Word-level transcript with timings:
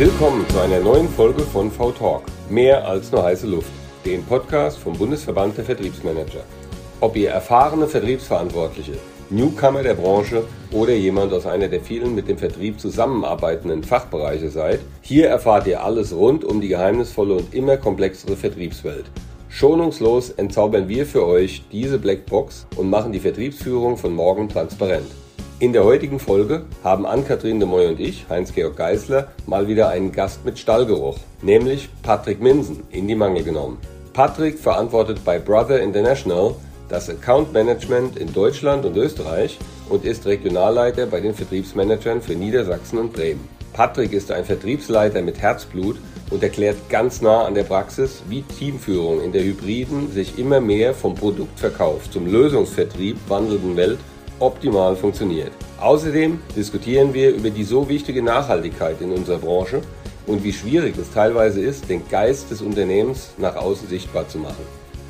Willkommen 0.00 0.48
zu 0.48 0.58
einer 0.58 0.80
neuen 0.80 1.10
Folge 1.10 1.42
von 1.42 1.70
V-Talk. 1.70 2.22
Mehr 2.48 2.88
als 2.88 3.12
nur 3.12 3.22
heiße 3.22 3.46
Luft. 3.46 3.70
Dem 4.06 4.24
Podcast 4.24 4.78
vom 4.78 4.96
Bundesverband 4.96 5.58
der 5.58 5.66
Vertriebsmanager. 5.66 6.40
Ob 7.02 7.16
ihr 7.16 7.28
erfahrene 7.28 7.86
Vertriebsverantwortliche, 7.86 8.94
Newcomer 9.28 9.82
der 9.82 9.92
Branche 9.92 10.44
oder 10.72 10.94
jemand 10.94 11.34
aus 11.34 11.44
einer 11.44 11.68
der 11.68 11.82
vielen 11.82 12.14
mit 12.14 12.28
dem 12.28 12.38
Vertrieb 12.38 12.80
zusammenarbeitenden 12.80 13.84
Fachbereiche 13.84 14.48
seid, 14.48 14.80
hier 15.02 15.28
erfahrt 15.28 15.66
ihr 15.66 15.84
alles 15.84 16.16
rund 16.16 16.46
um 16.46 16.62
die 16.62 16.68
geheimnisvolle 16.68 17.34
und 17.34 17.52
immer 17.52 17.76
komplexere 17.76 18.36
Vertriebswelt. 18.36 19.04
Schonungslos 19.50 20.30
entzaubern 20.30 20.88
wir 20.88 21.04
für 21.04 21.26
euch 21.26 21.62
diese 21.72 21.98
Blackbox 21.98 22.66
und 22.76 22.88
machen 22.88 23.12
die 23.12 23.20
Vertriebsführung 23.20 23.98
von 23.98 24.14
morgen 24.14 24.48
transparent. 24.48 25.10
In 25.60 25.74
der 25.74 25.84
heutigen 25.84 26.18
Folge 26.18 26.62
haben 26.82 27.04
Ann-Kathrin 27.04 27.60
de 27.60 27.68
Moy 27.68 27.86
und 27.86 28.00
ich, 28.00 28.24
Heinz-Georg 28.30 28.76
Geisler, 28.76 29.28
mal 29.44 29.68
wieder 29.68 29.90
einen 29.90 30.10
Gast 30.10 30.42
mit 30.46 30.58
Stallgeruch, 30.58 31.18
nämlich 31.42 31.90
Patrick 32.02 32.40
Minsen, 32.40 32.82
in 32.90 33.06
die 33.06 33.14
Mangel 33.14 33.44
genommen. 33.44 33.76
Patrick 34.14 34.58
verantwortet 34.58 35.22
bei 35.22 35.38
Brother 35.38 35.82
International 35.82 36.54
das 36.88 37.10
Account 37.10 37.52
Management 37.52 38.16
in 38.16 38.32
Deutschland 38.32 38.86
und 38.86 38.96
Österreich 38.96 39.58
und 39.90 40.06
ist 40.06 40.24
Regionalleiter 40.24 41.04
bei 41.04 41.20
den 41.20 41.34
Vertriebsmanagern 41.34 42.22
für 42.22 42.34
Niedersachsen 42.34 42.98
und 42.98 43.12
Bremen. 43.12 43.46
Patrick 43.74 44.14
ist 44.14 44.32
ein 44.32 44.46
Vertriebsleiter 44.46 45.20
mit 45.20 45.42
Herzblut 45.42 45.98
und 46.30 46.42
erklärt 46.42 46.88
ganz 46.88 47.20
nah 47.20 47.44
an 47.44 47.54
der 47.54 47.64
Praxis, 47.64 48.22
wie 48.30 48.40
Teamführung 48.40 49.22
in 49.22 49.32
der 49.32 49.44
hybriden, 49.44 50.10
sich 50.10 50.38
immer 50.38 50.62
mehr 50.62 50.94
vom 50.94 51.14
Produktverkauf 51.14 52.10
zum 52.10 52.26
Lösungsvertrieb 52.26 53.18
wandelnden 53.28 53.76
Welt 53.76 53.98
optimal 54.40 54.96
funktioniert. 54.96 55.52
Außerdem 55.80 56.40
diskutieren 56.56 57.14
wir 57.14 57.34
über 57.34 57.50
die 57.50 57.64
so 57.64 57.88
wichtige 57.88 58.22
Nachhaltigkeit 58.22 59.00
in 59.00 59.12
unserer 59.12 59.38
Branche 59.38 59.82
und 60.26 60.42
wie 60.42 60.52
schwierig 60.52 60.96
es 60.98 61.12
teilweise 61.12 61.60
ist, 61.60 61.88
den 61.88 62.08
Geist 62.08 62.50
des 62.50 62.62
Unternehmens 62.62 63.30
nach 63.38 63.56
außen 63.56 63.88
sichtbar 63.88 64.28
zu 64.28 64.38
machen. 64.38 64.66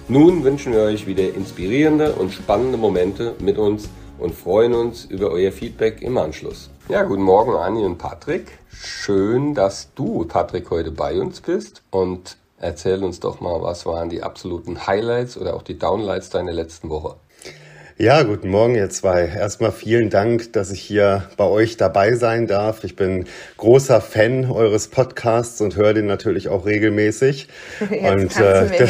Nun 0.09 0.45
wünschen 0.45 0.73
wir 0.73 0.83
euch 0.83 1.07
wieder 1.07 1.35
inspirierende 1.35 2.13
und 2.13 2.33
spannende 2.33 2.77
Momente 2.77 3.35
mit 3.39 3.59
uns 3.59 3.89
und 4.19 4.35
freuen 4.35 4.75
uns 4.75 5.05
über 5.05 5.31
euer 5.31 5.53
Feedback 5.53 6.03
im 6.03 6.19
Anschluss. 6.19 6.71
Ja, 6.89 7.05
guten 7.05 7.23
Morgen, 7.23 7.55
Anni 7.55 7.85
und 7.85 7.99
Patrick. 7.99 8.59
Schön, 8.73 9.55
dass 9.55 9.95
du, 9.95 10.25
Patrick, 10.25 10.71
heute 10.71 10.91
bei 10.91 11.21
uns 11.21 11.41
bist 11.41 11.83
und 11.91 12.37
erzähl 12.59 13.05
uns 13.05 13.21
doch 13.21 13.41
mal, 13.41 13.63
was 13.63 13.87
waren 13.87 14.09
die 14.09 14.23
absoluten 14.23 14.87
Highlights 14.87 15.39
oder 15.39 15.55
auch 15.55 15.63
die 15.63 15.79
Downlights 15.79 16.31
deiner 16.31 16.53
letzten 16.53 16.89
Woche. 16.89 17.17
Ja, 18.01 18.23
guten 18.23 18.49
Morgen, 18.49 18.77
ihr 18.77 18.89
zwei. 18.89 19.27
Erstmal 19.27 19.73
vielen 19.73 20.09
Dank, 20.09 20.55
dass 20.55 20.71
ich 20.71 20.81
hier 20.81 21.25
bei 21.37 21.45
euch 21.45 21.77
dabei 21.77 22.15
sein 22.15 22.47
darf. 22.47 22.83
Ich 22.83 22.97
bin 22.97 23.27
großer 23.59 24.01
Fan 24.01 24.51
eures 24.51 24.89
Podcasts 24.89 25.61
und 25.61 25.77
höre 25.77 25.93
den 25.93 26.07
natürlich 26.07 26.49
auch 26.49 26.65
regelmäßig. 26.65 27.49
Jetzt 27.91 28.11
und 28.11 28.37
äh, 28.39 28.89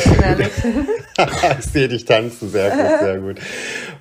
ich 1.58 1.64
sehe 1.64 1.88
dich 1.88 2.04
tanzen, 2.04 2.50
sehr 2.50 2.70
gut, 2.70 3.00
sehr 3.00 3.18
gut. 3.18 3.40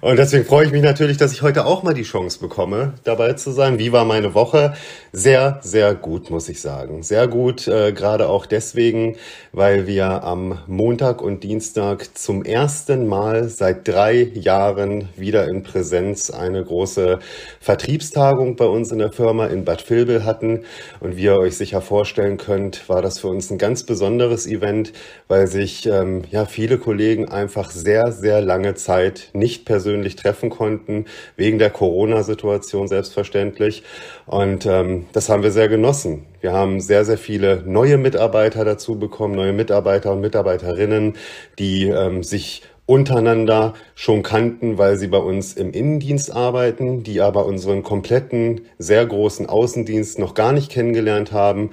Und 0.01 0.19
deswegen 0.19 0.45
freue 0.45 0.67
ich 0.67 0.71
mich 0.71 0.83
natürlich, 0.83 1.17
dass 1.17 1.33
ich 1.33 1.41
heute 1.41 1.65
auch 1.65 1.81
mal 1.81 1.95
die 1.95 2.03
Chance 2.03 2.39
bekomme, 2.39 2.93
dabei 3.03 3.33
zu 3.33 3.51
sein. 3.51 3.79
Wie 3.79 3.91
war 3.91 4.05
meine 4.05 4.35
Woche? 4.35 4.75
Sehr, 5.11 5.59
sehr 5.63 5.95
gut, 5.95 6.29
muss 6.29 6.47
ich 6.49 6.61
sagen. 6.61 7.01
Sehr 7.01 7.27
gut, 7.27 7.67
äh, 7.67 7.93
gerade 7.93 8.29
auch 8.29 8.45
deswegen, 8.45 9.15
weil 9.53 9.87
wir 9.87 10.23
am 10.23 10.59
Montag 10.67 11.23
und 11.23 11.43
Dienstag 11.43 12.15
zum 12.15 12.45
ersten 12.45 13.07
Mal 13.07 13.49
seit 13.49 13.87
drei 13.87 14.21
Jahren 14.35 14.98
wieder 15.15 15.47
in 15.47 15.63
Präsenz 15.63 16.29
eine 16.29 16.63
große 16.63 17.19
Vertriebstagung 17.59 18.55
bei 18.55 18.65
uns 18.65 18.91
in 18.91 18.99
der 18.99 19.11
Firma 19.11 19.47
in 19.47 19.65
Bad 19.65 19.89
Vilbel 19.89 20.25
hatten. 20.25 20.65
Und 20.99 21.17
wie 21.17 21.23
ihr 21.23 21.37
euch 21.37 21.57
sicher 21.57 21.81
vorstellen 21.81 22.37
könnt, 22.37 22.87
war 22.89 23.01
das 23.01 23.19
für 23.19 23.27
uns 23.27 23.49
ein 23.51 23.57
ganz 23.57 23.83
besonderes 23.83 24.47
Event, 24.47 24.93
weil 25.27 25.47
sich 25.47 25.85
ähm, 25.85 26.23
ja 26.31 26.45
viele 26.45 26.77
Kollegen 26.77 27.29
einfach 27.29 27.71
sehr, 27.71 28.11
sehr 28.11 28.41
lange 28.41 28.75
Zeit 28.75 29.29
nicht 29.33 29.65
persönlich 29.65 30.15
treffen 30.15 30.49
konnten, 30.49 31.05
wegen 31.35 31.59
der 31.59 31.69
Corona-Situation 31.69 32.87
selbstverständlich. 32.87 33.83
Und 34.25 34.65
ähm, 34.65 35.05
das 35.13 35.29
haben 35.29 35.43
wir 35.43 35.51
sehr 35.51 35.69
genossen. 35.69 36.25
Wir 36.41 36.53
haben 36.53 36.79
sehr, 36.79 37.03
sehr 37.03 37.17
viele 37.17 37.63
neue 37.65 37.97
Mitarbeiter 37.97 38.63
dazu 38.63 38.97
bekommen, 38.97 39.35
neue 39.35 39.53
Mitarbeiter 39.53 40.13
und 40.13 40.21
Mitarbeiterinnen, 40.21 41.15
die 41.57 41.87
ähm, 41.87 42.23
sich 42.23 42.63
untereinander 42.89 43.75
schon 43.93 44.23
kannten, 44.23 44.79
weil 44.79 44.97
sie 44.97 45.07
bei 45.07 45.19
uns 45.19 45.53
im 45.53 45.71
Innendienst 45.73 46.35
arbeiten, 46.35 47.03
die 47.03 47.21
aber 47.21 47.45
unseren 47.45 47.83
kompletten, 47.83 48.61
sehr 48.79 49.05
großen 49.05 49.45
Außendienst 49.45 50.17
noch 50.17 50.33
gar 50.33 50.53
nicht 50.53 50.71
kennengelernt 50.71 51.31
haben. 51.31 51.69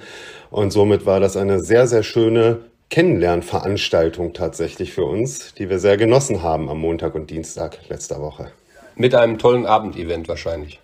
Und 0.51 0.71
somit 0.71 1.07
war 1.07 1.19
das 1.19 1.35
eine 1.35 1.59
sehr, 1.59 1.87
sehr 1.87 2.03
schöne 2.03 2.59
Kennenlernveranstaltung 2.91 4.33
tatsächlich 4.33 4.93
für 4.93 5.05
uns, 5.05 5.55
die 5.55 5.71
wir 5.71 5.79
sehr 5.79 5.97
genossen 5.97 6.43
haben 6.43 6.69
am 6.69 6.79
Montag 6.79 7.15
und 7.15 7.31
Dienstag 7.31 7.79
letzter 7.89 8.21
Woche. 8.21 8.51
Mit 8.95 9.15
einem 9.15 9.39
tollen 9.39 9.65
Abendevent 9.65 10.27
wahrscheinlich. 10.27 10.79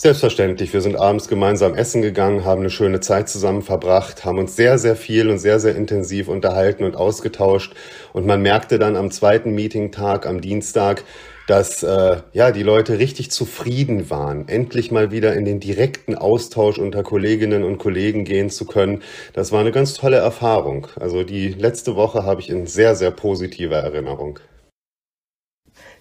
Selbstverständlich. 0.00 0.72
Wir 0.72 0.80
sind 0.80 0.94
abends 0.94 1.26
gemeinsam 1.26 1.74
essen 1.74 2.02
gegangen, 2.02 2.44
haben 2.44 2.60
eine 2.60 2.70
schöne 2.70 3.00
Zeit 3.00 3.28
zusammen 3.28 3.62
verbracht, 3.62 4.24
haben 4.24 4.38
uns 4.38 4.54
sehr, 4.54 4.78
sehr 4.78 4.94
viel 4.94 5.28
und 5.28 5.40
sehr, 5.40 5.58
sehr 5.58 5.74
intensiv 5.74 6.28
unterhalten 6.28 6.84
und 6.84 6.94
ausgetauscht. 6.94 7.74
Und 8.12 8.24
man 8.24 8.40
merkte 8.40 8.78
dann 8.78 8.94
am 8.94 9.10
zweiten 9.10 9.56
Meetingtag, 9.56 10.24
am 10.24 10.40
Dienstag, 10.40 11.02
dass 11.48 11.82
äh, 11.82 12.18
ja 12.32 12.52
die 12.52 12.62
Leute 12.62 13.00
richtig 13.00 13.32
zufrieden 13.32 14.08
waren, 14.08 14.46
endlich 14.46 14.92
mal 14.92 15.10
wieder 15.10 15.34
in 15.34 15.44
den 15.44 15.58
direkten 15.58 16.14
Austausch 16.14 16.78
unter 16.78 17.02
Kolleginnen 17.02 17.64
und 17.64 17.78
Kollegen 17.78 18.24
gehen 18.24 18.50
zu 18.50 18.66
können. 18.66 19.02
Das 19.32 19.50
war 19.50 19.58
eine 19.58 19.72
ganz 19.72 19.94
tolle 19.94 20.18
Erfahrung. 20.18 20.86
Also 20.94 21.24
die 21.24 21.48
letzte 21.48 21.96
Woche 21.96 22.22
habe 22.22 22.40
ich 22.40 22.50
in 22.50 22.68
sehr, 22.68 22.94
sehr 22.94 23.10
positiver 23.10 23.78
Erinnerung. 23.78 24.38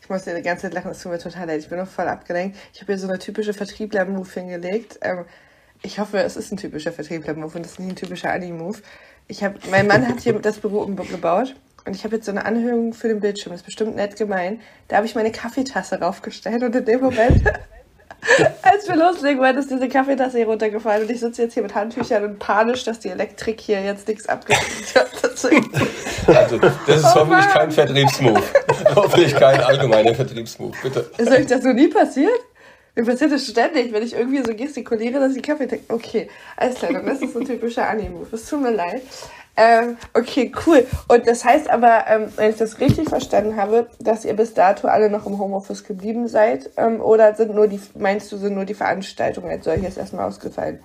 Ich 0.07 0.09
muss 0.09 0.23
dir 0.23 0.35
die 0.35 0.41
ganze 0.41 0.61
Zeit 0.61 0.73
lachen, 0.73 0.91
es 0.91 1.01
tut 1.01 1.11
mir 1.11 1.19
total 1.19 1.47
leid. 1.47 1.59
Ich 1.59 1.67
bin 1.67 1.77
noch 1.77 1.89
voll 1.89 2.07
abgelenkt. 2.07 2.55
Ich 2.73 2.79
habe 2.79 2.93
hier 2.93 2.97
so 2.97 3.09
eine 3.09 3.19
typische 3.19 3.51
Vertriebler-Move 3.53 4.29
hingelegt. 4.35 4.97
Ähm, 5.01 5.25
ich 5.81 5.99
hoffe, 5.99 6.19
es 6.19 6.37
ist 6.37 6.49
ein 6.49 6.55
typischer 6.55 6.93
Vertriebler-Move 6.93 7.57
und 7.57 7.65
es 7.65 7.73
ist 7.73 7.79
nicht 7.81 7.89
ein 7.89 7.95
typischer 7.97 8.31
Anni-Move. 8.31 8.77
Ich 9.27 9.43
habe, 9.43 9.55
mein 9.69 9.85
Mann 9.85 10.07
hat 10.07 10.21
hier 10.21 10.31
das 10.39 10.59
Büro 10.59 10.77
umgebaut 10.79 11.57
und 11.85 11.93
ich 11.93 12.05
habe 12.05 12.15
jetzt 12.15 12.25
so 12.25 12.31
eine 12.31 12.45
Anhörung 12.45 12.93
für 12.93 13.09
den 13.09 13.19
Bildschirm, 13.19 13.51
das 13.51 13.59
ist 13.59 13.65
bestimmt 13.65 13.97
nett 13.97 14.15
gemein. 14.15 14.61
Da 14.87 14.95
habe 14.95 15.05
ich 15.05 15.13
meine 15.13 15.33
Kaffeetasse 15.33 15.99
raufgestellt 15.99 16.63
und 16.63 16.73
in 16.73 16.85
dem 16.85 17.01
Moment, 17.01 17.43
als 18.61 18.87
wir 18.87 18.95
loslegen 18.95 19.41
wollten, 19.41 19.59
ist 19.59 19.69
diese 19.69 19.89
Kaffeetasse 19.89 20.37
hier 20.37 20.47
runtergefallen 20.47 21.03
und 21.03 21.11
ich 21.11 21.19
sitze 21.19 21.41
jetzt 21.41 21.53
hier 21.53 21.63
mit 21.63 21.75
Handtüchern 21.75 22.23
und 22.23 22.39
panisch, 22.39 22.85
dass 22.85 22.99
die 22.99 23.09
Elektrik 23.09 23.59
hier 23.59 23.81
jetzt 23.81 24.07
nichts 24.07 24.29
abgekriegt 24.29 24.95
hat. 24.95 26.33
also, 26.33 26.57
das 26.59 26.95
ist 26.95 27.03
oh 27.03 27.15
hoffentlich 27.15 27.45
Mann. 27.45 27.53
kein 27.53 27.71
Vertriebsmove. 27.71 28.53
hoffentlich 28.95 29.35
kein 29.35 29.59
allgemeiner 29.61 30.13
Vertriebsmove, 30.15 30.75
bitte. 30.81 31.09
Ist 31.17 31.31
euch 31.31 31.45
das 31.45 31.63
noch 31.63 31.73
nie 31.73 31.87
passiert? 31.87 32.39
Mir 32.95 33.05
passiert 33.05 33.31
das 33.31 33.45
ständig, 33.45 33.93
wenn 33.93 34.01
ich 34.01 34.13
irgendwie 34.15 34.43
so 34.43 34.55
gestikuliere, 34.55 35.19
dass 35.19 35.35
ich 35.35 35.43
Kaffee 35.43 35.67
trinke. 35.67 35.93
Okay, 35.93 36.29
alles 36.55 36.75
klar, 36.75 36.93
dann 36.93 37.07
ist 37.07 37.21
das 37.21 37.35
ein 37.35 37.45
typischer 37.45 37.87
Anime-Move. 37.87 38.27
Es 38.31 38.49
tut 38.49 38.61
mir 38.61 38.71
leid. 38.71 39.03
Ähm, 39.55 39.97
okay, 40.13 40.51
cool. 40.65 40.85
Und 41.07 41.27
das 41.27 41.43
heißt 41.43 41.69
aber, 41.69 42.05
ähm, 42.07 42.31
wenn 42.35 42.51
ich 42.51 42.57
das 42.57 42.79
richtig 42.79 43.09
verstanden 43.09 43.55
habe, 43.55 43.87
dass 43.99 44.23
ihr 44.23 44.35
bis 44.35 44.53
dato 44.53 44.87
alle 44.87 45.09
noch 45.09 45.25
im 45.25 45.39
Homeoffice 45.39 45.83
geblieben 45.83 46.27
seid, 46.27 46.69
ähm, 46.77 47.01
oder 47.01 47.35
sind 47.35 47.53
nur 47.53 47.67
die, 47.67 47.79
meinst 47.95 48.31
du, 48.31 48.37
sind 48.37 48.53
nur 48.53 48.65
die 48.65 48.75
Veranstaltungen 48.75 49.49
als 49.49 49.65
solches 49.65 49.97
erstmal 49.97 50.27
ausgefallen? 50.27 50.79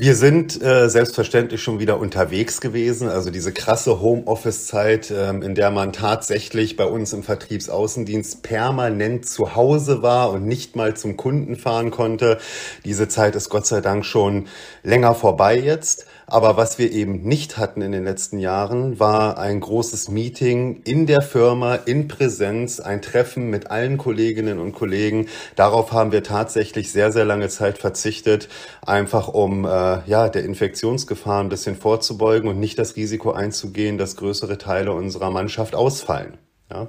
Wir 0.00 0.14
sind 0.14 0.62
äh, 0.62 0.88
selbstverständlich 0.88 1.60
schon 1.60 1.80
wieder 1.80 1.98
unterwegs 1.98 2.60
gewesen. 2.60 3.08
Also 3.08 3.30
diese 3.30 3.52
krasse 3.52 4.00
Homeoffice-Zeit, 4.00 5.10
ähm, 5.10 5.42
in 5.42 5.56
der 5.56 5.72
man 5.72 5.92
tatsächlich 5.92 6.76
bei 6.76 6.84
uns 6.84 7.12
im 7.12 7.24
Vertriebsaußendienst 7.24 8.44
permanent 8.44 9.28
zu 9.28 9.56
Hause 9.56 10.00
war 10.00 10.30
und 10.30 10.46
nicht 10.46 10.76
mal 10.76 10.96
zum 10.96 11.16
Kunden 11.16 11.56
fahren 11.56 11.90
konnte. 11.90 12.38
Diese 12.84 13.08
Zeit 13.08 13.34
ist 13.34 13.48
Gott 13.48 13.66
sei 13.66 13.80
Dank 13.80 14.04
schon 14.04 14.46
länger 14.84 15.16
vorbei 15.16 15.58
jetzt. 15.58 16.06
Aber 16.30 16.58
was 16.58 16.78
wir 16.78 16.92
eben 16.92 17.22
nicht 17.22 17.56
hatten 17.56 17.80
in 17.80 17.90
den 17.90 18.04
letzten 18.04 18.38
Jahren, 18.38 19.00
war 19.00 19.38
ein 19.38 19.60
großes 19.60 20.10
Meeting 20.10 20.82
in 20.84 21.06
der 21.06 21.22
Firma, 21.22 21.74
in 21.74 22.06
Präsenz, 22.06 22.80
ein 22.80 23.00
Treffen 23.00 23.48
mit 23.48 23.70
allen 23.70 23.96
Kolleginnen 23.96 24.58
und 24.58 24.72
Kollegen. 24.72 25.28
Darauf 25.56 25.92
haben 25.92 26.12
wir 26.12 26.22
tatsächlich 26.22 26.92
sehr, 26.92 27.12
sehr 27.12 27.24
lange 27.24 27.48
Zeit 27.48 27.78
verzichtet, 27.78 28.50
einfach 28.84 29.28
um 29.28 29.64
äh, 29.64 30.02
ja, 30.06 30.28
der 30.28 30.44
Infektionsgefahr 30.44 31.40
ein 31.42 31.48
bisschen 31.48 31.76
vorzubeugen 31.76 32.50
und 32.50 32.60
nicht 32.60 32.78
das 32.78 32.96
Risiko 32.96 33.32
einzugehen, 33.32 33.96
dass 33.96 34.16
größere 34.16 34.58
Teile 34.58 34.92
unserer 34.92 35.30
Mannschaft 35.30 35.74
ausfallen. 35.74 36.36
Ja? 36.70 36.88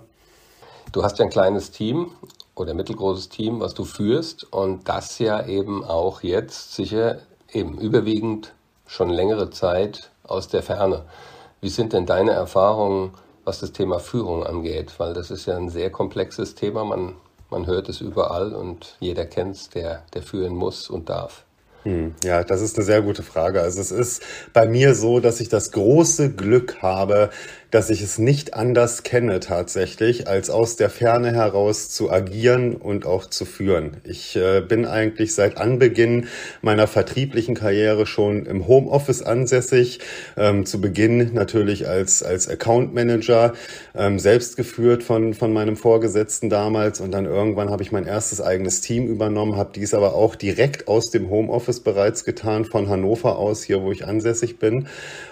Du 0.91 1.01
hast 1.01 1.17
ja 1.17 1.23
ein 1.23 1.31
kleines 1.31 1.71
Team 1.71 2.11
oder 2.55 2.73
mittelgroßes 2.73 3.29
Team, 3.29 3.61
was 3.61 3.73
du 3.73 3.85
führst 3.85 4.51
und 4.51 4.89
das 4.89 5.17
ja 5.17 5.47
eben 5.47 5.85
auch 5.85 6.23
jetzt 6.23 6.75
sicher 6.75 7.19
eben 7.53 7.77
überwiegend 7.79 8.53
schon 8.89 9.09
längere 9.09 9.51
Zeit 9.51 10.09
aus 10.23 10.47
der 10.47 10.63
Ferne. 10.63 11.03
Wie 11.61 11.69
sind 11.69 11.93
denn 11.93 12.05
deine 12.05 12.31
Erfahrungen, 12.31 13.11
was 13.45 13.59
das 13.59 13.71
Thema 13.71 13.99
Führung 13.99 14.43
angeht? 14.43 14.93
Weil 14.97 15.13
das 15.13 15.29
ist 15.29 15.45
ja 15.45 15.55
ein 15.55 15.69
sehr 15.69 15.91
komplexes 15.91 16.55
Thema. 16.55 16.83
Man, 16.83 17.13
man 17.51 17.67
hört 17.67 17.87
es 17.87 18.01
überall 18.01 18.53
und 18.53 18.97
jeder 18.99 19.25
kennt 19.25 19.55
es, 19.55 19.69
der, 19.69 20.03
der 20.13 20.23
führen 20.23 20.55
muss 20.55 20.89
und 20.89 21.09
darf. 21.09 21.45
Hm, 21.83 22.15
ja, 22.23 22.43
das 22.43 22.61
ist 22.61 22.77
eine 22.77 22.85
sehr 22.85 23.01
gute 23.01 23.23
Frage. 23.23 23.61
Also 23.61 23.79
es 23.79 23.91
ist 23.91 24.23
bei 24.53 24.67
mir 24.67 24.95
so, 24.95 25.19
dass 25.19 25.39
ich 25.39 25.49
das 25.49 25.71
große 25.71 26.33
Glück 26.33 26.81
habe, 26.81 27.29
dass 27.71 27.89
ich 27.89 28.01
es 28.01 28.17
nicht 28.17 28.53
anders 28.53 29.03
kenne 29.03 29.39
tatsächlich, 29.39 30.27
als 30.27 30.49
aus 30.49 30.75
der 30.75 30.89
Ferne 30.89 31.33
heraus 31.33 31.89
zu 31.89 32.11
agieren 32.11 32.75
und 32.75 33.05
auch 33.05 33.29
zu 33.29 33.45
führen. 33.45 33.97
Ich 34.03 34.35
äh, 34.35 34.61
bin 34.61 34.85
eigentlich 34.85 35.35
seit 35.35 35.57
Anbeginn 35.57 36.27
meiner 36.61 36.87
vertrieblichen 36.87 37.55
Karriere 37.55 38.07
schon 38.07 38.45
im 38.45 38.67
Homeoffice 38.67 39.21
ansässig. 39.21 39.99
Ähm, 40.35 40.65
zu 40.65 40.81
Beginn 40.81 41.33
natürlich 41.33 41.87
als, 41.87 42.23
als 42.23 42.49
Account 42.49 42.93
Manager, 42.93 43.53
ähm, 43.95 44.17
selbst 44.17 44.57
geführt 44.57 45.03
von, 45.03 45.33
von 45.33 45.53
meinem 45.53 45.77
Vorgesetzten 45.77 46.49
damals. 46.49 46.99
Und 47.01 47.11
dann 47.11 47.25
irgendwann 47.25 47.69
habe 47.69 47.83
ich 47.83 47.91
mein 47.91 48.05
erstes 48.05 48.41
eigenes 48.41 48.81
Team 48.81 49.07
übernommen, 49.07 49.57
habe 49.57 49.71
dies 49.75 49.93
aber 49.93 50.15
auch 50.15 50.35
direkt 50.35 50.87
aus 50.87 51.11
dem 51.11 51.29
Homeoffice 51.29 51.81
bereits 51.81 52.25
getan, 52.25 52.65
von 52.65 52.89
Hannover 52.89 53.37
aus, 53.37 53.63
hier 53.63 53.81
wo 53.81 53.91
ich 53.91 54.05
ansässig 54.05 54.57
bin. 54.57 54.87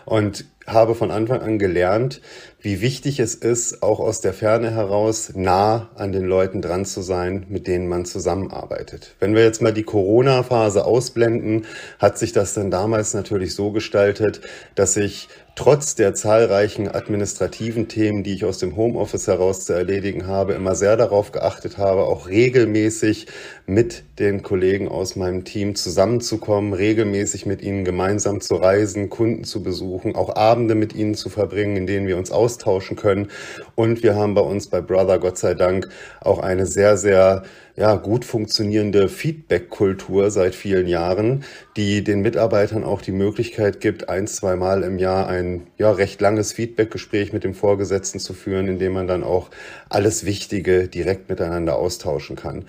Und 0.05 0.45
habe 0.67 0.95
von 0.95 1.11
Anfang 1.11 1.41
an 1.41 1.57
gelernt, 1.57 2.21
wie 2.59 2.81
wichtig 2.81 3.19
es 3.19 3.35
ist, 3.35 3.83
auch 3.83 3.99
aus 3.99 4.19
der 4.19 4.33
Ferne 4.33 4.71
heraus 4.71 5.31
nah 5.35 5.89
an 5.95 6.11
den 6.11 6.25
Leuten 6.25 6.61
dran 6.61 6.85
zu 6.85 7.01
sein, 7.01 7.45
mit 7.49 7.67
denen 7.67 7.87
man 7.87 8.05
zusammenarbeitet. 8.05 9.15
Wenn 9.19 9.35
wir 9.35 9.43
jetzt 9.43 9.61
mal 9.61 9.73
die 9.73 9.83
Corona-Phase 9.83 10.83
ausblenden, 10.83 11.65
hat 11.99 12.17
sich 12.17 12.33
das 12.33 12.55
dann 12.55 12.71
damals 12.71 13.13
natürlich 13.13 13.53
so 13.53 13.71
gestaltet, 13.71 14.41
dass 14.73 14.97
ich 14.97 15.29
trotz 15.55 15.95
der 15.95 16.13
zahlreichen 16.13 16.87
administrativen 16.87 17.87
Themen, 17.87 18.23
die 18.23 18.33
ich 18.33 18.45
aus 18.45 18.59
dem 18.59 18.75
Homeoffice 18.75 19.27
heraus 19.27 19.65
zu 19.65 19.73
erledigen 19.73 20.27
habe, 20.27 20.53
immer 20.53 20.75
sehr 20.75 20.97
darauf 20.97 21.31
geachtet 21.31 21.79
habe, 21.79 22.03
auch 22.03 22.27
regelmäßig 22.27 23.25
mit 23.65 24.03
den 24.19 24.43
Kollegen 24.43 24.87
aus 24.87 25.15
meinem 25.15 25.45
Team 25.45 25.73
zusammenzukommen, 25.75 26.73
regelmäßig 26.73 27.47
mit 27.47 27.63
ihnen 27.63 27.85
gemeinsam 27.85 28.39
zu 28.39 28.55
reisen, 28.55 29.09
Kunden 29.09 29.45
zu 29.45 29.63
besuchen, 29.63 30.15
auch 30.15 30.35
Abende 30.35 30.75
mit 30.75 30.93
ihnen 30.93 31.15
zu 31.15 31.29
verbringen, 31.29 31.75
in 31.75 31.87
denen 31.87 32.07
wir 32.07 32.17
uns 32.17 32.29
austauschen 32.29 32.46
können. 32.95 33.29
Und 33.75 34.03
wir 34.03 34.15
haben 34.15 34.33
bei 34.33 34.41
uns 34.41 34.67
bei 34.67 34.81
Brother 34.81 35.19
Gott 35.19 35.37
sei 35.37 35.53
Dank 35.53 35.89
auch 36.21 36.39
eine 36.39 36.65
sehr, 36.65 36.97
sehr 36.97 37.43
ja, 37.75 37.95
gut 37.95 38.25
funktionierende 38.25 39.07
Feedback-Kultur 39.07 40.31
seit 40.31 40.55
vielen 40.55 40.87
Jahren, 40.87 41.43
die 41.75 42.03
den 42.03 42.21
Mitarbeitern 42.21 42.83
auch 42.83 43.01
die 43.01 43.11
Möglichkeit 43.11 43.81
gibt, 43.81 44.09
ein, 44.09 44.25
zwei 44.25 44.55
Mal 44.55 44.83
im 44.83 44.97
Jahr 44.97 45.27
ein 45.27 45.67
ja, 45.77 45.91
recht 45.91 46.19
langes 46.19 46.53
Feedback-Gespräch 46.53 47.33
mit 47.33 47.43
dem 47.43 47.53
Vorgesetzten 47.53 48.19
zu 48.19 48.33
führen, 48.33 48.67
in 48.67 48.79
dem 48.79 48.93
man 48.93 49.07
dann 49.07 49.23
auch 49.23 49.49
alles 49.89 50.25
Wichtige 50.25 50.87
direkt 50.87 51.29
miteinander 51.29 51.75
austauschen 51.75 52.35
kann. 52.35 52.65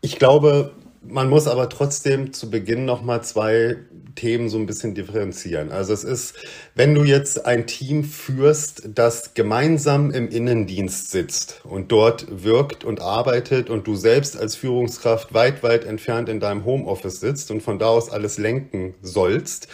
Ich 0.00 0.18
glaube, 0.18 0.72
man 1.08 1.28
muss 1.28 1.46
aber 1.46 1.68
trotzdem 1.68 2.32
zu 2.32 2.50
Beginn 2.50 2.84
noch 2.84 3.02
mal 3.02 3.22
zwei 3.22 3.76
Themen 4.14 4.48
so 4.48 4.58
ein 4.58 4.66
bisschen 4.66 4.94
differenzieren. 4.94 5.72
Also 5.72 5.92
es 5.92 6.04
ist, 6.04 6.34
wenn 6.74 6.94
du 6.94 7.04
jetzt 7.04 7.46
ein 7.46 7.66
Team 7.66 8.04
führst, 8.04 8.82
das 8.94 9.34
gemeinsam 9.34 10.10
im 10.10 10.28
Innendienst 10.28 11.10
sitzt 11.10 11.60
und 11.64 11.90
dort 11.90 12.26
wirkt 12.44 12.84
und 12.84 13.00
arbeitet 13.00 13.70
und 13.70 13.86
du 13.86 13.96
selbst 13.96 14.36
als 14.36 14.56
Führungskraft 14.56 15.34
weit, 15.34 15.62
weit 15.62 15.84
entfernt 15.84 16.28
in 16.28 16.40
deinem 16.40 16.64
Homeoffice 16.64 17.20
sitzt 17.20 17.50
und 17.50 17.62
von 17.62 17.78
da 17.78 17.86
aus 17.86 18.10
alles 18.10 18.38
lenken 18.38 18.94
sollst, 19.02 19.68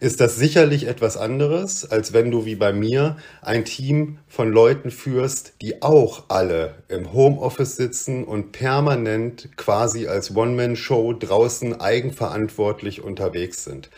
ist 0.00 0.20
das 0.20 0.36
sicherlich 0.36 0.86
etwas 0.86 1.16
anderes, 1.16 1.90
als 1.90 2.12
wenn 2.12 2.30
du 2.30 2.44
wie 2.44 2.54
bei 2.54 2.72
mir 2.72 3.16
ein 3.42 3.64
Team 3.64 4.18
von 4.28 4.50
Leuten 4.50 4.90
führst, 4.90 5.54
die 5.62 5.82
auch 5.82 6.24
alle 6.28 6.74
im 6.88 7.12
Homeoffice 7.12 7.76
sitzen 7.76 8.24
und 8.24 8.52
permanent 8.52 9.50
quasi 9.56 10.06
als 10.06 10.34
One-Man-Show 10.34 11.14
draußen 11.14 11.80
eigenverantwortlich 11.80 13.02
unterwegs 13.02 13.64
sind. 13.64 13.90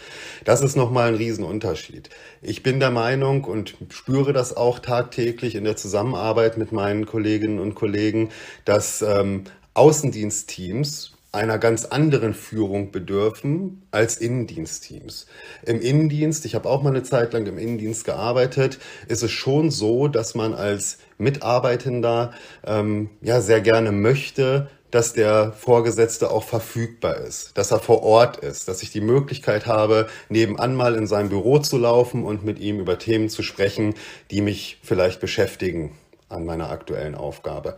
Das 0.45 0.63
ist 0.63 0.77
nochmal 0.77 1.09
ein 1.09 1.15
Riesenunterschied. 1.15 2.11
Ich 2.43 2.63
bin 2.63 2.81
der 2.81 2.91
Meinung 2.91 3.45
und 3.45 3.77
spüre 3.91 4.33
das 4.33 4.57
auch 4.57 4.79
tagtäglich 4.79 5.55
in 5.55 5.65
der 5.65 5.77
Zusammenarbeit 5.77 6.59
mit 6.59 6.73
meinen 6.73 7.07
Kolleginnen 7.07 7.59
und 7.59 7.75
Kollegen, 7.75 8.31
dass 8.65 9.03
ähm, 9.03 9.45
Außendienstteams 9.75 11.16
einer 11.33 11.59
ganz 11.59 11.85
anderen 11.85 12.35
Führung 12.35 12.93
bedürfen 12.93 13.83
als 13.91 14.17
Innendienstteams. 14.17 15.27
Im 15.65 15.81
Innendienst, 15.81 16.47
ich 16.47 16.55
habe 16.55 16.69
auch 16.69 16.83
mal 16.83 16.91
eine 16.91 17.03
Zeit 17.03 17.33
lang 17.33 17.47
im 17.47 17.59
Innendienst 17.59 18.05
gearbeitet, 18.05 18.79
ist 19.09 19.23
es 19.23 19.31
schon 19.31 19.71
so, 19.71 20.09
dass 20.09 20.35
man 20.35 20.55
als 20.55 20.99
Mitarbeitender 21.19 22.33
ähm, 22.65 23.11
ja 23.21 23.41
sehr 23.41 23.61
gerne 23.61 23.93
möchte, 23.93 24.69
dass 24.91 25.13
der 25.13 25.53
Vorgesetzte 25.53 26.31
auch 26.31 26.45
verfügbar 26.45 27.17
ist, 27.19 27.59
dass 27.59 27.71
er 27.71 27.81
vor 27.81 28.03
Ort 28.03 28.39
ist, 28.39 28.69
dass 28.69 28.83
ich 28.83 28.93
die 28.93 29.01
Möglichkeit 29.01 29.67
habe, 29.67 30.09
nebenan 30.29 30.75
mal 30.75 30.95
in 30.95 31.07
sein 31.07 31.29
Büro 31.29 31.59
zu 31.59 31.77
laufen 31.77 32.25
und 32.25 32.45
mit 32.45 32.59
ihm 32.59 32.81
über 32.81 32.99
Themen 32.99 33.29
zu 33.29 33.43
sprechen, 33.43 33.95
die 34.31 34.41
mich 34.41 34.79
vielleicht 34.83 35.21
beschäftigen 35.21 35.93
an 36.29 36.45
meiner 36.45 36.71
aktuellen 36.71 37.15
Aufgabe. 37.15 37.77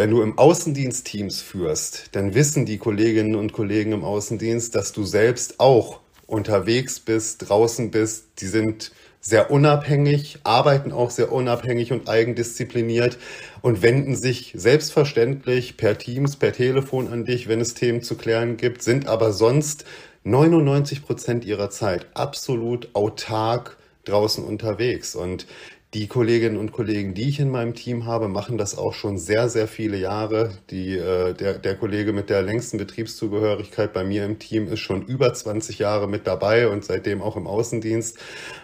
Wenn 0.00 0.12
du 0.12 0.22
im 0.22 0.38
Außendienst 0.38 1.04
Teams 1.04 1.42
führst, 1.42 2.08
dann 2.12 2.32
wissen 2.32 2.64
die 2.64 2.78
Kolleginnen 2.78 3.34
und 3.34 3.52
Kollegen 3.52 3.92
im 3.92 4.02
Außendienst, 4.02 4.74
dass 4.74 4.92
du 4.92 5.04
selbst 5.04 5.60
auch 5.60 6.00
unterwegs 6.26 7.00
bist, 7.00 7.50
draußen 7.50 7.90
bist. 7.90 8.24
Die 8.38 8.46
sind 8.46 8.92
sehr 9.20 9.50
unabhängig, 9.50 10.38
arbeiten 10.42 10.90
auch 10.92 11.10
sehr 11.10 11.30
unabhängig 11.30 11.92
und 11.92 12.08
eigendiszipliniert 12.08 13.18
und 13.60 13.82
wenden 13.82 14.16
sich 14.16 14.54
selbstverständlich 14.56 15.76
per 15.76 15.98
Teams, 15.98 16.36
per 16.36 16.54
Telefon 16.54 17.08
an 17.08 17.26
dich, 17.26 17.46
wenn 17.46 17.60
es 17.60 17.74
Themen 17.74 18.00
zu 18.00 18.14
klären 18.14 18.56
gibt, 18.56 18.80
sind 18.80 19.06
aber 19.06 19.34
sonst 19.34 19.84
99 20.24 21.04
Prozent 21.04 21.44
ihrer 21.44 21.68
Zeit 21.68 22.06
absolut 22.14 22.88
autark 22.94 23.76
draußen 24.06 24.42
unterwegs. 24.42 25.14
Und 25.14 25.46
die 25.92 26.06
Kolleginnen 26.06 26.56
und 26.56 26.70
Kollegen, 26.70 27.14
die 27.14 27.28
ich 27.28 27.40
in 27.40 27.50
meinem 27.50 27.74
Team 27.74 28.06
habe, 28.06 28.28
machen 28.28 28.58
das 28.58 28.78
auch 28.78 28.94
schon 28.94 29.18
sehr, 29.18 29.48
sehr 29.48 29.66
viele 29.66 29.96
Jahre. 29.96 30.52
Die, 30.70 30.96
äh, 30.96 31.34
der, 31.34 31.58
der 31.58 31.74
Kollege 31.74 32.12
mit 32.12 32.30
der 32.30 32.42
längsten 32.42 32.78
Betriebszugehörigkeit 32.78 33.92
bei 33.92 34.04
mir 34.04 34.24
im 34.24 34.38
Team 34.38 34.68
ist 34.68 34.78
schon 34.78 35.04
über 35.04 35.34
20 35.34 35.80
Jahre 35.80 36.06
mit 36.06 36.28
dabei 36.28 36.68
und 36.68 36.84
seitdem 36.84 37.20
auch 37.20 37.36
im 37.36 37.48
Außendienst. 37.48 38.18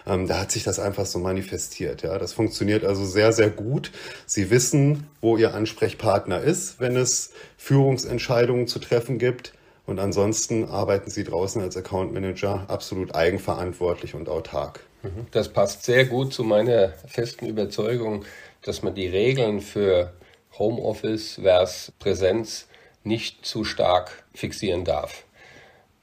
Ähm, 0.05 0.27
da 0.27 0.39
hat 0.39 0.51
sich 0.51 0.63
das 0.63 0.79
einfach 0.79 1.05
so 1.05 1.19
manifestiert. 1.19 2.01
Ja, 2.01 2.17
das 2.17 2.31
funktioniert 2.31 2.85
also 2.85 3.03
sehr, 3.03 3.33
sehr 3.33 3.49
gut. 3.49 3.91
Sie 4.25 4.49
wissen, 4.49 5.07
wo 5.19 5.35
ihr 5.35 5.53
Ansprechpartner 5.53 6.39
ist, 6.39 6.79
wenn 6.79 6.95
es 6.95 7.33
Führungsentscheidungen 7.57 8.67
zu 8.67 8.79
treffen 8.79 9.17
gibt. 9.17 9.53
Und 9.85 9.99
ansonsten 9.99 10.65
arbeiten 10.65 11.09
Sie 11.09 11.25
draußen 11.25 11.61
als 11.61 11.75
Account 11.75 12.13
Manager 12.13 12.65
absolut 12.69 13.15
eigenverantwortlich 13.15 14.15
und 14.15 14.29
autark. 14.29 14.86
Das 15.31 15.49
passt 15.49 15.83
sehr 15.83 16.05
gut 16.05 16.33
zu 16.33 16.43
meiner 16.43 16.89
festen 17.07 17.45
Überzeugung, 17.45 18.25
dass 18.63 18.83
man 18.83 18.95
die 18.95 19.07
Regeln 19.07 19.61
für 19.61 20.13
Homeoffice 20.57 21.39
versus 21.41 21.91
Präsenz 21.99 22.67
nicht 23.03 23.45
zu 23.45 23.63
stark 23.63 24.23
fixieren 24.33 24.85
darf. 24.85 25.23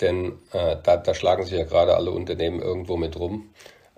Denn 0.00 0.38
äh, 0.52 0.76
da, 0.82 0.96
da, 0.96 1.14
schlagen 1.14 1.44
sich 1.44 1.58
ja 1.58 1.64
gerade 1.64 1.96
alle 1.96 2.10
Unternehmen 2.10 2.60
irgendwo 2.60 2.96
mit 2.96 3.18
rum. 3.18 3.50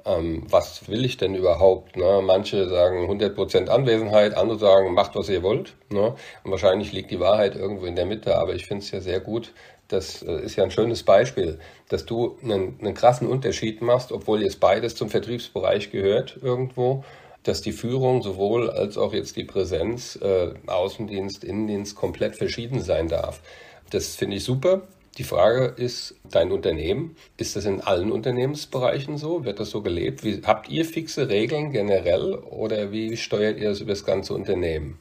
Ähm, 0.05 0.45
was 0.49 0.89
will 0.89 1.05
ich 1.05 1.17
denn 1.17 1.35
überhaupt? 1.35 1.97
Ne? 1.97 2.23
Manche 2.23 2.69
sagen 2.69 3.11
100% 3.11 3.69
Anwesenheit, 3.69 4.35
andere 4.35 4.59
sagen, 4.59 4.95
macht, 4.95 5.15
was 5.15 5.29
ihr 5.29 5.43
wollt. 5.43 5.75
Ne? 5.91 6.15
Und 6.45 6.51
wahrscheinlich 6.51 6.93
liegt 6.93 7.11
die 7.11 7.21
Wahrheit 7.21 7.57
irgendwo 7.57 7.87
in 7.87 7.97
der 7.97 8.07
Mitte, 8.07 8.37
aber 8.37 8.55
ich 8.55 8.67
finde 8.67 8.85
es 8.85 8.91
ja 8.91 9.01
sehr 9.01 9.21
gut, 9.21 9.53
das 9.89 10.23
äh, 10.23 10.41
ist 10.41 10.57
ja 10.57 10.65
ein 10.65 10.71
schönes 10.71 11.03
Beispiel, 11.03 11.59
dass 11.89 12.07
du 12.07 12.37
einen, 12.43 12.79
einen 12.81 12.95
krassen 12.95 13.29
Unterschied 13.29 13.83
machst, 13.83 14.13
obwohl 14.13 14.43
jetzt 14.43 14.61
beides 14.61 14.95
zum 14.95 15.09
Vertriebsbereich 15.09 15.91
gehört 15.91 16.39
irgendwo, 16.43 17.05
dass 17.43 17.61
die 17.61 17.73
Führung 17.73 18.23
sowohl 18.23 18.71
als 18.71 18.99
auch 18.99 19.13
jetzt 19.13 19.37
die 19.37 19.45
Präsenz, 19.45 20.17
äh, 20.17 20.55
Außendienst, 20.67 21.45
Innendienst 21.45 21.95
komplett 21.95 22.35
verschieden 22.37 22.81
sein 22.81 23.09
darf. 23.09 23.41
Das 23.91 24.17
finde 24.17 24.37
ich 24.37 24.45
super. 24.45 24.83
Die 25.19 25.25
Frage 25.25 25.73
ist, 25.77 26.17
dein 26.31 26.53
Unternehmen, 26.53 27.17
ist 27.39 27.57
das 27.57 27.65
in 27.65 27.81
allen 27.81 28.13
Unternehmensbereichen 28.13 29.17
so? 29.17 29.45
Wird 29.45 29.61
das 29.61 29.71
so 29.71 29.81
gelebt? 29.81 30.25
Wie, 30.25 30.43
habt 30.45 30.69
ihr 30.69 30.85
fixe 30.85 31.29
Regeln 31.31 31.71
generell 31.71 32.35
oder 32.35 32.93
wie 32.93 33.17
steuert 33.17 33.59
ihr 33.59 33.71
das 33.71 33.81
über 33.81 33.93
das 33.93 34.05
ganze 34.05 34.35
Unternehmen? 34.35 34.99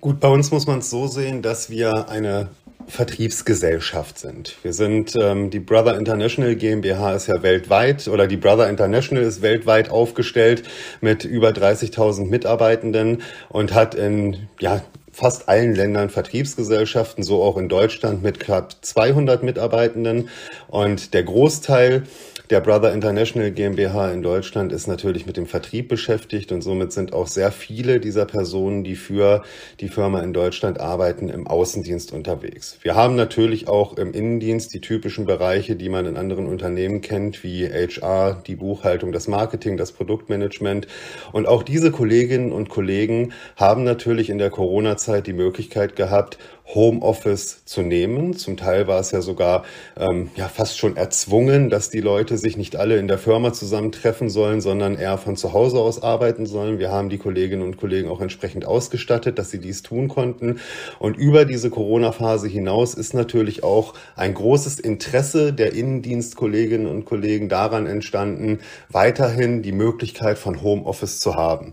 Gut, 0.00 0.20
bei 0.20 0.28
uns 0.28 0.52
muss 0.52 0.68
man 0.68 0.78
es 0.78 0.90
so 0.90 1.08
sehen, 1.08 1.42
dass 1.42 1.70
wir 1.70 2.08
eine 2.08 2.50
Vertriebsgesellschaft 2.86 4.16
sind. 4.16 4.56
Wir 4.62 4.72
sind 4.72 5.14
ähm, 5.20 5.50
die 5.50 5.58
Brother 5.58 5.98
International 5.98 6.54
GmbH 6.54 7.14
ist 7.14 7.26
ja 7.26 7.42
weltweit 7.42 8.06
oder 8.06 8.28
die 8.28 8.36
Brother 8.36 8.68
International 8.68 9.24
ist 9.24 9.42
weltweit 9.42 9.90
aufgestellt 9.90 10.62
mit 11.00 11.24
über 11.24 11.48
30.000 11.48 12.26
Mitarbeitenden 12.26 13.22
und 13.48 13.74
hat 13.74 13.96
in 13.96 14.48
ja 14.60 14.82
fast 15.10 15.48
allen 15.48 15.74
Ländern 15.74 16.10
Vertriebsgesellschaften, 16.10 17.24
so 17.24 17.42
auch 17.42 17.56
in 17.56 17.68
Deutschland 17.68 18.22
mit 18.22 18.38
knapp 18.38 18.76
200 18.80 19.42
Mitarbeitenden 19.42 20.28
und 20.68 21.12
der 21.12 21.24
Großteil 21.24 22.04
der 22.50 22.60
Brother 22.60 22.94
International 22.94 23.50
GmbH 23.50 24.10
in 24.10 24.22
Deutschland 24.22 24.72
ist 24.72 24.86
natürlich 24.86 25.26
mit 25.26 25.36
dem 25.36 25.46
Vertrieb 25.46 25.88
beschäftigt 25.88 26.50
und 26.50 26.62
somit 26.62 26.92
sind 26.92 27.12
auch 27.12 27.26
sehr 27.26 27.52
viele 27.52 28.00
dieser 28.00 28.24
Personen, 28.24 28.84
die 28.84 28.96
für 28.96 29.42
die 29.80 29.88
Firma 29.88 30.20
in 30.20 30.32
Deutschland 30.32 30.80
arbeiten, 30.80 31.28
im 31.28 31.46
Außendienst 31.46 32.10
unterwegs. 32.12 32.78
Wir 32.80 32.94
haben 32.94 33.16
natürlich 33.16 33.68
auch 33.68 33.98
im 33.98 34.12
Innendienst 34.12 34.72
die 34.72 34.80
typischen 34.80 35.26
Bereiche, 35.26 35.76
die 35.76 35.90
man 35.90 36.06
in 36.06 36.16
anderen 36.16 36.46
Unternehmen 36.46 37.02
kennt, 37.02 37.44
wie 37.44 37.66
HR, 37.66 38.42
die 38.46 38.56
Buchhaltung, 38.56 39.12
das 39.12 39.28
Marketing, 39.28 39.76
das 39.76 39.92
Produktmanagement. 39.92 40.86
Und 41.32 41.46
auch 41.46 41.62
diese 41.62 41.90
Kolleginnen 41.90 42.52
und 42.52 42.70
Kollegen 42.70 43.32
haben 43.56 43.84
natürlich 43.84 44.30
in 44.30 44.38
der 44.38 44.50
Corona-Zeit 44.50 45.26
die 45.26 45.34
Möglichkeit 45.34 45.96
gehabt, 45.96 46.38
Homeoffice 46.74 47.64
zu 47.64 47.80
nehmen. 47.80 48.36
Zum 48.36 48.56
Teil 48.56 48.86
war 48.86 49.00
es 49.00 49.10
ja 49.10 49.22
sogar 49.22 49.64
ähm, 49.96 50.30
ja 50.36 50.48
fast 50.48 50.78
schon 50.78 50.96
erzwungen, 50.96 51.70
dass 51.70 51.88
die 51.88 52.00
Leute 52.00 52.36
sich 52.36 52.56
nicht 52.58 52.76
alle 52.76 52.98
in 52.98 53.08
der 53.08 53.18
Firma 53.18 53.52
zusammentreffen 53.54 54.28
sollen, 54.28 54.60
sondern 54.60 54.94
eher 54.94 55.16
von 55.16 55.36
zu 55.36 55.54
Hause 55.54 55.78
aus 55.78 56.02
arbeiten 56.02 56.44
sollen. 56.44 56.78
Wir 56.78 56.92
haben 56.92 57.08
die 57.08 57.18
Kolleginnen 57.18 57.62
und 57.62 57.78
Kollegen 57.78 58.08
auch 58.08 58.20
entsprechend 58.20 58.66
ausgestattet, 58.66 59.38
dass 59.38 59.50
sie 59.50 59.60
dies 59.60 59.82
tun 59.82 60.08
konnten. 60.08 60.60
Und 60.98 61.16
über 61.16 61.46
diese 61.46 61.70
Corona-Phase 61.70 62.48
hinaus 62.48 62.94
ist 62.94 63.14
natürlich 63.14 63.64
auch 63.64 63.94
ein 64.14 64.34
großes 64.34 64.78
Interesse 64.78 65.54
der 65.54 65.72
Innendienstkolleginnen 65.72 66.86
und 66.86 67.06
Kollegen 67.06 67.48
daran 67.48 67.86
entstanden, 67.86 68.60
weiterhin 68.90 69.62
die 69.62 69.72
Möglichkeit 69.72 70.38
von 70.38 70.62
Homeoffice 70.62 71.18
zu 71.18 71.34
haben. 71.34 71.72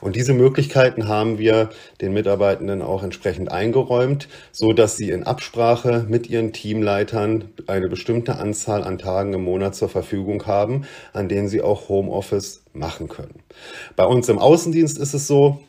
Und 0.00 0.14
diese 0.14 0.34
Möglichkeiten 0.34 1.08
haben 1.08 1.38
wir 1.38 1.70
den 2.00 2.12
Mitarbeitenden 2.12 2.82
auch 2.82 3.02
entsprechend 3.02 3.50
eingeräumt 3.50 4.28
so 4.52 4.72
dass 4.72 4.96
sie 4.96 5.10
in 5.10 5.24
Absprache 5.24 6.06
mit 6.08 6.28
ihren 6.28 6.52
Teamleitern 6.52 7.50
eine 7.66 7.88
bestimmte 7.88 8.36
Anzahl 8.36 8.84
an 8.84 8.98
Tagen 8.98 9.32
im 9.34 9.42
Monat 9.42 9.74
zur 9.74 9.88
Verfügung 9.88 10.46
haben, 10.46 10.86
an 11.12 11.28
denen 11.28 11.48
sie 11.48 11.62
auch 11.62 11.88
Homeoffice 11.88 12.62
machen 12.72 13.08
können. 13.08 13.42
Bei 13.96 14.04
uns 14.04 14.28
im 14.28 14.38
Außendienst 14.38 14.98
ist 14.98 15.14
es 15.14 15.26
so, 15.26 15.60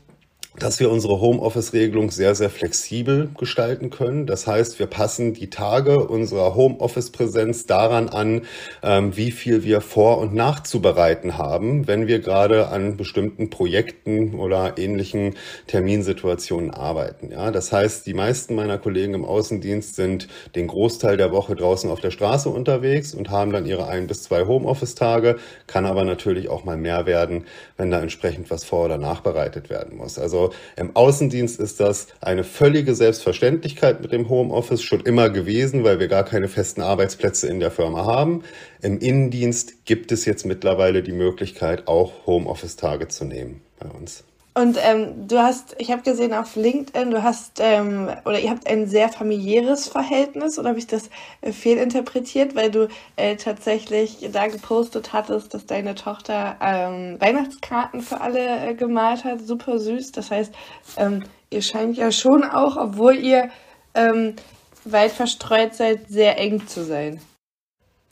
dass 0.60 0.80
wir 0.80 0.90
unsere 0.90 1.22
Homeoffice-Regelung 1.22 2.10
sehr, 2.10 2.34
sehr 2.34 2.50
flexibel 2.50 3.30
gestalten 3.38 3.92
können. 3.92 4.26
Das 4.26 4.48
heißt, 4.48 4.80
wir 4.80 4.88
passen 4.88 5.34
die 5.34 5.50
Tage 5.50 6.08
unserer 6.08 6.56
Homeoffice-Präsenz 6.56 7.68
daran 7.68 8.10
an, 8.10 8.42
ähm, 8.82 9.16
wie 9.16 9.32
viel 9.32 9.64
wir 9.64 9.82
vor- 9.82 10.18
und 10.18 10.34
nachzubereiten 10.34 11.38
haben, 11.38 11.88
wenn 11.88 12.08
wir 12.08 12.20
gerade 12.20 12.70
an 12.70 12.98
bestimmten 12.98 13.52
Projekten 13.52 14.34
oder 14.36 14.78
ähnlichen 14.78 15.36
Terminsituationen 15.68 16.72
arbeiten. 16.72 17.32
Ja, 17.32 17.52
das 17.52 17.72
heißt, 17.72 18.08
die 18.08 18.16
meisten 18.16 18.56
meiner 18.56 18.80
Kollegen 18.80 19.14
im 19.14 19.26
Außendienst 19.26 19.96
sind 19.96 20.28
den 20.56 20.68
Großteil 20.68 21.18
der 21.18 21.32
Woche 21.32 21.56
draußen 21.56 21.90
auf 21.90 22.00
der 22.00 22.12
Straße 22.12 22.50
unterwegs 22.50 23.14
und 23.14 23.30
haben 23.30 23.52
dann 23.52 23.68
ihre 23.68 23.88
ein 23.88 24.08
bis 24.08 24.24
zwei 24.24 24.46
Homeoffice-Tage, 24.46 25.38
kann 25.68 25.86
aber 25.86 26.04
natürlich 26.04 26.50
auch 26.50 26.64
mal 26.64 26.78
mehr 26.78 27.06
werden, 27.06 27.46
wenn 27.78 27.92
da 27.92 28.02
entsprechend 28.02 28.50
was 28.50 28.64
vor- 28.64 28.86
oder 28.86 28.98
nachbereitet 28.98 29.70
werden 29.70 29.98
muss. 29.98 30.18
Also 30.18 30.47
im 30.75 30.96
Außendienst 30.96 31.60
ist 31.60 31.80
das 31.80 32.08
eine 32.22 32.44
völlige 32.44 32.96
Selbstverständlichkeit 32.96 34.01
mit 34.01 34.12
dem 34.12 34.30
Homeoffice 34.30 34.84
schon 34.84 35.01
immer 35.01 35.30
gewesen, 35.30 35.84
weil 35.84 36.00
wir 36.00 36.08
gar 36.08 36.24
keine 36.24 36.48
festen 36.48 36.82
Arbeitsplätze 36.82 37.48
in 37.48 37.60
der 37.60 37.72
Firma 37.72 38.06
haben. 38.06 38.44
Im 38.82 39.00
Innendienst 39.00 39.86
gibt 39.86 40.12
es 40.12 40.25
jetzt 40.25 40.46
mittlerweile 40.46 41.04
die 41.04 41.12
Möglichkeit, 41.12 41.88
auch 41.88 42.25
Homeoffice-Tage 42.25 43.08
zu 43.08 43.25
nehmen 43.25 43.62
bei 43.80 43.89
uns. 43.89 44.24
Und 44.58 44.76
ähm, 44.82 45.28
du 45.28 45.38
hast, 45.38 45.76
ich 45.78 45.92
habe 45.92 46.02
gesehen 46.02 46.34
auf 46.34 46.56
LinkedIn, 46.56 47.12
du 47.12 47.22
hast 47.22 47.60
ähm, 47.60 48.10
oder 48.26 48.40
ihr 48.40 48.50
habt 48.50 48.66
ein 48.68 48.88
sehr 48.88 49.08
familiäres 49.10 49.88
Verhältnis 49.88 50.58
oder 50.58 50.70
habe 50.70 50.80
ich 50.80 50.88
das 50.88 51.12
äh, 51.42 51.52
fehlinterpretiert, 51.52 52.56
weil 52.56 52.72
du 52.72 52.88
äh, 53.18 53.36
tatsächlich 53.36 54.28
da 54.32 54.48
gepostet 54.48 55.14
hattest, 55.14 55.54
dass 55.54 55.68
deine 55.68 55.94
Tochter 55.94 56.56
ähm, 56.60 57.22
Weihnachtskarten 57.22 58.02
für 58.02 58.20
alle 58.20 58.70
äh, 58.70 58.74
gemalt 58.74 59.26
hat, 59.26 59.42
super 59.42 59.78
süß. 59.78 60.12
Das 60.14 60.32
heißt, 60.32 60.52
ähm, 60.98 61.24
ihr 61.52 61.62
scheint 61.62 61.96
ja 61.96 62.12
schon 62.12 62.44
auch, 62.44 62.78
obwohl 62.78 63.16
ihr 63.16 63.50
ähm, 63.94 64.38
weit 64.86 65.12
verstreut 65.12 65.76
seid, 65.76 66.10
sehr 66.10 66.40
eng 66.40 66.66
zu 66.66 66.84
sein. 66.84 67.22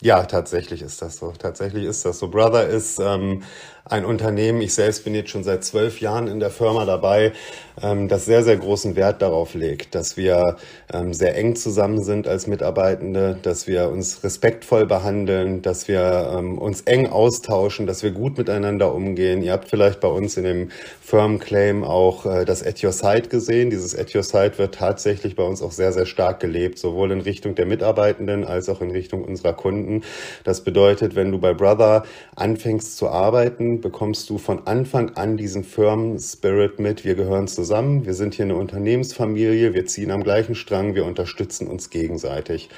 Ja, 0.02 0.24
tatsächlich 0.26 0.82
ist 0.82 1.00
das 1.00 1.16
so. 1.16 1.32
Tatsächlich 1.32 1.84
ist 1.84 2.04
das 2.04 2.18
so. 2.18 2.28
Brother 2.28 2.68
ist 2.68 3.00
ähm, 3.00 3.42
ein 3.88 4.04
Unternehmen, 4.04 4.60
ich 4.60 4.74
selbst 4.74 5.04
bin 5.04 5.14
jetzt 5.14 5.30
schon 5.30 5.44
seit 5.44 5.64
zwölf 5.64 6.00
Jahren 6.00 6.26
in 6.26 6.40
der 6.40 6.50
Firma 6.50 6.84
dabei, 6.84 7.32
ähm, 7.80 8.08
das 8.08 8.24
sehr, 8.24 8.42
sehr 8.42 8.56
großen 8.56 8.96
Wert 8.96 9.22
darauf 9.22 9.54
legt, 9.54 9.94
dass 9.94 10.16
wir 10.16 10.56
ähm, 10.92 11.14
sehr 11.14 11.36
eng 11.36 11.54
zusammen 11.54 12.02
sind 12.02 12.26
als 12.26 12.46
Mitarbeitende, 12.46 13.38
dass 13.42 13.66
wir 13.66 13.90
uns 13.90 14.24
respektvoll 14.24 14.86
behandeln, 14.86 15.62
dass 15.62 15.86
wir 15.86 16.32
ähm, 16.36 16.58
uns 16.58 16.80
eng 16.82 17.06
austauschen, 17.06 17.86
dass 17.86 18.02
wir 18.02 18.10
gut 18.10 18.38
miteinander 18.38 18.92
umgehen. 18.92 19.42
Ihr 19.42 19.52
habt 19.52 19.68
vielleicht 19.68 20.00
bei 20.00 20.08
uns 20.08 20.36
in 20.36 20.44
dem 20.44 20.70
Firmenclaim 21.00 21.84
auch 21.84 22.26
äh, 22.26 22.44
das 22.44 22.66
At 22.66 22.82
Your 22.82 22.92
Side 22.92 23.28
gesehen. 23.28 23.70
Dieses 23.70 23.96
At 23.96 24.14
Your 24.14 24.24
Side 24.24 24.58
wird 24.58 24.74
tatsächlich 24.74 25.36
bei 25.36 25.44
uns 25.44 25.62
auch 25.62 25.72
sehr, 25.72 25.92
sehr 25.92 26.06
stark 26.06 26.40
gelebt, 26.40 26.78
sowohl 26.78 27.12
in 27.12 27.20
Richtung 27.20 27.54
der 27.54 27.66
Mitarbeitenden 27.66 28.44
als 28.44 28.68
auch 28.68 28.80
in 28.80 28.90
Richtung 28.90 29.22
unserer 29.24 29.52
Kunden. 29.52 30.02
Das 30.42 30.62
bedeutet, 30.62 31.14
wenn 31.14 31.30
du 31.30 31.38
bei 31.38 31.54
Brother 31.54 32.04
anfängst 32.34 32.96
zu 32.96 33.08
arbeiten, 33.08 33.75
bekommst 33.80 34.30
du 34.30 34.38
von 34.38 34.66
Anfang 34.66 35.10
an 35.16 35.36
diesen 35.36 35.64
Firmen-Spirit 35.64 36.78
mit. 36.78 37.04
Wir 37.04 37.14
gehören 37.14 37.48
zusammen, 37.48 38.06
wir 38.06 38.14
sind 38.14 38.34
hier 38.34 38.44
eine 38.44 38.56
Unternehmensfamilie, 38.56 39.74
wir 39.74 39.86
ziehen 39.86 40.10
am 40.10 40.22
gleichen 40.22 40.54
Strang, 40.54 40.94
wir 40.94 41.04
unterstützen 41.04 41.66
uns 41.66 41.90
gegenseitig. 41.90 42.68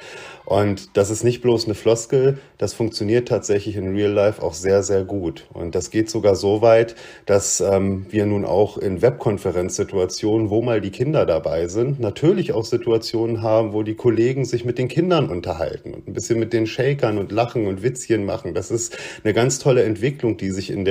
Und 0.49 0.97
das 0.97 1.11
ist 1.11 1.23
nicht 1.23 1.41
bloß 1.41 1.65
eine 1.65 1.75
Floskel, 1.75 2.39
das 2.57 2.73
funktioniert 2.73 3.27
tatsächlich 3.27 3.75
in 3.75 3.95
Real 3.95 4.11
Life 4.11 4.41
auch 4.41 4.55
sehr, 4.55 4.81
sehr 4.81 5.03
gut. 5.03 5.45
Und 5.53 5.75
das 5.75 5.91
geht 5.91 6.09
sogar 6.09 6.35
so 6.35 6.63
weit, 6.63 6.95
dass 7.27 7.61
ähm, 7.61 8.07
wir 8.09 8.25
nun 8.25 8.45
auch 8.45 8.79
in 8.79 9.03
Webkonferenzsituationen, 9.03 10.49
wo 10.49 10.63
mal 10.63 10.81
die 10.81 10.89
Kinder 10.89 11.27
dabei 11.27 11.67
sind, 11.67 11.99
natürlich 11.99 12.51
auch 12.53 12.65
Situationen 12.65 13.43
haben, 13.43 13.73
wo 13.73 13.83
die 13.83 13.93
Kollegen 13.93 14.43
sich 14.43 14.65
mit 14.65 14.79
den 14.79 14.87
Kindern 14.87 15.29
unterhalten 15.29 15.93
und 15.93 16.07
ein 16.07 16.13
bisschen 16.13 16.39
mit 16.39 16.51
den 16.51 16.65
Shakern 16.65 17.19
und 17.19 17.31
lachen 17.31 17.67
und 17.67 17.83
Witzchen 17.83 18.25
machen. 18.25 18.55
Das 18.55 18.71
ist 18.71 18.97
eine 19.23 19.35
ganz 19.35 19.59
tolle 19.59 19.83
Entwicklung, 19.83 20.37
die 20.37 20.49
sich 20.49 20.71
in 20.71 20.83
der 20.83 20.88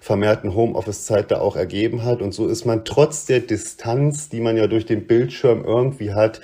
vermehrten 0.00 0.54
Homeoffice-Zeit 0.54 1.30
da 1.30 1.40
auch 1.40 1.56
ergeben 1.56 2.04
hat. 2.04 2.22
Und 2.22 2.32
so 2.32 2.46
ist 2.46 2.64
man 2.64 2.84
trotz 2.84 3.26
der 3.26 3.40
Distanz, 3.40 4.28
die 4.28 4.40
man 4.40 4.56
ja 4.56 4.66
durch 4.66 4.86
den 4.86 5.06
Bildschirm 5.06 5.64
irgendwie 5.64 6.14
hat, 6.14 6.40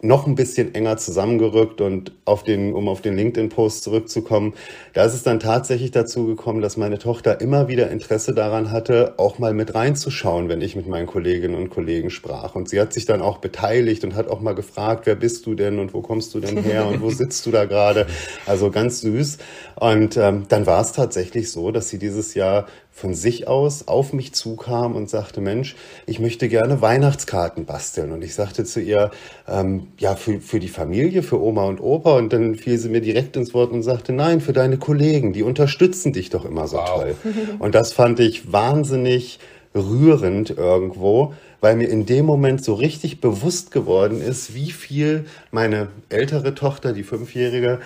noch 0.00 0.26
ein 0.26 0.36
bisschen 0.36 0.74
enger 0.74 0.96
zusammengerückt 0.96 1.80
und 1.80 2.12
auf 2.24 2.44
den, 2.44 2.72
um 2.72 2.88
auf 2.88 3.00
den 3.00 3.16
LinkedIn-Post 3.16 3.82
zurückzukommen, 3.82 4.54
da 4.92 5.04
ist 5.04 5.14
es 5.14 5.24
dann 5.24 5.40
tatsächlich 5.40 5.90
dazu 5.90 6.26
gekommen, 6.26 6.60
dass 6.60 6.76
meine 6.76 6.98
Tochter 6.98 7.40
immer 7.40 7.68
wieder 7.68 7.90
Interesse 7.90 8.32
daran 8.32 8.70
hatte, 8.70 9.14
auch 9.16 9.38
mal 9.38 9.54
mit 9.54 9.74
reinzuschauen, 9.74 10.48
wenn 10.48 10.60
ich 10.60 10.76
mit 10.76 10.86
meinen 10.86 11.06
Kolleginnen 11.06 11.56
und 11.56 11.70
Kollegen 11.70 12.10
sprach. 12.10 12.54
Und 12.54 12.68
sie 12.68 12.80
hat 12.80 12.92
sich 12.92 13.06
dann 13.06 13.22
auch 13.22 13.38
beteiligt 13.38 14.04
und 14.04 14.14
hat 14.14 14.28
auch 14.28 14.40
mal 14.40 14.54
gefragt, 14.54 15.06
wer 15.06 15.16
bist 15.16 15.46
du 15.46 15.54
denn 15.54 15.80
und 15.80 15.94
wo 15.94 16.00
kommst 16.00 16.32
du 16.34 16.40
denn 16.40 16.62
her 16.62 16.86
und 16.86 17.00
wo 17.00 17.10
sitzt 17.10 17.44
du 17.46 17.50
da 17.50 17.64
gerade? 17.64 18.06
Also 18.46 18.70
ganz 18.70 19.00
süß. 19.00 19.38
Und 19.74 20.16
ähm, 20.16 20.44
dann 20.48 20.66
war 20.66 20.80
es 20.80 20.92
tatsächlich 20.92 21.50
so, 21.50 21.72
dass 21.72 21.88
sie 21.88 21.98
dieses 21.98 22.34
Jahr 22.34 22.66
von 22.98 23.14
sich 23.14 23.46
aus 23.46 23.86
auf 23.86 24.12
mich 24.12 24.32
zukam 24.32 24.96
und 24.96 25.08
sagte, 25.08 25.40
Mensch, 25.40 25.76
ich 26.06 26.18
möchte 26.18 26.48
gerne 26.48 26.80
Weihnachtskarten 26.80 27.64
basteln. 27.64 28.10
Und 28.10 28.24
ich 28.24 28.34
sagte 28.34 28.64
zu 28.64 28.80
ihr, 28.80 29.12
ähm, 29.46 29.86
ja, 29.98 30.16
für, 30.16 30.40
für 30.40 30.58
die 30.58 30.68
Familie, 30.68 31.22
für 31.22 31.40
Oma 31.40 31.66
und 31.66 31.80
Opa. 31.80 32.16
Und 32.16 32.32
dann 32.32 32.56
fiel 32.56 32.76
sie 32.76 32.88
mir 32.88 33.00
direkt 33.00 33.36
ins 33.36 33.54
Wort 33.54 33.70
und 33.70 33.84
sagte, 33.84 34.12
nein, 34.12 34.40
für 34.40 34.52
deine 34.52 34.78
Kollegen, 34.78 35.32
die 35.32 35.44
unterstützen 35.44 36.12
dich 36.12 36.30
doch 36.30 36.44
immer 36.44 36.66
so 36.66 36.78
wow. 36.78 36.88
toll. 36.88 37.14
Und 37.60 37.76
das 37.76 37.92
fand 37.92 38.18
ich 38.18 38.52
wahnsinnig 38.52 39.38
rührend 39.76 40.50
irgendwo, 40.50 41.34
weil 41.60 41.76
mir 41.76 41.88
in 41.88 42.04
dem 42.04 42.26
Moment 42.26 42.64
so 42.64 42.74
richtig 42.74 43.20
bewusst 43.20 43.70
geworden 43.70 44.20
ist, 44.20 44.56
wie 44.56 44.72
viel 44.72 45.26
meine 45.52 45.88
ältere 46.08 46.56
Tochter, 46.56 46.92
die 46.92 47.04
Fünfjährige, 47.04 47.78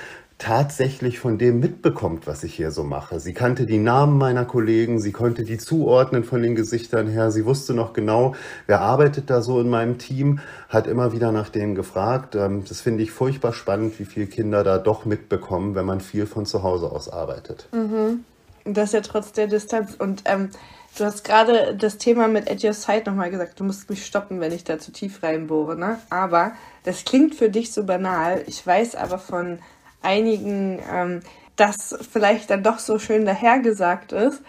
tatsächlich 0.42 1.20
von 1.20 1.38
dem 1.38 1.60
mitbekommt, 1.60 2.26
was 2.26 2.42
ich 2.42 2.54
hier 2.54 2.72
so 2.72 2.82
mache. 2.82 3.20
Sie 3.20 3.32
kannte 3.32 3.64
die 3.64 3.78
Namen 3.78 4.18
meiner 4.18 4.44
Kollegen, 4.44 5.00
sie 5.00 5.12
konnte 5.12 5.44
die 5.44 5.56
zuordnen 5.56 6.24
von 6.24 6.42
den 6.42 6.56
Gesichtern 6.56 7.06
her, 7.06 7.30
sie 7.30 7.44
wusste 7.44 7.74
noch 7.74 7.92
genau, 7.92 8.34
wer 8.66 8.80
arbeitet 8.80 9.30
da 9.30 9.40
so 9.40 9.60
in 9.60 9.68
meinem 9.68 9.98
Team, 9.98 10.40
hat 10.68 10.88
immer 10.88 11.12
wieder 11.12 11.30
nach 11.30 11.48
denen 11.48 11.76
gefragt. 11.76 12.34
Ähm, 12.34 12.64
das 12.68 12.80
finde 12.80 13.04
ich 13.04 13.12
furchtbar 13.12 13.52
spannend, 13.52 14.00
wie 14.00 14.04
viele 14.04 14.26
Kinder 14.26 14.64
da 14.64 14.78
doch 14.78 15.04
mitbekommen, 15.04 15.76
wenn 15.76 15.86
man 15.86 16.00
viel 16.00 16.26
von 16.26 16.44
zu 16.44 16.64
Hause 16.64 16.90
aus 16.90 17.08
arbeitet. 17.08 17.68
Mhm. 17.70 18.24
Das 18.64 18.90
ja 18.90 19.00
trotz 19.00 19.30
der 19.30 19.46
Distanz. 19.46 19.94
Und 19.96 20.22
ähm, 20.24 20.50
du 20.98 21.04
hast 21.04 21.22
gerade 21.22 21.76
das 21.76 21.98
Thema 21.98 22.26
mit 22.26 22.50
At 22.50 22.64
Your 22.64 22.72
Side 22.72 23.04
nochmal 23.06 23.30
gesagt. 23.30 23.60
Du 23.60 23.64
musst 23.64 23.88
mich 23.88 24.04
stoppen, 24.04 24.40
wenn 24.40 24.50
ich 24.50 24.64
da 24.64 24.80
zu 24.80 24.90
tief 24.90 25.22
reinbohre. 25.22 25.76
Ne? 25.76 25.98
Aber 26.10 26.52
das 26.82 27.04
klingt 27.04 27.36
für 27.36 27.48
dich 27.48 27.72
so 27.72 27.84
banal. 27.84 28.42
Ich 28.48 28.66
weiß 28.66 28.96
aber 28.96 29.18
von 29.18 29.60
einigen 30.02 30.80
ähm, 30.90 31.20
das 31.56 31.96
vielleicht 32.10 32.50
dann 32.50 32.62
doch 32.62 32.78
so 32.78 32.98
schön 32.98 33.24
dahergesagt 33.24 34.12
ist. 34.12 34.42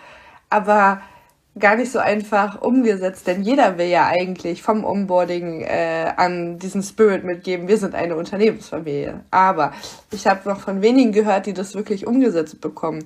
Aber 0.49 1.01
gar 1.59 1.75
nicht 1.75 1.91
so 1.91 1.99
einfach 1.99 2.61
umgesetzt, 2.61 3.27
denn 3.27 3.43
jeder 3.43 3.77
will 3.77 3.87
ja 3.87 4.07
eigentlich 4.07 4.63
vom 4.63 4.83
Onboarding 4.83 5.61
äh, 5.61 6.11
an 6.17 6.57
diesen 6.57 6.81
Spirit 6.81 7.23
mitgeben, 7.23 7.67
wir 7.67 7.77
sind 7.77 7.93
eine 7.93 8.15
Unternehmensfamilie. 8.15 9.23
Aber 9.29 9.73
ich 10.11 10.25
habe 10.25 10.49
noch 10.49 10.61
von 10.61 10.81
wenigen 10.81 11.11
gehört, 11.11 11.45
die 11.45 11.53
das 11.53 11.75
wirklich 11.75 12.07
umgesetzt 12.07 12.59
bekommen. 12.59 13.05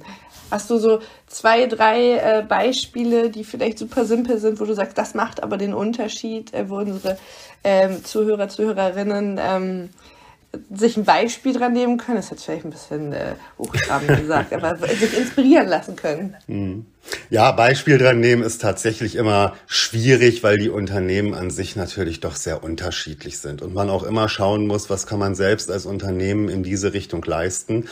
Hast 0.49 0.69
du 0.69 0.77
so 0.77 0.99
zwei, 1.27 1.65
drei 1.65 2.13
äh, 2.13 2.45
Beispiele, 2.47 3.29
die 3.29 3.43
vielleicht 3.43 3.79
super 3.79 4.05
simpel 4.05 4.37
sind, 4.37 4.61
wo 4.61 4.65
du 4.65 4.73
sagst, 4.73 4.97
das 4.97 5.13
macht 5.13 5.43
aber 5.43 5.57
den 5.57 5.73
Unterschied, 5.73 6.53
äh, 6.53 6.69
wo 6.69 6.77
unsere 6.77 7.17
ähm, 7.65 8.05
Zuhörer, 8.05 8.47
Zuhörerinnen 8.47 9.37
ähm, 9.43 9.89
sich 10.73 10.97
ein 10.97 11.05
Beispiel 11.05 11.53
dran 11.53 11.73
nehmen 11.73 11.97
können? 11.97 12.17
Das 12.17 12.25
ist 12.25 12.31
jetzt 12.31 12.45
vielleicht 12.45 12.65
ein 12.65 12.71
bisschen 12.71 13.13
äh, 13.13 13.35
hochtrabend 13.57 14.17
gesagt, 14.17 14.53
aber 14.53 14.77
sich 14.77 15.17
inspirieren 15.17 15.67
lassen 15.67 15.95
können. 15.95 16.35
Mhm. 16.47 16.85
Ja, 17.29 17.51
Beispiel 17.51 17.97
dran 17.97 18.19
nehmen 18.19 18.43
ist 18.43 18.61
tatsächlich 18.61 19.15
immer 19.15 19.55
schwierig, 19.67 20.43
weil 20.43 20.57
die 20.57 20.69
Unternehmen 20.69 21.33
an 21.33 21.49
sich 21.49 21.75
natürlich 21.75 22.19
doch 22.19 22.35
sehr 22.35 22.63
unterschiedlich 22.63 23.39
sind 23.39 23.61
und 23.61 23.73
man 23.73 23.89
auch 23.89 24.03
immer 24.03 24.29
schauen 24.29 24.67
muss, 24.67 24.89
was 24.89 25.07
kann 25.07 25.19
man 25.19 25.35
selbst 25.35 25.71
als 25.71 25.85
Unternehmen 25.85 26.49
in 26.49 26.63
diese 26.63 26.93
Richtung 26.93 27.23
leisten. 27.23 27.87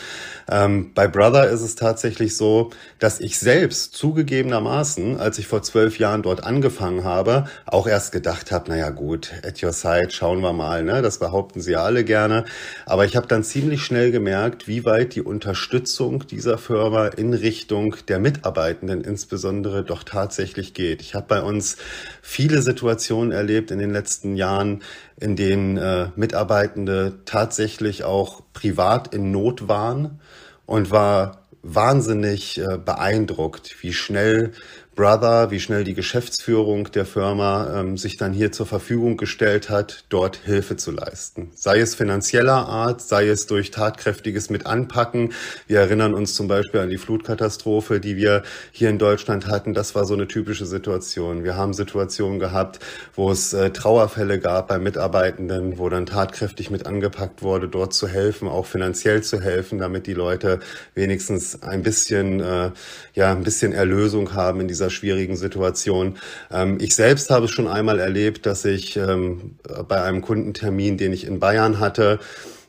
Ähm, 0.49 0.91
bei 0.93 1.07
Brother 1.07 1.49
ist 1.49 1.61
es 1.61 1.75
tatsächlich 1.75 2.35
so, 2.35 2.71
dass 2.99 3.19
ich 3.19 3.39
selbst 3.39 3.93
zugegebenermaßen, 3.93 5.19
als 5.19 5.39
ich 5.39 5.47
vor 5.47 5.63
zwölf 5.63 5.97
Jahren 5.99 6.21
dort 6.21 6.43
angefangen 6.43 7.03
habe, 7.03 7.45
auch 7.65 7.87
erst 7.87 8.11
gedacht 8.11 8.51
habe, 8.51 8.69
naja 8.69 8.89
gut, 8.89 9.31
at 9.45 9.63
your 9.63 9.73
side, 9.73 10.11
schauen 10.11 10.41
wir 10.41 10.53
mal, 10.53 10.83
ne? 10.83 11.01
das 11.01 11.19
behaupten 11.19 11.61
sie 11.61 11.71
ja 11.71 11.83
alle 11.83 12.03
gerne. 12.03 12.45
Aber 12.85 13.05
ich 13.05 13.15
habe 13.15 13.27
dann 13.27 13.43
ziemlich 13.43 13.83
schnell 13.83 14.11
gemerkt, 14.11 14.67
wie 14.67 14.85
weit 14.85 15.15
die 15.15 15.21
Unterstützung 15.21 16.27
dieser 16.27 16.57
Firma 16.57 17.07
in 17.07 17.33
Richtung 17.33 17.95
der 18.07 18.19
Mitarbeitenden 18.19 19.04
insbesondere 19.05 19.83
doch 19.83 20.03
tatsächlich 20.03 20.73
geht. 20.73 21.01
Ich 21.01 21.15
habe 21.15 21.27
bei 21.27 21.41
uns 21.41 21.77
viele 22.21 22.61
Situationen 22.61 23.31
erlebt 23.31 23.71
in 23.71 23.79
den 23.79 23.91
letzten 23.91 24.35
Jahren, 24.35 24.83
in 25.19 25.35
denen 25.35 25.77
äh, 25.77 26.09
Mitarbeitende 26.15 27.19
tatsächlich 27.25 28.03
auch 28.03 28.41
privat 28.53 29.13
in 29.13 29.31
Not 29.31 29.67
waren 29.67 30.19
und 30.65 30.91
war 30.91 31.45
wahnsinnig 31.61 32.59
äh, 32.59 32.77
beeindruckt, 32.77 33.75
wie 33.81 33.93
schnell 33.93 34.51
Brother, 34.95 35.51
wie 35.51 35.59
schnell 35.59 35.83
die 35.83 35.93
Geschäftsführung 35.93 36.89
der 36.91 37.05
Firma 37.05 37.81
ähm, 37.81 37.97
sich 37.97 38.15
dann 38.15 38.31
hier 38.31 38.53
zur 38.53 38.65
Verfügung 38.65 39.17
gestellt 39.17 39.69
hat, 39.69 40.05
dort 40.07 40.37
Hilfe 40.37 40.77
zu 40.77 40.91
leisten. 40.91 41.51
Sei 41.53 41.79
es 41.79 41.95
finanzieller 41.95 42.65
Art, 42.67 43.01
sei 43.01 43.27
es 43.27 43.45
durch 43.45 43.71
tatkräftiges 43.71 44.49
Mitanpacken. 44.49 45.33
Wir 45.67 45.81
erinnern 45.81 46.13
uns 46.13 46.33
zum 46.33 46.47
Beispiel 46.47 46.79
an 46.79 46.89
die 46.89 46.97
Flutkatastrophe, 46.97 47.99
die 47.99 48.15
wir 48.15 48.43
hier 48.71 48.89
in 48.89 48.97
Deutschland 48.97 49.47
hatten. 49.47 49.73
Das 49.73 49.95
war 49.95 50.05
so 50.05 50.13
eine 50.13 50.29
typische 50.29 50.65
Situation. 50.65 51.43
Wir 51.43 51.57
haben 51.57 51.73
Situationen 51.73 52.39
gehabt, 52.39 52.79
wo 53.15 53.29
es 53.31 53.51
äh, 53.51 53.71
Trauerfälle 53.71 54.39
gab 54.39 54.69
bei 54.69 54.79
Mitarbeitenden, 54.79 55.77
wo 55.77 55.89
dann 55.89 56.05
tatkräftig 56.05 56.71
mit 56.71 56.85
angepackt 56.85 57.43
wurde, 57.43 57.67
dort 57.67 57.93
zu 57.93 58.07
helfen, 58.07 58.47
auch 58.47 58.65
finanziell 58.65 59.21
zu 59.23 59.41
helfen, 59.41 59.77
damit 59.77 60.07
die 60.07 60.13
Leute 60.13 60.61
wenigstens 60.93 61.63
ein 61.63 61.83
bisschen, 61.83 62.39
äh, 62.39 62.71
ja, 63.13 63.33
ein 63.33 63.43
bisschen 63.43 63.73
Erlösung 63.73 64.33
haben 64.33 64.61
in 64.61 64.69
dieser 64.69 64.84
dieser 64.85 64.89
schwierigen 64.89 65.35
Situation. 65.35 66.17
Ähm, 66.51 66.77
ich 66.79 66.95
selbst 66.95 67.29
habe 67.29 67.45
es 67.45 67.51
schon 67.51 67.67
einmal 67.67 67.99
erlebt, 67.99 68.45
dass 68.45 68.65
ich 68.65 68.97
ähm, 68.97 69.57
bei 69.87 70.01
einem 70.01 70.21
Kundentermin, 70.21 70.97
den 70.97 71.13
ich 71.13 71.25
in 71.25 71.39
Bayern 71.39 71.79
hatte, 71.79 72.19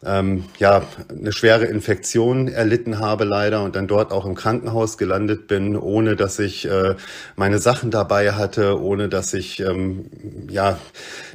ähm, 0.05 0.45
ja, 0.59 0.83
eine 1.09 1.33
schwere 1.33 1.65
Infektion 1.65 2.49
erlitten 2.49 2.99
habe 2.99 3.25
leider 3.25 3.63
und 3.63 3.77
dann 3.77 3.87
dort 3.87 4.13
auch 4.13 4.27
im 4.27 4.35
Krankenhaus 4.35 4.99
gelandet 4.99 5.47
bin, 5.49 5.77
ohne 5.77 6.17
dass 6.17 6.39
ich 6.39 6.69
äh, 6.69 6.95
meine 7.37 7.59
Sachen 7.59 7.91
dabei 7.91 8.33
hatte, 8.33 8.81
ohne 8.81 9.09
dass 9.09 9.33
ich 9.35 9.61
ähm, 9.61 10.07
ja, 10.51 10.79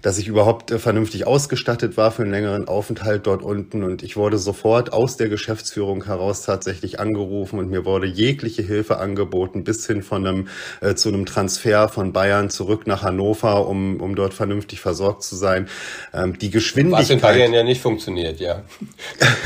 dass 0.01 0.17
ich 0.17 0.27
überhaupt 0.27 0.71
äh, 0.71 0.79
vernünftig 0.79 1.25
ausgestattet 1.25 1.97
war 1.97 2.11
für 2.11 2.23
einen 2.23 2.31
längeren 2.31 2.67
Aufenthalt 2.67 3.25
dort 3.27 3.41
unten 3.41 3.83
und 3.83 4.03
ich 4.03 4.15
wurde 4.15 4.37
sofort 4.37 4.93
aus 4.93 5.17
der 5.17 5.29
Geschäftsführung 5.29 6.05
heraus 6.05 6.43
tatsächlich 6.43 6.99
angerufen 6.99 7.59
und 7.59 7.69
mir 7.69 7.85
wurde 7.85 8.07
jegliche 8.07 8.61
Hilfe 8.61 8.97
angeboten 8.97 9.63
bis 9.63 9.85
hin 9.87 10.03
von 10.03 10.25
einem 10.25 10.47
äh, 10.81 10.95
zu 10.95 11.09
einem 11.09 11.25
Transfer 11.25 11.89
von 11.89 12.13
Bayern 12.13 12.49
zurück 12.49 12.87
nach 12.87 13.03
Hannover, 13.03 13.67
um 13.67 14.01
um 14.01 14.15
dort 14.15 14.33
vernünftig 14.33 14.79
versorgt 14.81 15.23
zu 15.23 15.35
sein. 15.35 15.67
Ähm, 16.13 16.37
die 16.37 16.49
Geschwindigkeit 16.49 17.03
Was 17.03 17.09
in 17.09 17.21
Bayern 17.21 17.53
ja 17.53 17.63
nicht 17.63 17.81
funktioniert, 17.81 18.39
ja. 18.39 18.50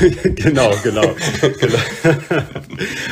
genau, 0.34 0.74
genau. 0.82 1.14
genau. 1.40 1.78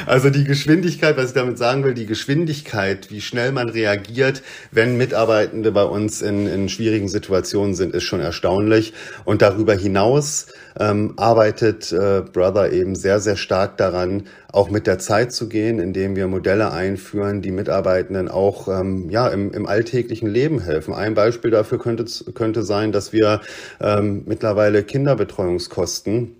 also 0.07 0.31
die 0.31 0.45
Geschwindigkeit, 0.45 1.17
was 1.17 1.29
ich 1.29 1.35
damit 1.35 1.59
sagen 1.59 1.85
will, 1.85 1.95
die 1.95 2.07
Geschwindigkeit, 2.07 3.11
wie 3.11 3.21
schnell 3.21 3.53
man 3.53 3.69
reagiert, 3.69 4.43
wenn 4.71 4.97
Mitarbeitende 4.97 5.73
bei 5.73 5.85
uns 5.85 6.23
in, 6.23 6.47
in 6.47 6.69
schwierigen 6.69 7.09
Situationen 7.09 7.75
sind, 7.75 7.95
ist 7.95 8.05
schon 8.05 8.21
erstaunlich. 8.21 8.93
Und 9.25 9.43
darüber 9.43 9.75
hinaus 9.75 10.47
ähm, 10.79 11.15
arbeitet 11.17 11.93
äh, 11.93 12.23
Brother 12.33 12.73
eben 12.73 12.95
sehr, 12.95 13.21
sehr 13.21 13.37
stark 13.37 13.77
daran, 13.77 14.25
auch 14.53 14.71
mit 14.71 14.87
der 14.87 14.99
Zeit 14.99 15.33
zu 15.33 15.49
gehen, 15.49 15.79
indem 15.79 16.17
wir 16.17 16.27
Modelle 16.29 16.73
einführen, 16.73 17.43
die 17.43 17.53
Mitarbeitenden 17.53 18.29
auch 18.29 18.69
ähm, 18.69 19.11
ja, 19.11 19.29
im, 19.29 19.53
im 19.53 19.67
alltäglichen 19.67 20.29
Leben 20.29 20.61
helfen. 20.61 20.95
Ein 20.95 21.15
Beispiel 21.15 21.51
dafür 21.51 21.79
könnte, 21.79 22.05
könnte 22.33 22.63
sein, 22.63 22.93
dass 22.93 23.13
wir 23.13 23.41
ähm, 23.81 24.23
mittlerweile 24.27 24.83
Kinderbetreuungskosten 24.83 26.37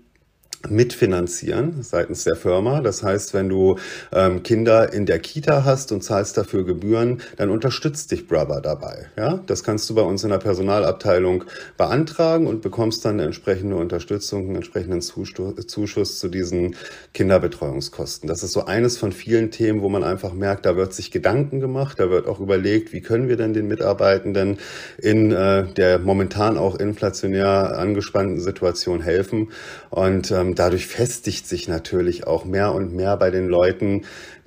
mitfinanzieren 0.69 1.81
seitens 1.81 2.23
der 2.23 2.35
Firma. 2.35 2.81
Das 2.81 3.03
heißt, 3.03 3.33
wenn 3.33 3.49
du 3.49 3.77
ähm, 4.11 4.43
Kinder 4.43 4.93
in 4.93 5.05
der 5.05 5.19
Kita 5.19 5.63
hast 5.63 5.91
und 5.91 6.03
zahlst 6.03 6.37
dafür 6.37 6.65
Gebühren, 6.65 7.21
dann 7.37 7.49
unterstützt 7.49 8.11
dich 8.11 8.27
Brother 8.27 8.61
dabei. 8.61 9.07
Ja, 9.17 9.39
das 9.45 9.63
kannst 9.63 9.89
du 9.89 9.95
bei 9.95 10.01
uns 10.01 10.23
in 10.23 10.29
der 10.29 10.37
Personalabteilung 10.37 11.45
beantragen 11.77 12.47
und 12.47 12.61
bekommst 12.61 13.05
dann 13.05 13.15
eine 13.15 13.23
entsprechende 13.23 13.75
Unterstützung, 13.75 14.45
einen 14.45 14.55
entsprechenden 14.55 15.01
Zuschuss 15.01 16.19
zu 16.19 16.27
diesen 16.27 16.75
Kinderbetreuungskosten. 17.13 18.27
Das 18.27 18.43
ist 18.43 18.51
so 18.51 18.65
eines 18.65 18.97
von 18.97 19.11
vielen 19.11 19.51
Themen, 19.51 19.81
wo 19.81 19.89
man 19.89 20.03
einfach 20.03 20.33
merkt, 20.33 20.65
da 20.65 20.75
wird 20.75 20.93
sich 20.93 21.11
Gedanken 21.11 21.59
gemacht, 21.59 21.99
da 21.99 22.09
wird 22.09 22.27
auch 22.27 22.39
überlegt, 22.39 22.93
wie 22.93 23.01
können 23.01 23.27
wir 23.27 23.37
denn 23.37 23.53
den 23.53 23.67
Mitarbeitenden 23.67 24.57
in 24.97 25.31
äh, 25.31 25.65
der 25.73 25.99
momentan 25.99 26.57
auch 26.57 26.75
inflationär 26.75 27.77
angespannten 27.77 28.39
Situation 28.39 29.01
helfen. 29.01 29.51
Und 29.89 30.31
ähm, 30.31 30.54
dadurch 30.59 30.87
festigt 30.87 31.47
sich 31.47 31.67
natürlich 31.67 32.27
auch 32.27 32.45
mehr 32.45 32.73
und 32.73 32.93
mehr 32.93 33.17
bei 33.17 33.31
den 33.31 33.47
Leuten 33.47 34.05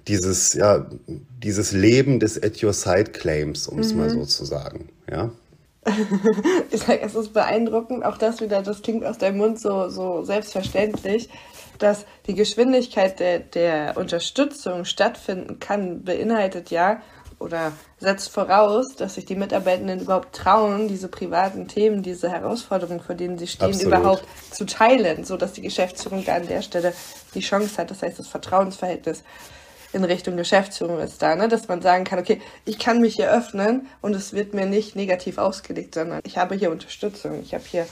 dieses, 0.09 0.55
ja, 0.55 0.87
dieses 1.43 1.73
Leben 1.73 2.19
des 2.19 2.43
At 2.43 2.63
Your 2.63 2.73
Side 2.73 3.13
Claims, 3.13 3.69
um 3.69 3.79
es 3.79 3.93
mhm. 3.93 3.99
mal 3.99 4.11
so 4.11 4.25
zu 4.25 4.45
sagen. 4.45 4.89
Ja. 5.11 5.31
ich 6.71 6.83
sage, 6.83 7.01
es 7.03 7.15
ist 7.15 7.33
beeindruckend, 7.33 8.05
auch 8.05 8.19
das 8.19 8.41
wieder, 8.41 8.63
das 8.63 8.83
klingt 8.83 9.05
aus 9.05 9.19
deinem 9.19 9.39
Mund 9.39 9.61
so, 9.61 9.89
so 9.89 10.23
selbstverständlich, 10.25 11.29
dass 11.79 12.05
die 12.27 12.35
Geschwindigkeit 12.35 13.21
der, 13.21 13.39
der 13.39 13.97
Unterstützung 13.97 14.85
stattfinden 14.85 15.61
kann, 15.61 16.03
beinhaltet 16.03 16.71
ja, 16.71 17.01
oder 17.39 17.73
setzt 17.99 18.31
voraus, 18.31 18.97
dass 18.97 19.15
sich 19.15 19.25
die 19.25 19.37
Mitarbeitenden 19.37 20.01
überhaupt 20.01 20.35
trauen, 20.35 20.89
diese 20.89 21.09
privaten 21.09 21.69
Themen, 21.69 22.03
diese 22.03 22.31
Herausforderungen, 22.31 23.01
vor 23.01 23.15
denen 23.15 23.39
sie 23.39 23.47
stehen, 23.47 23.69
Absolut. 23.69 23.95
überhaupt 23.95 24.25
zu 24.51 24.67
teilen, 24.67 25.25
so 25.25 25.37
dass 25.37 25.53
die 25.53 25.63
Geschäftsführung 25.63 26.25
da 26.25 26.35
an 26.35 26.49
der 26.49 26.63
Stelle 26.63 26.93
die 27.35 27.41
Chance 27.41 27.79
hat. 27.79 27.91
Das 27.91 28.03
heißt, 28.03 28.19
das 28.19 28.29
Vertrauensverhältnis 28.29 29.23
in 29.93 30.05
Richtung 30.05 30.37
Geschäftsführung 30.37 30.99
ist 31.01 31.23
da, 31.23 31.35
ne? 31.35 31.49
dass 31.49 31.69
man 31.69 31.81
sagen 31.81 32.05
kann, 32.05 32.19
okay, 32.19 32.41
ich 32.65 32.79
kann 32.79 33.01
mich 33.01 33.17
hier 33.17 33.33
öffnen 33.33 33.87
und 34.03 34.15
es 34.15 34.35
wird 34.35 34.53
mir 34.53 34.67
nicht 34.67 34.97
negativ 34.97 35.39
ausgelegt, 35.39 35.95
sondern 35.95 36.21
ich 36.25 36.37
habe 36.37 36.55
hier 36.57 36.71
Unterstützung, 36.71 37.41
ich 37.43 37.55
habe 37.55 37.65
hier 37.67 37.87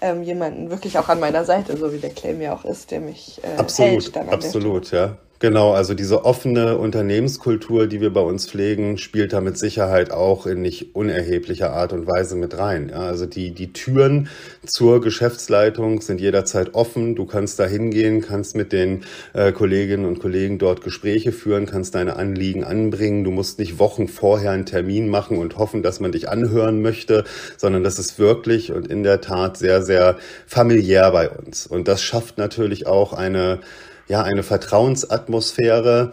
ähm, 0.00 0.22
jemanden 0.22 0.70
wirklich 0.70 0.98
auch 0.98 1.08
an 1.08 1.18
meiner 1.18 1.44
Seite, 1.44 1.76
so 1.76 1.92
wie 1.92 1.98
der 1.98 2.10
Claim 2.10 2.40
ja 2.40 2.54
auch 2.54 2.64
ist, 2.64 2.90
der 2.90 3.00
mich 3.00 3.40
äh, 3.42 3.58
absolut, 3.58 4.04
hält. 4.04 4.16
Dann 4.16 4.28
absolut, 4.28 4.90
ja. 4.92 5.16
Genau, 5.38 5.72
also 5.72 5.92
diese 5.92 6.24
offene 6.24 6.78
Unternehmenskultur, 6.78 7.86
die 7.86 8.00
wir 8.00 8.10
bei 8.10 8.22
uns 8.22 8.48
pflegen, 8.48 8.96
spielt 8.96 9.34
da 9.34 9.42
mit 9.42 9.58
Sicherheit 9.58 10.10
auch 10.10 10.46
in 10.46 10.62
nicht 10.62 10.94
unerheblicher 10.94 11.74
Art 11.74 11.92
und 11.92 12.06
Weise 12.06 12.36
mit 12.36 12.56
rein. 12.56 12.88
Ja, 12.88 13.00
also 13.00 13.26
die, 13.26 13.50
die 13.50 13.74
Türen 13.74 14.30
zur 14.64 15.02
Geschäftsleitung 15.02 16.00
sind 16.00 16.22
jederzeit 16.22 16.74
offen. 16.74 17.14
Du 17.16 17.26
kannst 17.26 17.58
da 17.58 17.66
hingehen, 17.66 18.22
kannst 18.22 18.56
mit 18.56 18.72
den 18.72 19.04
äh, 19.34 19.52
Kolleginnen 19.52 20.06
und 20.06 20.20
Kollegen 20.20 20.58
dort 20.58 20.80
Gespräche 20.82 21.32
führen, 21.32 21.66
kannst 21.66 21.94
deine 21.94 22.16
Anliegen 22.16 22.64
anbringen. 22.64 23.22
Du 23.22 23.30
musst 23.30 23.58
nicht 23.58 23.78
Wochen 23.78 24.08
vorher 24.08 24.52
einen 24.52 24.64
Termin 24.64 25.10
machen 25.10 25.36
und 25.36 25.58
hoffen, 25.58 25.82
dass 25.82 26.00
man 26.00 26.12
dich 26.12 26.30
anhören 26.30 26.80
möchte, 26.80 27.24
sondern 27.58 27.84
das 27.84 27.98
ist 27.98 28.18
wirklich 28.18 28.72
und 28.72 28.88
in 28.88 29.02
der 29.02 29.20
Tat 29.20 29.58
sehr, 29.58 29.82
sehr 29.82 30.16
familiär 30.46 31.10
bei 31.10 31.28
uns. 31.28 31.66
Und 31.66 31.88
das 31.88 32.00
schafft 32.02 32.38
natürlich 32.38 32.86
auch 32.86 33.12
eine 33.12 33.60
ja, 34.08 34.22
eine 34.22 34.42
Vertrauensatmosphäre, 34.42 36.12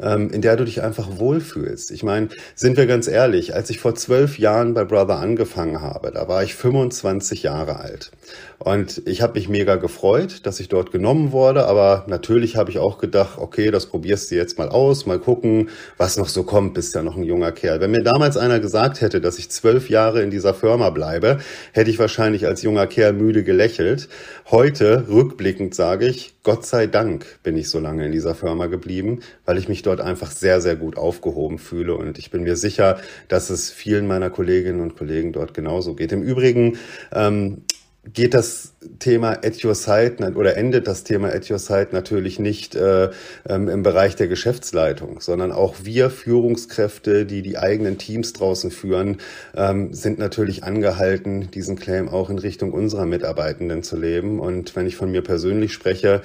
ähm, 0.00 0.30
in 0.30 0.42
der 0.42 0.56
du 0.56 0.64
dich 0.64 0.82
einfach 0.82 1.18
wohlfühlst. 1.18 1.90
Ich 1.90 2.02
meine, 2.02 2.28
sind 2.54 2.76
wir 2.76 2.86
ganz 2.86 3.08
ehrlich, 3.08 3.54
als 3.54 3.70
ich 3.70 3.78
vor 3.78 3.94
zwölf 3.94 4.38
Jahren 4.38 4.74
bei 4.74 4.84
Brother 4.84 5.18
angefangen 5.18 5.80
habe, 5.80 6.10
da 6.10 6.28
war 6.28 6.42
ich 6.42 6.54
25 6.54 7.44
Jahre 7.44 7.76
alt. 7.76 8.10
Und 8.64 9.02
ich 9.06 9.22
habe 9.22 9.34
mich 9.34 9.48
mega 9.48 9.74
gefreut, 9.74 10.46
dass 10.46 10.60
ich 10.60 10.68
dort 10.68 10.92
genommen 10.92 11.32
wurde, 11.32 11.66
aber 11.66 12.04
natürlich 12.06 12.54
habe 12.54 12.70
ich 12.70 12.78
auch 12.78 12.98
gedacht, 12.98 13.38
okay, 13.38 13.72
das 13.72 13.86
probierst 13.86 14.30
du 14.30 14.36
jetzt 14.36 14.56
mal 14.56 14.68
aus, 14.68 15.04
mal 15.04 15.18
gucken, 15.18 15.68
was 15.96 16.16
noch 16.16 16.28
so 16.28 16.44
kommt, 16.44 16.74
bist 16.74 16.94
ja 16.94 17.02
noch 17.02 17.16
ein 17.16 17.24
junger 17.24 17.50
Kerl. 17.50 17.80
Wenn 17.80 17.90
mir 17.90 18.04
damals 18.04 18.36
einer 18.36 18.60
gesagt 18.60 19.00
hätte, 19.00 19.20
dass 19.20 19.40
ich 19.40 19.50
zwölf 19.50 19.90
Jahre 19.90 20.22
in 20.22 20.30
dieser 20.30 20.54
Firma 20.54 20.90
bleibe, 20.90 21.38
hätte 21.72 21.90
ich 21.90 21.98
wahrscheinlich 21.98 22.46
als 22.46 22.62
junger 22.62 22.86
Kerl 22.86 23.14
müde 23.14 23.42
gelächelt. 23.42 24.08
Heute, 24.48 25.08
rückblickend 25.08 25.74
sage 25.74 26.06
ich, 26.06 26.34
Gott 26.44 26.64
sei 26.64 26.86
Dank 26.86 27.40
bin 27.42 27.56
ich 27.56 27.68
so 27.68 27.80
lange 27.80 28.06
in 28.06 28.12
dieser 28.12 28.36
Firma 28.36 28.66
geblieben, 28.66 29.20
weil 29.44 29.58
ich 29.58 29.68
mich 29.68 29.82
dort 29.82 30.00
einfach 30.00 30.30
sehr, 30.30 30.60
sehr 30.60 30.76
gut 30.76 30.96
aufgehoben 30.96 31.58
fühle 31.58 31.96
und 31.96 32.16
ich 32.16 32.30
bin 32.30 32.44
mir 32.44 32.56
sicher, 32.56 33.00
dass 33.26 33.50
es 33.50 33.70
vielen 33.70 34.06
meiner 34.06 34.30
Kolleginnen 34.30 34.80
und 34.80 34.96
Kollegen 34.96 35.32
dort 35.32 35.52
genauso 35.52 35.94
geht. 35.94 36.12
Im 36.12 36.22
Übrigen 36.22 36.78
ähm, 37.12 37.62
geht 38.04 38.34
das 38.34 38.74
Thema 38.98 39.30
at 39.44 39.64
your 39.64 39.76
side 39.76 40.16
oder 40.34 40.56
endet 40.56 40.88
das 40.88 41.04
Thema 41.04 41.28
at 41.28 41.48
your 41.48 41.60
side 41.60 41.88
natürlich 41.92 42.40
nicht 42.40 42.74
äh, 42.74 43.10
ähm, 43.48 43.68
im 43.68 43.84
Bereich 43.84 44.16
der 44.16 44.26
Geschäftsleitung, 44.26 45.20
sondern 45.20 45.52
auch 45.52 45.76
wir 45.84 46.10
Führungskräfte, 46.10 47.26
die 47.26 47.42
die 47.42 47.58
eigenen 47.58 47.98
Teams 47.98 48.32
draußen 48.32 48.72
führen, 48.72 49.18
ähm, 49.54 49.94
sind 49.94 50.18
natürlich 50.18 50.64
angehalten, 50.64 51.50
diesen 51.52 51.76
Claim 51.76 52.08
auch 52.08 52.28
in 52.28 52.38
Richtung 52.38 52.72
unserer 52.72 53.06
Mitarbeitenden 53.06 53.84
zu 53.84 53.96
leben. 53.96 54.40
Und 54.40 54.74
wenn 54.74 54.86
ich 54.86 54.96
von 54.96 55.12
mir 55.12 55.22
persönlich 55.22 55.72
spreche, 55.72 56.22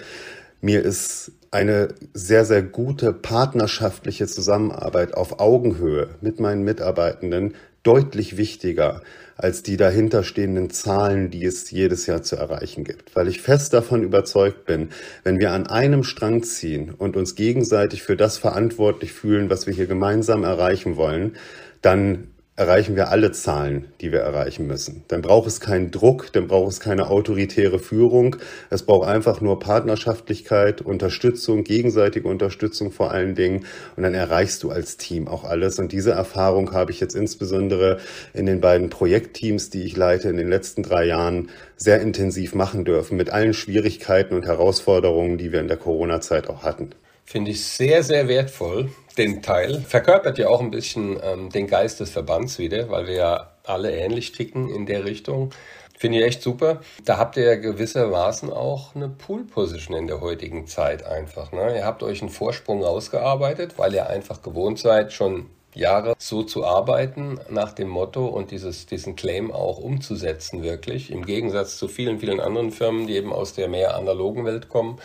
mir 0.62 0.84
ist 0.84 1.32
eine 1.52 1.90
sehr, 2.14 2.44
sehr 2.44 2.64
gute 2.64 3.14
partnerschaftliche 3.14 4.26
Zusammenarbeit 4.26 5.14
auf 5.14 5.40
Augenhöhe 5.40 6.10
mit 6.22 6.40
meinen 6.40 6.64
Mitarbeitenden 6.64 7.54
deutlich 7.84 8.36
wichtiger 8.36 9.02
als 9.38 9.64
die 9.64 9.78
dahinterstehenden 9.78 10.70
Zahlen, 10.72 11.30
die 11.30 11.46
es 11.46 11.70
jedes 11.72 12.08
Jahr 12.08 12.24
zu 12.24 12.36
erreichen 12.36 12.84
gibt. 12.84 13.16
Weil 13.16 13.28
ich 13.28 13.42
fest 13.42 13.74
davon 13.74 14.04
überzeugt 14.04 14.66
bin, 14.66 14.90
wenn 15.24 15.40
wir 15.40 15.52
an 15.52 15.68
einem 15.68 16.04
Strang 16.04 16.44
ziehen 16.44 16.94
und 16.98 17.16
uns 17.16 17.36
gegenseitig 17.36 18.04
für 18.04 18.18
das 18.18 18.38
verantwortlich 18.38 19.14
fühlen, 19.14 19.50
was 19.50 19.68
wir 19.68 19.74
hier 19.74 19.88
gemeinsam 19.88 20.44
erreichen 20.44 20.96
wollen, 20.96 21.36
dann 21.82 22.28
erreichen 22.58 22.96
wir 22.96 23.10
alle 23.10 23.32
Zahlen, 23.32 23.86
die 24.02 24.12
wir 24.12 24.22
erreichen 24.22 24.66
müssen. 24.66 25.04
Dann 25.10 25.22
braucht 25.22 25.48
es 25.48 25.60
keinen 25.60 25.92
Druck, 25.92 26.34
dann 26.34 26.48
braucht 26.48 26.72
es 26.72 26.80
keine 26.80 27.12
autoritäre 27.12 27.78
Führung. 27.78 28.36
Es 28.72 28.82
braucht 28.82 29.08
einfach 29.08 29.42
nur 29.42 29.60
Partnerschaftlichkeit, 29.60 30.82
Unterstützung, 30.82 31.64
gegenseitige 31.64 32.28
Unterstützung 32.28 32.92
vor 32.92 33.12
allen 33.12 33.36
Dingen. 33.36 33.66
Und 33.96 34.02
dann 34.02 34.16
erreichst 34.16 34.64
du 34.64 34.72
als 34.72 34.98
Team 34.98 35.28
auch 35.28 35.44
alles. 35.44 35.78
Und 35.78 35.92
diese 35.92 36.12
Erfahrung 36.12 36.74
habe 36.74 36.92
ich 36.92 37.00
jetzt 37.00 37.16
insbesondere 37.16 38.00
in 38.34 38.48
den 38.48 38.60
beiden 38.60 38.90
Projektteams, 38.90 39.70
die 39.70 39.84
ich 39.84 39.96
leite, 39.96 40.28
in 40.28 40.38
den 40.38 40.50
letzten 40.50 40.82
drei 40.82 41.06
Jahren 41.06 41.52
sehr 41.76 42.02
intensiv 42.02 42.56
machen 42.56 42.86
dürfen, 42.86 43.18
mit 43.18 43.30
allen 43.30 43.54
Schwierigkeiten 43.54 44.34
und 44.34 44.48
Herausforderungen, 44.48 45.38
die 45.38 45.52
wir 45.52 45.60
in 45.60 45.68
der 45.68 45.78
Corona-Zeit 45.78 46.50
auch 46.50 46.64
hatten. 46.64 46.90
Finde 47.30 47.52
ich 47.52 47.66
sehr, 47.66 48.04
sehr 48.04 48.30
wertvoll, 48.30 48.90
den 49.18 49.42
Teil. 49.42 49.82
Verkörpert 49.82 50.38
ja 50.38 50.48
auch 50.48 50.62
ein 50.62 50.72
bisschen 50.72 51.20
ähm, 51.22 51.50
den 51.50 51.68
Geist 51.68 52.00
des 52.00 52.12
Verbands 52.12 52.58
wieder, 52.58 52.90
weil 52.90 53.06
wir 53.06 53.16
ja 53.16 53.52
alle 53.66 53.92
ähnlich 53.92 54.32
ticken 54.32 54.70
in 54.70 54.86
der 54.86 55.04
Richtung. 55.04 55.50
Finde 55.98 56.20
ich 56.20 56.24
echt 56.24 56.42
super. 56.42 56.80
Da 57.04 57.18
habt 57.18 57.36
ihr 57.36 57.44
ja 57.44 57.56
gewissermaßen 57.56 58.50
auch 58.50 58.96
eine 58.96 59.10
Pool-Position 59.10 59.98
in 59.98 60.08
der 60.08 60.22
heutigen 60.22 60.68
Zeit 60.68 61.06
einfach. 61.06 61.52
Ne? 61.52 61.76
Ihr 61.76 61.86
habt 61.86 62.02
euch 62.02 62.22
einen 62.22 62.32
Vorsprung 62.32 62.82
rausgearbeitet, 62.82 63.74
weil 63.76 63.94
ihr 63.94 64.08
einfach 64.08 64.42
gewohnt 64.42 64.80
seid, 64.80 65.12
schon 65.12 65.48
Jahre 65.74 66.16
so 66.18 66.44
zu 66.44 66.64
arbeiten 66.64 67.42
nach 67.50 67.74
dem 67.74 67.90
Motto 67.90 68.26
und 68.26 68.52
dieses, 68.52 68.86
diesen 68.86 69.18
Claim 69.18 69.52
auch 69.52 69.80
umzusetzen 69.80 70.64
wirklich. 70.64 71.12
Im 71.12 71.26
Gegensatz 71.26 71.78
zu 71.78 71.90
vielen, 71.90 72.20
vielen 72.20 72.40
anderen 72.40 72.72
Firmen, 72.72 73.06
die 73.06 73.18
eben 73.18 73.34
aus 73.34 73.52
der 73.52 73.68
mehr 73.68 73.96
analogen 73.96 74.46
Welt 74.46 74.70
kommen 74.70 74.98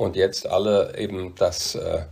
und 0.00 0.16
jetzt 0.16 0.48
alle 0.48 0.96
eben 0.96 1.34
das, 1.36 1.74
äh, 1.74 2.04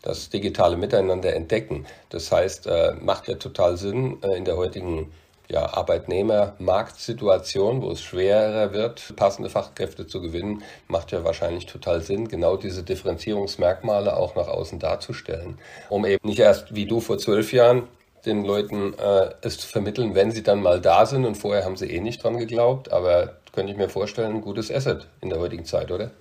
das 0.00 0.30
digitale 0.30 0.76
Miteinander 0.76 1.34
entdecken. 1.34 1.86
Das 2.10 2.30
heißt, 2.30 2.68
äh, 2.68 2.92
macht 3.00 3.26
ja 3.26 3.34
total 3.34 3.76
Sinn 3.76 4.18
äh, 4.22 4.36
in 4.36 4.44
der 4.44 4.56
heutigen 4.56 5.12
ja, 5.48 5.74
Arbeitnehmermarktsituation, 5.74 7.82
wo 7.82 7.90
es 7.90 8.00
schwerer 8.00 8.72
wird, 8.72 9.16
passende 9.16 9.50
Fachkräfte 9.50 10.06
zu 10.06 10.22
gewinnen, 10.22 10.62
macht 10.86 11.10
ja 11.10 11.24
wahrscheinlich 11.24 11.66
total 11.66 12.00
Sinn, 12.00 12.28
genau 12.28 12.56
diese 12.56 12.84
Differenzierungsmerkmale 12.84 14.16
auch 14.16 14.36
nach 14.36 14.46
außen 14.46 14.78
darzustellen, 14.78 15.58
um 15.90 16.06
eben 16.06 16.24
nicht 16.26 16.38
erst 16.38 16.76
wie 16.76 16.86
du 16.86 17.00
vor 17.00 17.18
zwölf 17.18 17.52
Jahren 17.52 17.88
den 18.24 18.44
Leuten 18.44 18.94
äh, 18.94 19.30
es 19.42 19.58
zu 19.58 19.66
vermitteln, 19.66 20.14
wenn 20.14 20.30
sie 20.30 20.44
dann 20.44 20.62
mal 20.62 20.80
da 20.80 21.06
sind 21.06 21.24
und 21.24 21.34
vorher 21.34 21.64
haben 21.64 21.76
sie 21.76 21.90
eh 21.90 21.98
nicht 22.00 22.22
dran 22.22 22.38
geglaubt, 22.38 22.92
aber 22.92 23.32
könnte 23.52 23.72
ich 23.72 23.78
mir 23.78 23.88
vorstellen, 23.88 24.36
ein 24.36 24.42
gutes 24.42 24.70
Asset 24.70 25.08
in 25.20 25.28
der 25.28 25.40
heutigen 25.40 25.64
Zeit, 25.64 25.90
oder? 25.90 26.12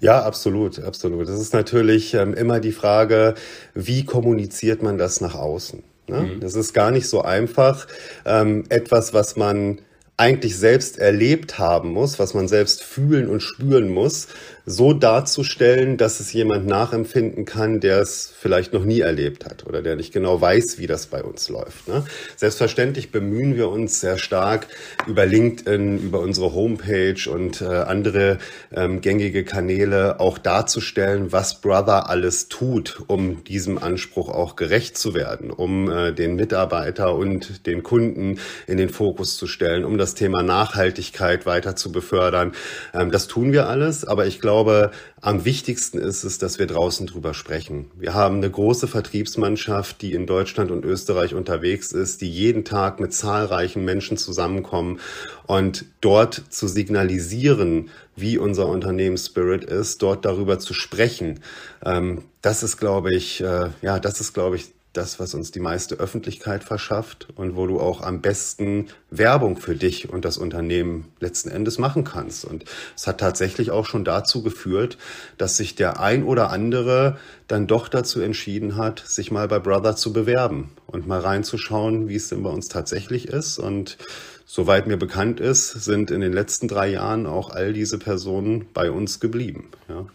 Ja, 0.00 0.22
absolut, 0.22 0.78
absolut. 0.80 1.28
Das 1.28 1.40
ist 1.40 1.52
natürlich 1.54 2.14
ähm, 2.14 2.34
immer 2.34 2.60
die 2.60 2.72
Frage, 2.72 3.34
wie 3.74 4.04
kommuniziert 4.04 4.82
man 4.82 4.98
das 4.98 5.20
nach 5.20 5.34
außen? 5.34 5.82
Ne? 6.08 6.20
Mhm. 6.20 6.40
Das 6.40 6.54
ist 6.54 6.72
gar 6.72 6.90
nicht 6.90 7.08
so 7.08 7.22
einfach. 7.22 7.86
Ähm, 8.24 8.64
etwas, 8.68 9.14
was 9.14 9.36
man 9.36 9.80
eigentlich 10.16 10.56
selbst 10.56 10.98
erlebt 10.98 11.58
haben 11.58 11.90
muss, 11.90 12.18
was 12.18 12.32
man 12.32 12.48
selbst 12.48 12.82
fühlen 12.82 13.28
und 13.28 13.40
spüren 13.40 13.90
muss, 13.90 14.28
so 14.68 14.92
darzustellen, 14.92 15.96
dass 15.96 16.18
es 16.18 16.32
jemand 16.32 16.66
nachempfinden 16.66 17.44
kann, 17.44 17.78
der 17.78 18.00
es 18.00 18.34
vielleicht 18.36 18.72
noch 18.72 18.84
nie 18.84 18.98
erlebt 18.98 19.44
hat 19.44 19.64
oder 19.64 19.80
der 19.80 19.94
nicht 19.94 20.12
genau 20.12 20.40
weiß, 20.40 20.80
wie 20.80 20.88
das 20.88 21.06
bei 21.06 21.22
uns 21.22 21.48
läuft. 21.48 21.86
Ne? 21.86 22.04
Selbstverständlich 22.34 23.12
bemühen 23.12 23.54
wir 23.54 23.68
uns 23.68 24.00
sehr 24.00 24.18
stark 24.18 24.66
über 25.06 25.24
LinkedIn, 25.24 25.98
über 25.98 26.18
unsere 26.18 26.52
Homepage 26.52 27.30
und 27.30 27.62
äh, 27.62 27.66
andere 27.66 28.38
ähm, 28.74 29.00
gängige 29.00 29.44
Kanäle 29.44 30.18
auch 30.18 30.36
darzustellen, 30.36 31.30
was 31.30 31.60
Brother 31.60 32.10
alles 32.10 32.48
tut, 32.48 33.04
um 33.06 33.44
diesem 33.44 33.78
Anspruch 33.78 34.28
auch 34.28 34.56
gerecht 34.56 34.98
zu 34.98 35.14
werden, 35.14 35.52
um 35.52 35.88
äh, 35.88 36.12
den 36.12 36.34
Mitarbeiter 36.34 37.14
und 37.14 37.68
den 37.68 37.84
Kunden 37.84 38.40
in 38.66 38.78
den 38.78 38.88
Fokus 38.88 39.36
zu 39.36 39.46
stellen, 39.46 39.84
um 39.84 39.96
das 39.96 40.14
Thema 40.14 40.42
Nachhaltigkeit 40.42 41.46
weiter 41.46 41.76
zu 41.76 41.92
befördern. 41.92 42.50
Ähm, 42.92 43.12
das 43.12 43.28
tun 43.28 43.52
wir 43.52 43.68
alles, 43.68 44.04
aber 44.04 44.26
ich 44.26 44.40
glaube, 44.40 44.55
glaube, 44.56 44.90
am 45.20 45.44
wichtigsten 45.44 45.98
ist 45.98 46.24
es, 46.24 46.38
dass 46.38 46.58
wir 46.58 46.66
draußen 46.66 47.06
drüber 47.06 47.34
sprechen. 47.34 47.90
Wir 47.94 48.14
haben 48.14 48.36
eine 48.36 48.50
große 48.50 48.88
Vertriebsmannschaft, 48.88 50.00
die 50.00 50.14
in 50.14 50.26
Deutschland 50.26 50.70
und 50.70 50.86
Österreich 50.86 51.34
unterwegs 51.34 51.92
ist, 51.92 52.22
die 52.22 52.30
jeden 52.30 52.64
Tag 52.64 52.98
mit 52.98 53.12
zahlreichen 53.12 53.84
Menschen 53.84 54.16
zusammenkommen 54.16 54.98
und 55.46 55.84
dort 56.00 56.42
zu 56.48 56.68
signalisieren, 56.68 57.90
wie 58.16 58.38
unser 58.38 58.66
Unternehmensspirit 58.68 59.64
ist, 59.64 60.00
dort 60.00 60.24
darüber 60.24 60.58
zu 60.58 60.72
sprechen. 60.72 61.40
Ähm, 61.84 62.22
das 62.40 62.62
ist, 62.62 62.78
glaube 62.78 63.14
ich, 63.14 63.42
äh, 63.42 63.68
ja, 63.82 64.00
das 64.00 64.22
ist, 64.22 64.32
glaube 64.32 64.56
ich, 64.56 64.72
das, 64.96 65.20
was 65.20 65.34
uns 65.34 65.50
die 65.50 65.60
meiste 65.60 65.96
Öffentlichkeit 65.96 66.64
verschafft 66.64 67.28
und 67.36 67.56
wo 67.56 67.66
du 67.66 67.80
auch 67.80 68.00
am 68.00 68.20
besten 68.20 68.86
Werbung 69.10 69.56
für 69.56 69.74
dich 69.74 70.08
und 70.08 70.24
das 70.24 70.38
Unternehmen 70.38 71.12
letzten 71.20 71.50
Endes 71.50 71.78
machen 71.78 72.04
kannst. 72.04 72.44
Und 72.44 72.64
es 72.96 73.06
hat 73.06 73.18
tatsächlich 73.18 73.70
auch 73.70 73.86
schon 73.86 74.04
dazu 74.04 74.42
geführt, 74.42 74.98
dass 75.38 75.56
sich 75.56 75.74
der 75.74 76.00
ein 76.00 76.24
oder 76.24 76.50
andere 76.50 77.18
dann 77.48 77.66
doch 77.66 77.88
dazu 77.88 78.20
entschieden 78.20 78.76
hat, 78.76 79.04
sich 79.06 79.30
mal 79.30 79.48
bei 79.48 79.58
Brother 79.58 79.96
zu 79.96 80.12
bewerben 80.12 80.72
und 80.86 81.06
mal 81.06 81.20
reinzuschauen, 81.20 82.08
wie 82.08 82.16
es 82.16 82.28
denn 82.28 82.42
bei 82.42 82.50
uns 82.50 82.68
tatsächlich 82.68 83.28
ist. 83.28 83.58
Und 83.58 83.98
soweit 84.46 84.86
mir 84.86 84.96
bekannt 84.96 85.40
ist, 85.40 85.72
sind 85.72 86.10
in 86.10 86.20
den 86.20 86.32
letzten 86.32 86.68
drei 86.68 86.86
Jahren 86.88 87.26
auch 87.26 87.50
all 87.50 87.72
diese 87.72 87.98
Personen 87.98 88.68
bei 88.72 88.90
uns 88.90 89.20
geblieben. 89.20 89.70
Ja. 89.88 90.06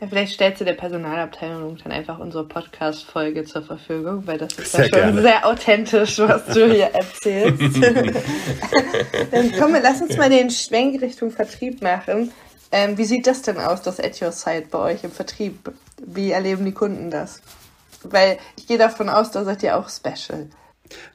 Ja, 0.00 0.08
vielleicht 0.08 0.34
stellst 0.34 0.60
du 0.60 0.66
der 0.66 0.74
Personalabteilung 0.74 1.78
dann 1.82 1.90
einfach 1.90 2.18
unsere 2.18 2.44
Podcast-Folge 2.44 3.44
zur 3.44 3.62
Verfügung, 3.62 4.26
weil 4.26 4.36
das 4.36 4.52
ist 4.52 4.72
sehr 4.72 4.88
ja 4.88 4.90
schon 4.90 5.14
gerne. 5.14 5.22
sehr 5.22 5.46
authentisch, 5.46 6.18
was 6.18 6.44
du 6.46 6.70
hier 6.70 6.86
erzählst. 6.92 7.82
dann 9.30 9.52
komm, 9.58 9.74
lass 9.82 10.02
uns 10.02 10.18
mal 10.18 10.28
den 10.28 10.50
Schwenk 10.50 11.00
Richtung 11.00 11.30
Vertrieb 11.30 11.80
machen. 11.80 12.30
Ähm, 12.72 12.98
wie 12.98 13.04
sieht 13.04 13.26
das 13.26 13.40
denn 13.40 13.56
aus, 13.58 13.80
das 13.80 13.98
At 13.98 14.20
Your 14.20 14.32
Side 14.32 14.66
bei 14.70 14.78
euch 14.78 15.04
im 15.04 15.12
Vertrieb? 15.12 15.72
Wie 16.04 16.30
erleben 16.30 16.66
die 16.66 16.72
Kunden 16.72 17.10
das? 17.10 17.40
Weil 18.02 18.38
ich 18.56 18.66
gehe 18.66 18.78
davon 18.78 19.08
aus, 19.08 19.30
da 19.30 19.44
seid 19.44 19.62
ihr 19.62 19.78
auch 19.78 19.88
special. 19.88 20.48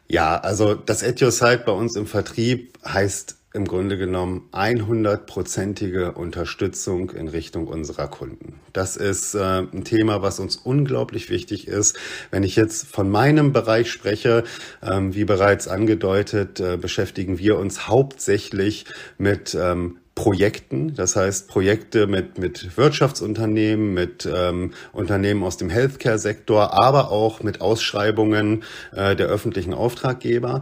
Ja, 0.08 0.38
also 0.38 0.76
das 0.76 1.04
Side 1.32 1.64
bei 1.66 1.72
uns 1.72 1.96
im 1.96 2.06
Vertrieb 2.06 2.78
heißt 2.86 3.38
im 3.54 3.66
Grunde 3.66 3.98
genommen 3.98 4.48
100-prozentige 4.54 6.12
Unterstützung 6.14 7.12
in 7.12 7.28
Richtung 7.28 7.68
unserer 7.68 8.08
Kunden. 8.08 8.60
Das 8.72 8.96
ist 8.96 9.36
äh, 9.36 9.40
ein 9.40 9.84
Thema, 9.84 10.22
was 10.22 10.40
uns 10.40 10.56
unglaublich 10.56 11.30
wichtig 11.30 11.68
ist. 11.68 11.98
Wenn 12.30 12.44
ich 12.44 12.56
jetzt 12.56 12.88
von 12.88 13.10
meinem 13.10 13.52
Bereich 13.52 13.92
spreche, 13.92 14.46
ähm, 14.82 15.14
wie 15.16 15.26
bereits 15.26 15.68
angedeutet, 15.68 16.62
äh, 16.62 16.78
beschäftigen 16.78 17.40
wir 17.40 17.58
uns 17.58 17.90
hauptsächlich 17.90 18.86
mit 19.18 19.54
ähm, 19.60 19.98
Projekten, 20.22 20.94
das 20.94 21.16
heißt 21.16 21.48
Projekte 21.48 22.06
mit, 22.06 22.38
mit 22.38 22.78
Wirtschaftsunternehmen, 22.78 23.96
mit 23.96 24.30
ähm, 24.32 24.72
Unternehmen 24.94 25.42
aus 25.42 25.58
dem 25.58 25.72
Healthcare-Sektor, 25.72 26.80
aber 26.80 27.10
auch 27.10 27.42
mit 27.42 27.60
Ausschreibungen 27.60 28.64
äh, 28.96 29.16
der 29.16 29.26
öffentlichen 29.26 29.74
Auftraggeber. 29.74 30.62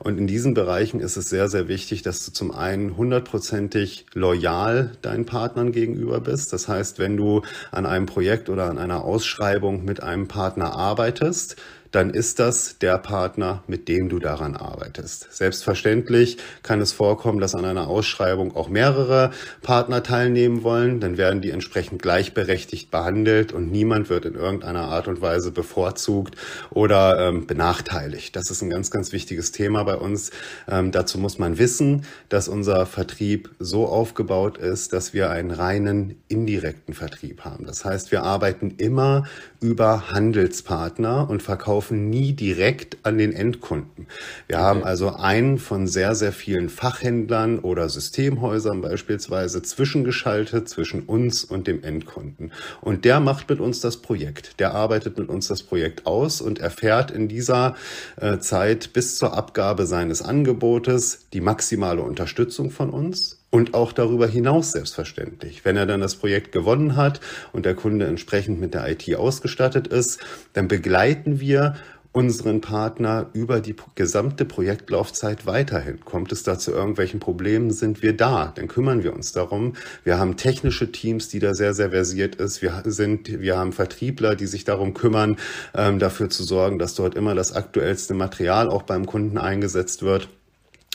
Und 0.00 0.18
in 0.18 0.26
diesen 0.26 0.54
Bereichen 0.54 0.98
ist 0.98 1.16
es 1.16 1.28
sehr, 1.30 1.48
sehr 1.48 1.68
wichtig, 1.68 2.02
dass 2.02 2.26
du 2.26 2.32
zum 2.32 2.50
einen 2.50 2.96
hundertprozentig 2.96 4.06
loyal 4.12 4.90
deinen 5.02 5.24
Partnern 5.24 5.70
gegenüber 5.70 6.18
bist. 6.18 6.52
Das 6.52 6.66
heißt, 6.66 6.98
wenn 6.98 7.16
du 7.16 7.42
an 7.70 7.86
einem 7.86 8.06
Projekt 8.06 8.48
oder 8.48 8.68
an 8.68 8.76
einer 8.76 9.04
Ausschreibung 9.04 9.84
mit 9.84 10.02
einem 10.02 10.26
Partner 10.26 10.74
arbeitest, 10.74 11.54
dann 11.96 12.10
ist 12.10 12.40
das 12.40 12.78
der 12.78 12.98
Partner, 12.98 13.64
mit 13.68 13.88
dem 13.88 14.10
du 14.10 14.18
daran 14.18 14.54
arbeitest. 14.54 15.28
Selbstverständlich 15.30 16.36
kann 16.62 16.82
es 16.82 16.92
vorkommen, 16.92 17.40
dass 17.40 17.54
an 17.54 17.64
einer 17.64 17.88
Ausschreibung 17.88 18.54
auch 18.54 18.68
mehrere 18.68 19.30
Partner 19.62 20.02
teilnehmen 20.02 20.62
wollen. 20.62 21.00
Dann 21.00 21.16
werden 21.16 21.40
die 21.40 21.50
entsprechend 21.50 22.02
gleichberechtigt 22.02 22.90
behandelt 22.90 23.52
und 23.54 23.72
niemand 23.72 24.10
wird 24.10 24.26
in 24.26 24.34
irgendeiner 24.34 24.88
Art 24.88 25.08
und 25.08 25.22
Weise 25.22 25.52
bevorzugt 25.52 26.36
oder 26.68 27.18
ähm, 27.18 27.46
benachteiligt. 27.46 28.36
Das 28.36 28.50
ist 28.50 28.60
ein 28.60 28.68
ganz, 28.68 28.90
ganz 28.90 29.12
wichtiges 29.12 29.52
Thema 29.52 29.82
bei 29.84 29.96
uns. 29.96 30.32
Ähm, 30.68 30.92
dazu 30.92 31.16
muss 31.18 31.38
man 31.38 31.56
wissen, 31.56 32.04
dass 32.28 32.46
unser 32.46 32.84
Vertrieb 32.84 33.48
so 33.58 33.86
aufgebaut 33.86 34.58
ist, 34.58 34.92
dass 34.92 35.14
wir 35.14 35.30
einen 35.30 35.50
reinen 35.50 36.16
indirekten 36.28 36.92
Vertrieb 36.92 37.46
haben. 37.46 37.64
Das 37.64 37.86
heißt, 37.86 38.12
wir 38.12 38.22
arbeiten 38.22 38.74
immer 38.76 39.24
über 39.62 40.10
Handelspartner 40.10 41.30
und 41.30 41.42
verkaufen 41.42 41.85
nie 41.90 42.32
direkt 42.32 42.98
an 43.02 43.18
den 43.18 43.32
Endkunden. 43.32 44.06
Wir 44.48 44.58
haben 44.58 44.84
also 44.84 45.14
einen 45.14 45.58
von 45.58 45.86
sehr, 45.86 46.14
sehr 46.14 46.32
vielen 46.32 46.68
Fachhändlern 46.68 47.58
oder 47.58 47.88
Systemhäusern 47.88 48.80
beispielsweise 48.80 49.62
zwischengeschaltet 49.62 50.68
zwischen 50.68 51.02
uns 51.02 51.44
und 51.44 51.66
dem 51.66 51.82
Endkunden. 51.82 52.52
Und 52.80 53.04
der 53.04 53.20
macht 53.20 53.48
mit 53.48 53.60
uns 53.60 53.80
das 53.80 53.98
Projekt. 53.98 54.60
Der 54.60 54.74
arbeitet 54.74 55.18
mit 55.18 55.28
uns 55.28 55.48
das 55.48 55.62
Projekt 55.62 56.06
aus 56.06 56.40
und 56.40 56.58
erfährt 56.58 57.10
in 57.10 57.28
dieser 57.28 57.74
äh, 58.20 58.38
Zeit 58.38 58.92
bis 58.92 59.16
zur 59.16 59.36
Abgabe 59.36 59.86
seines 59.86 60.22
Angebotes 60.22 61.26
die 61.32 61.40
maximale 61.40 62.02
Unterstützung 62.02 62.70
von 62.70 62.90
uns 62.90 63.38
und 63.50 63.74
auch 63.74 63.92
darüber 63.92 64.26
hinaus 64.26 64.72
selbstverständlich. 64.72 65.64
Wenn 65.64 65.76
er 65.76 65.86
dann 65.86 66.00
das 66.00 66.16
Projekt 66.16 66.52
gewonnen 66.52 66.96
hat 66.96 67.20
und 67.52 67.64
der 67.64 67.74
Kunde 67.74 68.06
entsprechend 68.06 68.60
mit 68.60 68.74
der 68.74 68.88
IT 68.88 69.14
ausgestattet 69.16 69.86
ist, 69.86 70.20
dann 70.52 70.68
begleiten 70.68 71.40
wir 71.40 71.76
unseren 72.16 72.62
Partner 72.62 73.28
über 73.34 73.60
die 73.60 73.76
gesamte 73.94 74.46
Projektlaufzeit 74.46 75.44
weiterhin. 75.44 76.00
Kommt 76.02 76.32
es 76.32 76.42
da 76.44 76.58
zu 76.58 76.72
irgendwelchen 76.72 77.20
Problemen, 77.20 77.70
sind 77.70 78.00
wir 78.00 78.16
da. 78.16 78.54
Dann 78.56 78.68
kümmern 78.68 79.04
wir 79.04 79.12
uns 79.12 79.32
darum. 79.32 79.74
Wir 80.02 80.18
haben 80.18 80.38
technische 80.38 80.90
Teams, 80.90 81.28
die 81.28 81.40
da 81.40 81.52
sehr, 81.52 81.74
sehr 81.74 81.90
versiert 81.90 82.36
ist. 82.36 82.62
Wir 82.62 82.82
sind, 82.86 83.42
wir 83.42 83.58
haben 83.58 83.74
Vertriebler, 83.74 84.34
die 84.34 84.46
sich 84.46 84.64
darum 84.64 84.94
kümmern, 84.94 85.36
ähm, 85.74 85.98
dafür 85.98 86.30
zu 86.30 86.42
sorgen, 86.42 86.78
dass 86.78 86.94
dort 86.94 87.14
immer 87.16 87.34
das 87.34 87.52
aktuellste 87.52 88.14
Material 88.14 88.70
auch 88.70 88.84
beim 88.84 89.04
Kunden 89.04 89.36
eingesetzt 89.36 90.02
wird. 90.02 90.30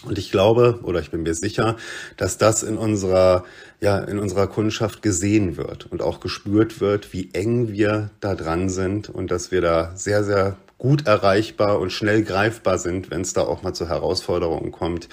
Und 0.04 0.18
ich 0.18 0.32
glaube 0.32 0.80
oder 0.84 1.00
ich 1.00 1.12
bin 1.12 1.24
mir 1.24 1.36
sicher, 1.36 1.78
dass 2.18 2.38
das 2.38 2.64
in 2.64 2.78
unserer, 2.78 3.44
ja, 3.82 4.00
in 4.00 4.20
unserer 4.20 4.48
Kundschaft 4.48 5.02
gesehen 5.02 5.58
wird 5.58 5.92
und 5.92 6.02
auch 6.02 6.20
gespürt 6.20 6.82
wird, 6.82 7.14
wie 7.14 7.30
eng 7.34 7.72
wir 7.72 8.10
da 8.20 8.36
dran 8.36 8.70
sind 8.70 9.10
und 9.10 9.30
dass 9.30 9.52
wir 9.52 9.62
da 9.62 9.92
sehr, 9.96 10.24
sehr 10.24 10.58
gut 10.78 11.06
erreichbar 11.06 11.80
und 11.80 11.92
schnell 11.92 12.24
greifbar 12.24 12.80
sind, 12.80 13.12
wenn 13.12 13.22
es 13.22 13.34
da 13.34 13.42
auch 13.42 13.62
mal 13.62 13.74
zu 13.74 13.88
Herausforderungen 13.88 14.72
kommt, 14.72 15.10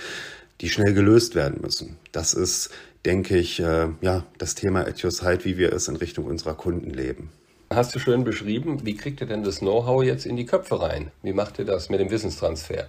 die 0.62 0.70
schnell 0.70 0.94
gelöst 0.94 1.34
werden 1.34 1.60
müssen. 1.60 1.98
Das 2.12 2.32
ist, 2.32 2.70
denke 3.04 3.36
ich, 3.36 3.60
äh, 3.60 3.88
ja, 4.00 4.24
das 4.38 4.54
Thema 4.54 4.86
At 4.86 5.04
Your 5.04 5.12
wie 5.12 5.58
wir 5.58 5.72
es 5.74 5.88
in 5.88 5.96
Richtung 5.96 6.24
unserer 6.24 6.54
Kunden 6.54 6.90
leben. 6.90 7.30
Hast 7.70 7.94
du 7.94 7.98
schön 7.98 8.24
beschrieben, 8.24 8.86
wie 8.86 8.96
kriegt 8.96 9.20
ihr 9.20 9.26
denn 9.26 9.44
das 9.44 9.58
Know-how 9.58 10.02
jetzt 10.02 10.24
in 10.24 10.36
die 10.36 10.46
Köpfe 10.46 10.80
rein? 10.80 11.10
Wie 11.22 11.34
macht 11.34 11.58
ihr 11.58 11.66
das 11.66 11.90
mit 11.90 12.00
dem 12.00 12.10
Wissenstransfer? 12.10 12.88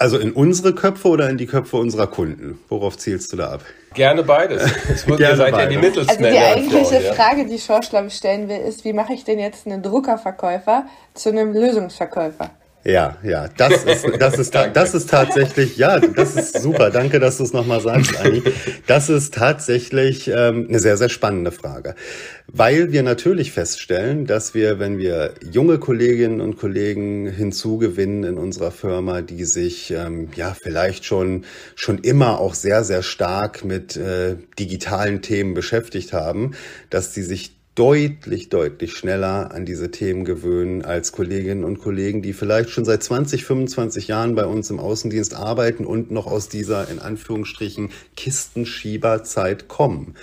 Also 0.00 0.16
in 0.18 0.32
unsere 0.32 0.74
Köpfe 0.76 1.08
oder 1.08 1.28
in 1.28 1.38
die 1.38 1.46
Köpfe 1.46 1.76
unserer 1.76 2.06
Kunden? 2.06 2.60
Worauf 2.68 2.96
zielst 2.96 3.32
du 3.32 3.36
da 3.36 3.50
ab? 3.50 3.62
Gerne 3.94 4.22
beides. 4.22 4.62
Gerne 5.06 5.36
seid 5.36 5.52
beides. 5.52 5.58
ja 5.58 5.66
die 5.66 5.76
Mittelsmänner. 5.76 6.38
Also 6.38 6.60
die 6.60 6.78
eigentliche 6.78 7.04
ja. 7.04 7.12
Frage, 7.14 7.46
die 7.46 7.58
Schorschlamm 7.58 8.08
stellen 8.08 8.48
will, 8.48 8.58
ist, 8.58 8.84
wie 8.84 8.92
mache 8.92 9.12
ich 9.12 9.24
denn 9.24 9.40
jetzt 9.40 9.66
einen 9.66 9.82
Druckerverkäufer 9.82 10.86
zu 11.14 11.30
einem 11.30 11.52
Lösungsverkäufer? 11.52 12.50
Ja, 12.84 13.18
ja, 13.22 13.48
das 13.56 13.84
ist, 13.84 14.06
das 14.18 14.38
ist, 14.38 14.54
das 14.72 14.94
ist 14.94 15.10
tatsächlich, 15.10 15.76
ja, 15.76 15.98
das 15.98 16.36
ist 16.36 16.62
super. 16.62 16.90
Danke, 16.90 17.18
dass 17.18 17.38
du 17.38 17.44
es 17.44 17.52
nochmal 17.52 17.80
sagst, 17.80 18.16
Anni. 18.18 18.42
Das 18.86 19.10
ist 19.10 19.34
tatsächlich 19.34 20.28
ähm, 20.28 20.66
eine 20.68 20.78
sehr, 20.78 20.96
sehr 20.96 21.08
spannende 21.08 21.50
Frage. 21.50 21.94
Weil 22.46 22.92
wir 22.92 23.02
natürlich 23.02 23.52
feststellen, 23.52 24.26
dass 24.26 24.54
wir, 24.54 24.78
wenn 24.78 24.96
wir 24.96 25.34
junge 25.50 25.78
Kolleginnen 25.78 26.40
und 26.40 26.56
Kollegen 26.56 27.26
hinzugewinnen 27.26 28.24
in 28.24 28.38
unserer 28.38 28.70
Firma, 28.70 29.22
die 29.22 29.44
sich 29.44 29.90
ähm, 29.90 30.28
ja 30.34 30.54
vielleicht 30.54 31.04
schon, 31.04 31.44
schon 31.74 31.98
immer 31.98 32.40
auch 32.40 32.54
sehr, 32.54 32.84
sehr 32.84 33.02
stark 33.02 33.64
mit 33.64 33.96
äh, 33.96 34.36
digitalen 34.58 35.20
Themen 35.20 35.52
beschäftigt 35.52 36.12
haben, 36.12 36.52
dass 36.90 37.12
sie 37.12 37.22
sich 37.22 37.57
deutlich, 37.78 38.48
deutlich 38.48 38.94
schneller 38.94 39.52
an 39.54 39.64
diese 39.64 39.92
Themen 39.92 40.24
gewöhnen 40.24 40.84
als 40.84 41.12
Kolleginnen 41.12 41.62
und 41.62 41.78
Kollegen, 41.78 42.22
die 42.22 42.32
vielleicht 42.32 42.70
schon 42.70 42.84
seit 42.84 43.04
20, 43.04 43.44
25 43.44 44.08
Jahren 44.08 44.34
bei 44.34 44.46
uns 44.46 44.68
im 44.70 44.80
Außendienst 44.80 45.34
arbeiten 45.34 45.86
und 45.86 46.10
noch 46.10 46.26
aus 46.26 46.48
dieser 46.48 46.90
in 46.90 46.98
Anführungsstrichen 46.98 47.90
Kistenschieberzeit 48.16 49.68
kommen. 49.68 50.14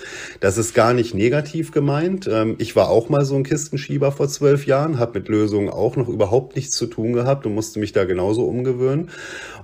Das 0.41 0.57
ist 0.57 0.73
gar 0.73 0.93
nicht 0.93 1.13
negativ 1.13 1.71
gemeint. 1.71 2.27
Ähm, 2.29 2.55
ich 2.57 2.75
war 2.75 2.89
auch 2.89 3.07
mal 3.07 3.23
so 3.23 3.35
ein 3.35 3.43
Kistenschieber 3.43 4.11
vor 4.11 4.27
zwölf 4.27 4.65
Jahren, 4.65 4.99
habe 4.99 5.19
mit 5.19 5.29
Lösungen 5.29 5.69
auch 5.69 5.95
noch 5.95 6.09
überhaupt 6.09 6.57
nichts 6.57 6.75
zu 6.75 6.87
tun 6.87 7.13
gehabt 7.13 7.45
und 7.45 7.55
musste 7.55 7.79
mich 7.79 7.93
da 7.93 8.03
genauso 8.03 8.45
umgewöhnen. 8.45 9.11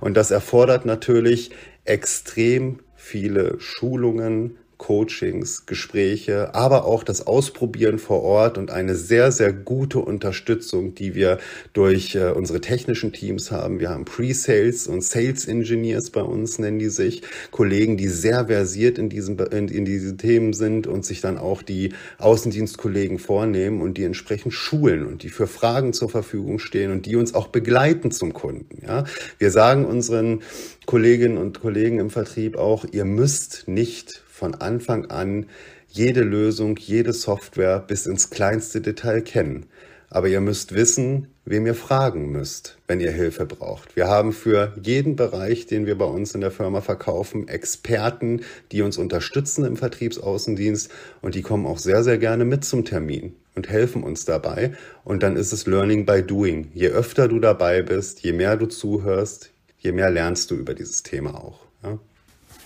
Und 0.00 0.16
das 0.16 0.30
erfordert 0.30 0.86
natürlich 0.86 1.50
extrem 1.84 2.78
viele 2.94 3.60
Schulungen, 3.60 4.56
Coachings, 4.82 5.64
Gespräche, 5.66 6.56
aber 6.56 6.84
auch 6.86 7.04
das 7.04 7.24
Ausprobieren 7.24 8.00
vor 8.00 8.22
Ort 8.22 8.58
und 8.58 8.72
eine 8.72 8.96
sehr, 8.96 9.30
sehr 9.30 9.52
gute 9.52 10.00
Unterstützung, 10.00 10.96
die 10.96 11.14
wir 11.14 11.38
durch 11.72 12.16
äh, 12.16 12.30
unsere 12.30 12.60
technischen 12.60 13.12
Teams 13.12 13.52
haben. 13.52 13.78
Wir 13.78 13.90
haben 13.90 14.04
Pre-Sales 14.04 14.88
und 14.88 15.04
Sales 15.04 15.46
Engineers 15.46 16.10
bei 16.10 16.22
uns, 16.22 16.58
nennen 16.58 16.80
die 16.80 16.88
sich. 16.88 17.22
Kollegen, 17.52 17.96
die 17.96 18.08
sehr 18.08 18.46
versiert 18.46 18.98
in 18.98 19.08
diesen, 19.08 19.38
in, 19.38 19.68
in 19.68 19.84
diese 19.84 20.16
Themen 20.16 20.52
sind 20.52 20.88
und 20.88 21.04
sich 21.04 21.20
dann 21.20 21.38
auch 21.38 21.62
die 21.62 21.92
Außendienstkollegen 22.18 23.20
vornehmen 23.20 23.82
und 23.82 23.98
die 23.98 24.04
entsprechend 24.04 24.52
schulen 24.52 25.06
und 25.06 25.22
die 25.22 25.28
für 25.28 25.46
Fragen 25.46 25.92
zur 25.92 26.08
Verfügung 26.08 26.58
stehen 26.58 26.90
und 26.90 27.06
die 27.06 27.14
uns 27.14 27.34
auch 27.34 27.46
begleiten 27.46 28.10
zum 28.10 28.32
Kunden. 28.32 28.84
Ja? 28.84 29.04
Wir 29.38 29.52
sagen 29.52 29.84
unseren 29.84 30.42
Kolleginnen 30.86 31.38
und 31.38 31.60
Kollegen 31.60 32.00
im 32.00 32.10
Vertrieb 32.10 32.56
auch, 32.56 32.84
ihr 32.90 33.04
müsst 33.04 33.68
nicht 33.68 34.21
von 34.32 34.54
Anfang 34.54 35.10
an 35.10 35.46
jede 35.88 36.22
Lösung, 36.22 36.76
jede 36.78 37.12
Software 37.12 37.78
bis 37.80 38.06
ins 38.06 38.30
kleinste 38.30 38.80
Detail 38.80 39.20
kennen. 39.20 39.66
Aber 40.08 40.28
ihr 40.28 40.40
müsst 40.40 40.74
wissen, 40.74 41.28
wem 41.44 41.66
ihr 41.66 41.74
fragen 41.74 42.32
müsst, 42.32 42.78
wenn 42.86 43.00
ihr 43.00 43.10
Hilfe 43.10 43.46
braucht. 43.46 43.94
Wir 43.94 44.08
haben 44.08 44.32
für 44.32 44.74
jeden 44.82 45.16
Bereich, 45.16 45.66
den 45.66 45.86
wir 45.86 45.96
bei 45.96 46.04
uns 46.06 46.34
in 46.34 46.40
der 46.40 46.50
Firma 46.50 46.80
verkaufen, 46.80 47.46
Experten, 47.48 48.40
die 48.72 48.82
uns 48.82 48.96
unterstützen 48.98 49.64
im 49.64 49.76
Vertriebsaußendienst 49.76 50.90
und 51.20 51.34
die 51.34 51.42
kommen 51.42 51.66
auch 51.66 51.78
sehr, 51.78 52.02
sehr 52.02 52.18
gerne 52.18 52.44
mit 52.44 52.64
zum 52.64 52.84
Termin 52.84 53.34
und 53.54 53.68
helfen 53.68 54.02
uns 54.02 54.24
dabei. 54.24 54.72
Und 55.04 55.22
dann 55.22 55.36
ist 55.36 55.52
es 55.52 55.66
Learning 55.66 56.06
by 56.06 56.22
Doing. 56.22 56.70
Je 56.74 56.88
öfter 56.88 57.28
du 57.28 57.38
dabei 57.38 57.82
bist, 57.82 58.20
je 58.20 58.32
mehr 58.32 58.56
du 58.56 58.66
zuhörst, 58.66 59.50
je 59.78 59.92
mehr 59.92 60.10
lernst 60.10 60.50
du 60.50 60.54
über 60.54 60.74
dieses 60.74 61.02
Thema 61.02 61.34
auch. 61.34 61.66
Ja? 61.82 61.98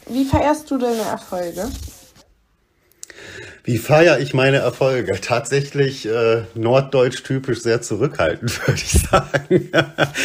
Wie 0.08 0.24
feierst 0.24 0.70
du 0.70 0.78
deine 0.78 1.02
Erfolge? 1.02 1.68
Wie 3.64 3.78
feiere 3.78 4.20
ich 4.20 4.32
meine 4.32 4.58
Erfolge? 4.58 5.20
Tatsächlich 5.20 6.06
äh, 6.06 6.42
norddeutsch 6.54 7.24
typisch 7.24 7.62
sehr 7.62 7.82
zurückhaltend, 7.82 8.60
würde 8.68 8.80
ich 8.80 8.92
sagen. 8.92 9.70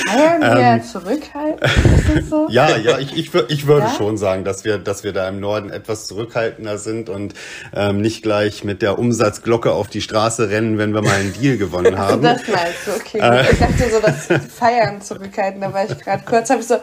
Feiern 0.07 0.41
wir 0.41 0.61
ähm, 0.61 0.83
zurückhaltend? 0.83 2.29
So? 2.29 2.47
ja, 2.51 2.77
ja, 2.77 2.99
ich, 2.99 3.17
ich, 3.17 3.33
ich 3.33 3.65
würde 3.65 3.87
ja? 3.87 3.93
schon 3.97 4.17
sagen, 4.17 4.43
dass 4.43 4.63
wir, 4.63 4.77
dass 4.77 5.03
wir 5.03 5.13
da 5.13 5.27
im 5.27 5.39
Norden 5.39 5.71
etwas 5.71 6.05
zurückhaltender 6.05 6.77
sind 6.77 7.09
und 7.09 7.33
ähm, 7.73 7.99
nicht 7.99 8.21
gleich 8.21 8.63
mit 8.63 8.83
der 8.83 8.99
Umsatzglocke 8.99 9.71
auf 9.71 9.87
die 9.87 10.01
Straße 10.01 10.51
rennen, 10.51 10.77
wenn 10.77 10.93
wir 10.93 11.01
mal 11.01 11.15
einen 11.15 11.33
Deal 11.33 11.57
gewonnen 11.57 11.97
haben. 11.97 12.21
das 12.21 12.47
meinst 12.47 12.85
du, 12.85 12.91
okay. 12.91 13.17
Äh, 13.17 13.51
ich 13.51 13.57
dachte 13.57 13.89
so, 13.89 13.99
dass 13.99 14.27
Feiern 14.53 15.01
zurückhaltend, 15.01 15.63
da 15.63 15.73
war 15.73 15.85
ich 15.85 15.97
gerade 15.97 16.23
kurz, 16.25 16.51
habe 16.51 16.61
ich 16.61 16.67
so, 16.67 16.75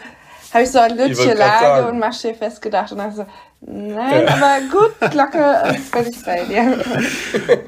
habe 0.52 0.64
ich 0.64 0.70
so 0.70 0.78
an 0.78 0.96
Lütche 0.96 1.34
Lage 1.34 1.88
und 1.88 1.98
Masche 1.98 2.34
festgedacht 2.34 2.92
und 2.92 2.98
dann 2.98 3.14
so, 3.14 3.26
nein, 3.60 4.24
ja. 4.26 4.34
aber 4.34 4.58
gut, 4.70 5.10
Glocke 5.10 5.76
bin 5.92 6.10
ich 6.10 6.24
bei 6.24 6.44
dir. 6.44 6.78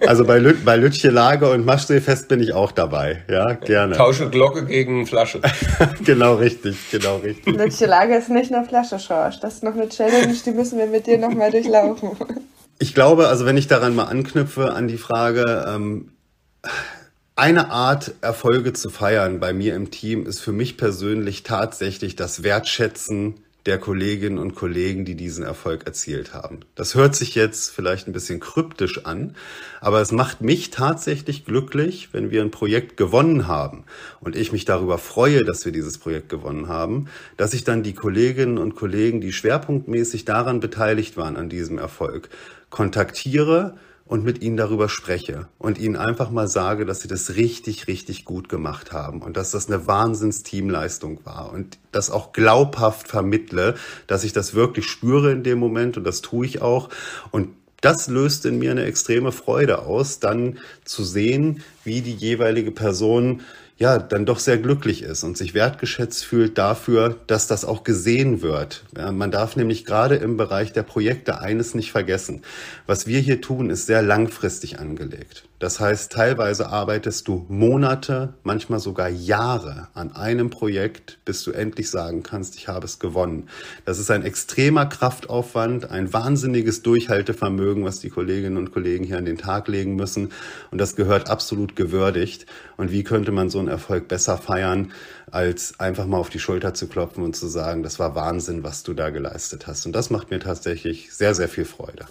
Also 0.07 0.25
bei, 0.25 0.38
Lü 0.38 0.55
bei 0.64 0.77
Lütche 0.77 1.11
Lage 1.11 1.51
und 1.51 1.64
Maschseefest 1.64 2.29
bin 2.29 2.40
ich 2.40 2.53
auch 2.53 2.73
dabei, 2.73 3.23
ja, 3.29 3.53
gerne. 3.53 3.97
Tausche 3.97 4.31
Glocke 4.31 4.64
gegen 4.64 5.07
Flasche. 5.07 5.40
genau 6.05 6.35
richtig, 6.35 6.90
genau 6.90 7.19
richtig. 7.19 7.55
Lütche 7.57 7.87
Lage 7.87 8.16
ist 8.16 8.31
nicht 8.31 8.51
nur 8.51 8.64
Flasche, 8.64 8.99
Schorsch, 8.99 9.40
das 9.40 9.55
ist 9.55 9.62
noch 9.62 9.75
eine 9.75 9.88
Challenge, 9.88 10.35
die 10.45 10.51
müssen 10.53 10.79
wir 10.79 10.87
mit 10.87 11.07
dir 11.07 11.19
nochmal 11.19 11.51
durchlaufen. 11.51 12.11
Ich 12.79 12.95
glaube, 12.95 13.29
also 13.29 13.45
wenn 13.45 13.57
ich 13.57 13.69
daran 13.69 13.95
mal 13.95 14.05
anknüpfe 14.05 14.73
an 14.73 14.88
die 14.88 14.97
Frage, 14.97 15.66
ähm, 15.69 16.12
eine 17.40 17.70
Art, 17.70 18.12
Erfolge 18.20 18.74
zu 18.74 18.90
feiern 18.90 19.40
bei 19.40 19.55
mir 19.55 19.74
im 19.74 19.90
Team 19.90 20.26
ist 20.26 20.40
für 20.40 20.53
mich 20.53 20.76
persönlich 20.76 21.42
tatsächlich 21.42 22.14
das 22.14 22.42
Wertschätzen 22.42 23.37
der 23.64 23.79
Kolleginnen 23.79 24.37
und 24.37 24.55
Kollegen, 24.55 25.07
die 25.07 25.14
diesen 25.14 25.42
Erfolg 25.42 25.87
erzielt 25.87 26.35
haben. 26.35 26.61
Das 26.74 26.94
hört 26.94 27.16
sich 27.16 27.35
jetzt 27.35 27.70
vielleicht 27.70 28.07
ein 28.07 28.12
bisschen 28.12 28.40
kryptisch 28.40 29.07
an, 29.07 29.37
aber 29.81 30.03
es 30.03 30.12
macht 30.12 30.42
mich 30.42 30.68
tatsächlich 30.68 31.46
glücklich, 31.46 32.11
wenn 32.12 32.31
wir 32.31 32.42
ein 32.42 32.50
Projekt 32.50 32.98
gewonnen 32.98 33.48
haben 33.48 33.85
und 34.20 34.37
ich 34.37 34.53
mich 34.53 34.66
darüber 34.66 34.98
freue, 34.98 35.42
dass 35.42 35.64
wir 35.64 35.72
dieses 35.72 35.96
Projekt 35.96 36.29
gewonnen 36.29 36.68
haben, 36.68 37.07
dass 37.38 37.55
ich 37.55 37.64
dann 37.64 37.83
die 37.83 37.94
Kolleginnen 37.94 38.59
und 38.59 38.74
Kollegen, 38.74 39.22
die 39.22 39.33
schwerpunktmäßig 39.33 40.26
daran 40.26 40.61
beteiligt 40.61 41.16
waren 41.16 41.38
an 41.38 41.48
diesem 41.48 41.79
Erfolg, 41.79 42.29
kontaktiere 42.68 43.79
und 44.11 44.25
mit 44.25 44.42
ihnen 44.42 44.57
darüber 44.57 44.88
spreche 44.88 45.46
und 45.61 45.79
ihnen 45.79 45.94
einfach 45.94 46.33
mal 46.33 46.49
sage, 46.49 46.85
dass 46.85 47.01
sie 47.01 47.07
das 47.07 47.37
richtig, 47.37 47.87
richtig 47.87 48.25
gut 48.25 48.49
gemacht 48.49 48.90
haben 48.90 49.23
und 49.23 49.37
dass 49.37 49.53
das 49.53 49.68
eine 49.68 49.87
Wahnsinns-Teamleistung 49.87 51.20
war 51.23 51.53
und 51.53 51.79
das 51.92 52.11
auch 52.11 52.33
glaubhaft 52.33 53.07
vermittle, 53.07 53.77
dass 54.09 54.25
ich 54.25 54.33
das 54.33 54.53
wirklich 54.53 54.87
spüre 54.87 55.31
in 55.31 55.44
dem 55.44 55.61
Moment 55.61 55.96
und 55.96 56.03
das 56.03 56.23
tue 56.23 56.44
ich 56.44 56.61
auch. 56.61 56.88
Und 57.31 57.51
das 57.83 58.09
löst 58.09 58.46
in 58.46 58.59
mir 58.59 58.73
eine 58.73 58.83
extreme 58.83 59.31
Freude 59.31 59.83
aus, 59.83 60.18
dann 60.18 60.59
zu 60.85 61.05
sehen, 61.05 61.62
wie 61.85 62.01
die 62.01 62.14
jeweilige 62.14 62.73
Person 62.73 63.42
ja, 63.81 63.99
dann 63.99 64.27
doch 64.27 64.38
sehr 64.38 64.59
glücklich 64.59 65.03
ist 65.03 65.25
und 65.25 65.38
sich 65.38 65.55
wertgeschätzt 65.55 66.27
fühlt 66.27 66.59
dafür, 66.59 67.16
dass 67.27 67.47
das 67.47 67.64
auch 67.64 67.83
gesehen 67.83 68.43
wird. 68.43 68.85
Ja, 68.95 69.11
man 69.11 69.31
darf 69.31 69.57
nämlich 69.57 69.87
gerade 69.87 70.16
im 70.16 70.37
Bereich 70.37 70.75
der 70.75 70.83
Projekte 70.83 71.40
eines 71.40 71.75
nicht 71.75 71.90
vergessen. 71.90 72.43
Was 72.87 73.07
wir 73.07 73.21
hier 73.21 73.40
tun, 73.40 73.71
ist 73.71 73.87
sehr 73.87 74.03
langfristig 74.03 74.79
angelegt. 74.79 75.45
Das 75.61 75.79
heißt, 75.79 76.11
teilweise 76.11 76.70
arbeitest 76.70 77.29
du 77.29 77.44
Monate, 77.51 78.33
manchmal 78.44 78.81
sogar 78.81 79.11
Jahre 79.11 79.88
an 79.92 80.11
einem 80.16 80.49
Projekt, 80.49 81.18
bis 81.27 81.44
du 81.44 81.51
endlich 81.51 81.90
sagen 81.90 82.23
kannst, 82.23 82.57
ich 82.57 82.66
habe 82.66 82.87
es 82.87 82.99
gewonnen. 82.99 83.51
Das 83.85 83.99
ist 83.99 84.11
ein 84.11 84.25
extremer 84.25 84.87
Kraftaufwand, 84.87 85.90
ein 85.90 86.14
wahnsinniges 86.14 86.81
Durchhaltevermögen, 86.81 87.85
was 87.85 88.01
die 88.01 88.09
Kolleginnen 88.09 88.57
und 88.57 88.73
Kollegen 88.73 89.05
hier 89.05 89.18
an 89.18 89.27
den 89.27 89.37
Tag 89.37 89.68
legen 89.68 89.96
müssen. 89.96 90.33
Und 90.70 90.79
das 90.79 90.96
gehört 90.96 91.29
absolut 91.29 91.77
gewürdigt. 91.77 92.46
Und 92.79 92.90
wie 92.90 93.05
könnte 93.05 93.31
man 93.31 93.51
so 93.51 93.59
einen 93.59 93.68
Erfolg 93.68 94.09
besser 94.09 94.38
feiern, 94.38 94.92
als 95.31 95.79
einfach 95.79 96.07
mal 96.07 96.16
auf 96.16 96.31
die 96.31 96.38
Schulter 96.38 96.73
zu 96.73 96.88
klopfen 96.88 97.23
und 97.23 97.37
zu 97.37 97.49
sagen, 97.49 97.83
das 97.83 97.99
war 97.99 98.14
Wahnsinn, 98.14 98.64
was 98.64 98.83
du 98.83 98.94
da 98.94 99.11
geleistet 99.11 99.66
hast. 99.66 99.85
Und 99.85 99.92
das 99.92 100.09
macht 100.09 100.31
mir 100.31 100.40
tatsächlich 100.40 101.14
sehr, 101.14 101.35
sehr 101.35 101.51
viel 101.51 101.66
Freude. 101.66 102.07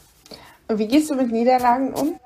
Und 0.67 0.77
wie 0.77 0.87
gehst 0.87 1.09
du 1.09 1.15
mit 1.15 1.31
Niederlagen 1.31 1.93
um? 1.93 2.19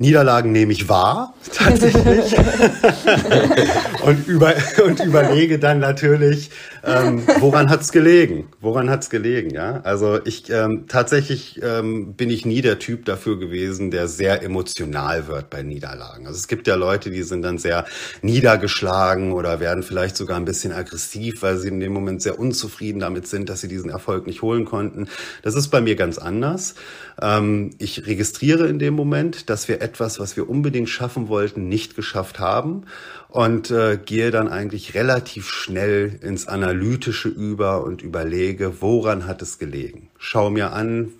Niederlagen 0.00 0.50
nehme 0.50 0.72
ich 0.72 0.88
wahr, 0.88 1.34
tatsächlich. 1.52 2.34
und, 4.02 4.26
über, 4.26 4.54
und 4.82 5.00
überlege 5.00 5.58
dann 5.58 5.78
natürlich, 5.78 6.50
ähm, 6.84 7.22
woran 7.40 7.68
hat's 7.68 7.92
gelegen? 7.92 8.48
Woran 8.60 8.88
hat's 8.90 9.10
gelegen? 9.10 9.50
Ja, 9.50 9.80
also 9.82 10.18
ich 10.24 10.50
ähm, 10.50 10.86
tatsächlich 10.88 11.60
ähm, 11.62 12.14
bin 12.14 12.30
ich 12.30 12.46
nie 12.46 12.62
der 12.62 12.78
Typ 12.78 13.04
dafür 13.04 13.38
gewesen, 13.38 13.90
der 13.90 14.08
sehr 14.08 14.42
emotional 14.42 15.28
wird 15.28 15.50
bei 15.50 15.62
Niederlagen. 15.62 16.26
Also 16.26 16.38
es 16.38 16.48
gibt 16.48 16.66
ja 16.66 16.74
Leute, 16.74 17.10
die 17.10 17.22
sind 17.22 17.42
dann 17.42 17.58
sehr 17.58 17.84
niedergeschlagen 18.22 19.32
oder 19.32 19.60
werden 19.60 19.82
vielleicht 19.82 20.16
sogar 20.16 20.36
ein 20.36 20.44
bisschen 20.44 20.72
aggressiv, 20.72 21.42
weil 21.42 21.56
sie 21.58 21.68
in 21.68 21.80
dem 21.80 21.92
Moment 21.92 22.22
sehr 22.22 22.38
unzufrieden 22.38 23.00
damit 23.00 23.26
sind, 23.26 23.48
dass 23.48 23.60
sie 23.60 23.68
diesen 23.68 23.90
Erfolg 23.90 24.26
nicht 24.26 24.42
holen 24.42 24.64
konnten. 24.64 25.08
Das 25.42 25.54
ist 25.54 25.68
bei 25.68 25.80
mir 25.80 25.96
ganz 25.96 26.18
anders. 26.18 26.74
Ähm, 27.20 27.70
ich 27.78 28.06
registriere 28.06 28.66
in 28.68 28.78
dem 28.78 28.94
Moment, 28.94 29.50
dass 29.50 29.68
wir 29.68 29.82
etwas, 29.82 30.18
was 30.18 30.36
wir 30.36 30.48
unbedingt 30.48 30.88
schaffen 30.88 31.28
wollten, 31.28 31.68
nicht 31.68 31.96
geschafft 31.96 32.38
haben 32.38 32.84
und 33.28 33.70
äh, 33.70 33.98
gehe 34.04 34.30
dann 34.30 34.48
eigentlich 34.48 34.94
relativ 34.94 35.48
schnell 35.48 36.18
ins 36.22 36.48
Analytische 36.70 37.28
über 37.28 37.82
und 37.82 38.00
überlege, 38.00 38.80
woran 38.80 39.26
hat 39.26 39.42
es 39.42 39.58
gelegen. 39.58 40.08
Schau 40.18 40.50
mir 40.50 40.72
an, 40.72 41.10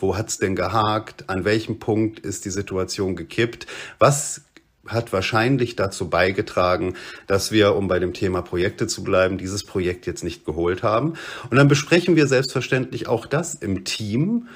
wo 0.00 0.16
hat's 0.16 0.38
denn 0.38 0.56
gehakt, 0.56 1.30
an 1.30 1.44
welchem 1.44 1.78
Punkt 1.78 2.18
ist 2.18 2.44
die 2.44 2.50
Situation 2.50 3.14
gekippt, 3.14 3.68
was 4.00 4.40
hat 4.88 5.12
wahrscheinlich 5.12 5.76
dazu 5.76 6.10
beigetragen, 6.10 6.94
dass 7.28 7.52
wir, 7.52 7.76
um 7.76 7.86
bei 7.86 8.00
dem 8.00 8.14
Thema 8.14 8.42
Projekte 8.42 8.88
zu 8.88 9.04
bleiben, 9.04 9.38
dieses 9.38 9.64
Projekt 9.64 10.06
jetzt 10.06 10.24
nicht 10.24 10.44
geholt 10.44 10.82
haben. 10.82 11.14
Und 11.50 11.56
dann 11.56 11.68
besprechen 11.68 12.16
wir 12.16 12.26
selbstverständlich 12.26 13.06
auch 13.06 13.26
das 13.26 13.54
im 13.54 13.84
Team 13.84 14.48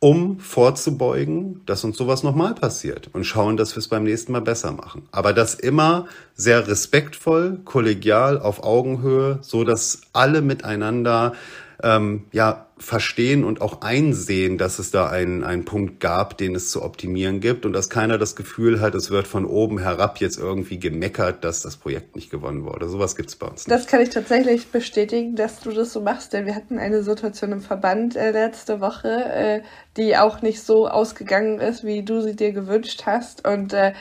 um 0.00 0.40
vorzubeugen, 0.40 1.60
dass 1.66 1.84
uns 1.84 1.98
sowas 1.98 2.22
nochmal 2.22 2.54
passiert 2.54 3.10
und 3.12 3.24
schauen, 3.24 3.58
dass 3.58 3.76
wir 3.76 3.80
es 3.80 3.88
beim 3.88 4.04
nächsten 4.04 4.32
Mal 4.32 4.40
besser 4.40 4.72
machen. 4.72 5.06
Aber 5.12 5.34
das 5.34 5.54
immer 5.54 6.06
sehr 6.34 6.66
respektvoll, 6.66 7.60
kollegial, 7.66 8.40
auf 8.40 8.62
Augenhöhe, 8.62 9.38
so 9.42 9.62
dass 9.62 10.00
alle 10.14 10.40
miteinander 10.40 11.34
ähm, 11.82 12.26
ja 12.32 12.66
verstehen 12.78 13.44
und 13.44 13.60
auch 13.60 13.82
einsehen, 13.82 14.56
dass 14.56 14.78
es 14.78 14.90
da 14.90 15.08
einen, 15.08 15.44
einen 15.44 15.66
Punkt 15.66 16.00
gab, 16.00 16.38
den 16.38 16.54
es 16.54 16.70
zu 16.70 16.82
optimieren 16.82 17.40
gibt 17.40 17.66
und 17.66 17.74
dass 17.74 17.90
keiner 17.90 18.16
das 18.16 18.36
Gefühl 18.36 18.80
hat, 18.80 18.94
es 18.94 19.10
wird 19.10 19.28
von 19.28 19.44
oben 19.44 19.78
herab 19.78 20.18
jetzt 20.18 20.38
irgendwie 20.38 20.78
gemeckert, 20.78 21.44
dass 21.44 21.60
das 21.60 21.76
Projekt 21.76 22.16
nicht 22.16 22.30
gewonnen 22.30 22.64
wurde. 22.64 22.88
Sowas 22.88 23.16
gibt's 23.16 23.36
bei 23.36 23.46
uns. 23.46 23.66
Nicht. 23.66 23.70
Das 23.70 23.86
kann 23.86 24.00
ich 24.00 24.08
tatsächlich 24.08 24.68
bestätigen, 24.68 25.36
dass 25.36 25.60
du 25.60 25.72
das 25.72 25.92
so 25.92 26.00
machst, 26.00 26.32
denn 26.32 26.46
wir 26.46 26.54
hatten 26.54 26.78
eine 26.78 27.02
Situation 27.02 27.52
im 27.52 27.60
Verband 27.60 28.16
äh, 28.16 28.30
letzte 28.30 28.80
Woche, 28.80 29.08
äh, 29.08 29.62
die 29.96 30.16
auch 30.16 30.40
nicht 30.40 30.62
so 30.62 30.88
ausgegangen 30.88 31.60
ist, 31.60 31.84
wie 31.84 32.02
du 32.02 32.22
sie 32.22 32.34
dir 32.34 32.52
gewünscht 32.52 33.02
hast 33.04 33.46
und 33.46 33.74
äh, 33.74 33.92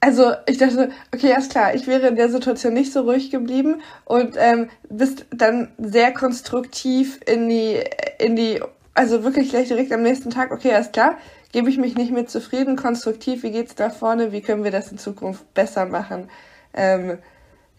also 0.00 0.32
ich 0.46 0.58
dachte, 0.58 0.90
okay, 1.12 1.34
ist 1.36 1.50
klar, 1.50 1.74
ich 1.74 1.86
wäre 1.86 2.06
in 2.06 2.16
der 2.16 2.28
Situation 2.28 2.72
nicht 2.72 2.92
so 2.92 3.00
ruhig 3.00 3.30
geblieben 3.30 3.82
und 4.04 4.36
ähm, 4.38 4.70
bist 4.88 5.26
dann 5.30 5.72
sehr 5.78 6.12
konstruktiv 6.12 7.20
in 7.26 7.48
die, 7.48 7.82
in 8.18 8.36
die, 8.36 8.60
also 8.94 9.24
wirklich 9.24 9.50
gleich 9.50 9.68
direkt 9.68 9.92
am 9.92 10.02
nächsten 10.02 10.30
Tag, 10.30 10.52
okay, 10.52 10.78
ist 10.78 10.92
klar, 10.92 11.18
gebe 11.52 11.68
ich 11.68 11.78
mich 11.78 11.96
nicht 11.96 12.12
mit 12.12 12.30
zufrieden, 12.30 12.76
konstruktiv, 12.76 13.42
wie 13.42 13.50
geht's 13.50 13.74
da 13.74 13.90
vorne, 13.90 14.30
wie 14.32 14.40
können 14.40 14.64
wir 14.64 14.70
das 14.70 14.92
in 14.92 14.98
Zukunft 14.98 15.52
besser 15.54 15.86
machen? 15.86 16.30
Ähm, 16.74 17.18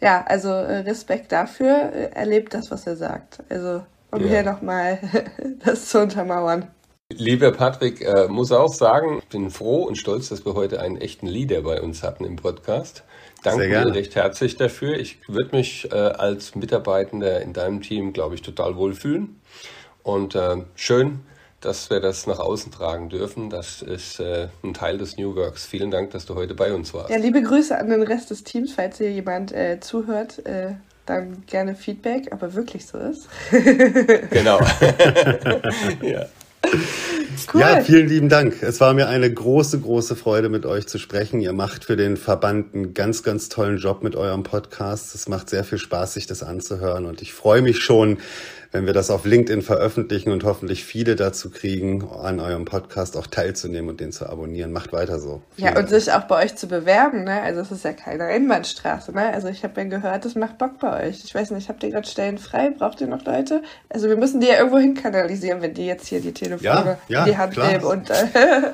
ja, 0.01 0.23
also 0.25 0.49
äh, 0.49 0.79
Respekt 0.79 1.31
dafür, 1.31 1.73
erlebt 2.13 2.53
das, 2.53 2.71
was 2.71 2.87
er 2.87 2.95
sagt. 2.95 3.39
Also 3.49 3.83
um 4.11 4.21
ja. 4.21 4.27
hier 4.27 4.43
nochmal 4.43 4.99
das 5.63 5.85
zu 5.85 6.01
untermauern. 6.01 6.67
Lieber 7.11 7.51
Patrick, 7.51 8.01
äh, 8.01 8.27
muss 8.27 8.51
auch 8.51 8.71
sagen, 8.71 9.17
ich 9.17 9.29
bin 9.29 9.49
froh 9.49 9.81
und 9.81 9.97
stolz, 9.97 10.29
dass 10.29 10.45
wir 10.45 10.53
heute 10.53 10.79
einen 10.79 10.95
echten 10.95 11.25
Leader 11.25 11.63
bei 11.63 11.81
uns 11.81 12.03
hatten 12.03 12.23
im 12.23 12.35
Podcast. 12.35 13.03
Danke 13.41 13.67
dir 13.67 13.95
recht 13.95 14.13
herzlich 14.13 14.57
dafür. 14.57 14.95
Ich 14.99 15.17
würde 15.27 15.55
mich 15.55 15.91
äh, 15.91 15.95
als 15.95 16.53
Mitarbeitender 16.53 17.41
in 17.41 17.53
deinem 17.53 17.81
Team, 17.81 18.13
glaube 18.13 18.35
ich, 18.35 18.43
total 18.43 18.75
wohlfühlen. 18.75 19.41
Und 20.03 20.35
äh, 20.35 20.57
schön, 20.75 21.21
dass 21.61 21.89
wir 21.89 21.99
das 21.99 22.27
nach 22.27 22.37
außen 22.37 22.71
tragen 22.71 23.09
dürfen. 23.09 23.49
Das 23.49 23.81
ist 23.81 24.19
äh, 24.19 24.49
ein 24.63 24.75
Teil 24.75 24.99
des 24.99 25.17
New 25.17 25.35
Works. 25.35 25.65
Vielen 25.65 25.89
Dank, 25.89 26.11
dass 26.11 26.27
du 26.27 26.35
heute 26.35 26.53
bei 26.53 26.71
uns 26.71 26.93
warst. 26.93 27.09
Ja, 27.09 27.17
liebe 27.17 27.41
Grüße 27.41 27.75
an 27.75 27.89
den 27.89 28.03
Rest 28.03 28.29
des 28.29 28.43
Teams, 28.43 28.73
falls 28.73 28.99
hier 28.99 29.11
jemand 29.11 29.51
äh, 29.51 29.79
zuhört. 29.79 30.45
Äh, 30.45 30.75
dann 31.07 31.43
gerne 31.47 31.73
Feedback, 31.73 32.31
aber 32.31 32.53
wirklich 32.53 32.85
so 32.85 32.99
ist. 32.99 33.27
genau. 34.29 34.59
ja. 36.03 36.27
Cool. 37.51 37.61
Ja, 37.61 37.81
vielen 37.81 38.07
lieben 38.07 38.29
Dank. 38.29 38.61
Es 38.61 38.79
war 38.79 38.93
mir 38.93 39.07
eine 39.07 39.31
große, 39.31 39.79
große 39.79 40.15
Freude, 40.15 40.49
mit 40.49 40.65
euch 40.65 40.87
zu 40.87 40.99
sprechen. 40.99 41.39
Ihr 41.39 41.53
macht 41.53 41.85
für 41.85 41.95
den 41.95 42.17
Verband 42.17 42.75
einen 42.75 42.93
ganz, 42.93 43.23
ganz 43.23 43.49
tollen 43.49 43.77
Job 43.77 44.03
mit 44.03 44.15
eurem 44.15 44.43
Podcast. 44.43 45.15
Es 45.15 45.27
macht 45.27 45.49
sehr 45.49 45.63
viel 45.63 45.77
Spaß, 45.79 46.13
sich 46.13 46.27
das 46.27 46.43
anzuhören. 46.43 47.05
Und 47.05 47.21
ich 47.21 47.33
freue 47.33 47.61
mich 47.61 47.79
schon, 47.79 48.17
wenn 48.71 48.85
wir 48.85 48.93
das 48.93 49.09
auf 49.09 49.25
LinkedIn 49.25 49.63
veröffentlichen 49.63 50.31
und 50.31 50.43
hoffentlich 50.43 50.85
viele 50.85 51.15
dazu 51.15 51.49
kriegen, 51.49 52.07
an 52.07 52.39
eurem 52.39 52.65
Podcast 52.65 53.17
auch 53.17 53.25
teilzunehmen 53.25 53.89
und 53.89 53.99
den 53.99 54.11
zu 54.11 54.27
abonnieren. 54.27 54.71
Macht 54.71 54.93
weiter 54.93 55.19
so. 55.19 55.41
Vielen 55.55 55.65
ja, 55.65 55.69
und 55.71 55.89
Dank. 55.89 55.89
sich 55.89 56.13
auch 56.13 56.23
bei 56.23 56.43
euch 56.43 56.55
zu 56.55 56.67
bewerben. 56.67 57.23
Ne? 57.23 57.41
Also 57.41 57.61
es 57.61 57.71
ist 57.71 57.83
ja 57.83 57.93
keine 57.93 58.25
Einbahnstraße. 58.25 59.11
Ne? 59.11 59.33
Also 59.33 59.47
ich 59.47 59.63
habe 59.63 59.81
ja 59.81 59.87
gehört, 59.87 60.25
das 60.25 60.35
macht 60.35 60.59
Bock 60.59 60.77
bei 60.79 61.07
euch. 61.07 61.23
Ich 61.23 61.33
weiß 61.33 61.49
nicht, 61.51 61.67
habt 61.67 61.83
ihr 61.83 61.89
gerade 61.89 62.07
Stellen 62.07 62.37
frei? 62.37 62.69
Braucht 62.69 63.01
ihr 63.01 63.07
noch 63.07 63.25
Leute? 63.25 63.63
Also 63.89 64.07
wir 64.07 64.17
müssen 64.17 64.39
die 64.39 64.47
ja 64.47 64.57
irgendwo 64.57 64.77
hin 64.77 64.93
kanalisieren, 64.93 65.61
wenn 65.61 65.73
die 65.73 65.87
jetzt 65.87 66.07
hier 66.07 66.21
die 66.21 66.33
Telefone 66.33 66.63
ja, 66.63 66.97
ja, 67.07 67.25
in 67.25 67.31
die 67.31 67.37
Hand 67.37 67.53
klar. 67.53 67.71
nehmen. 67.71 67.85
Und, 67.85 68.09
äh, 68.11 68.15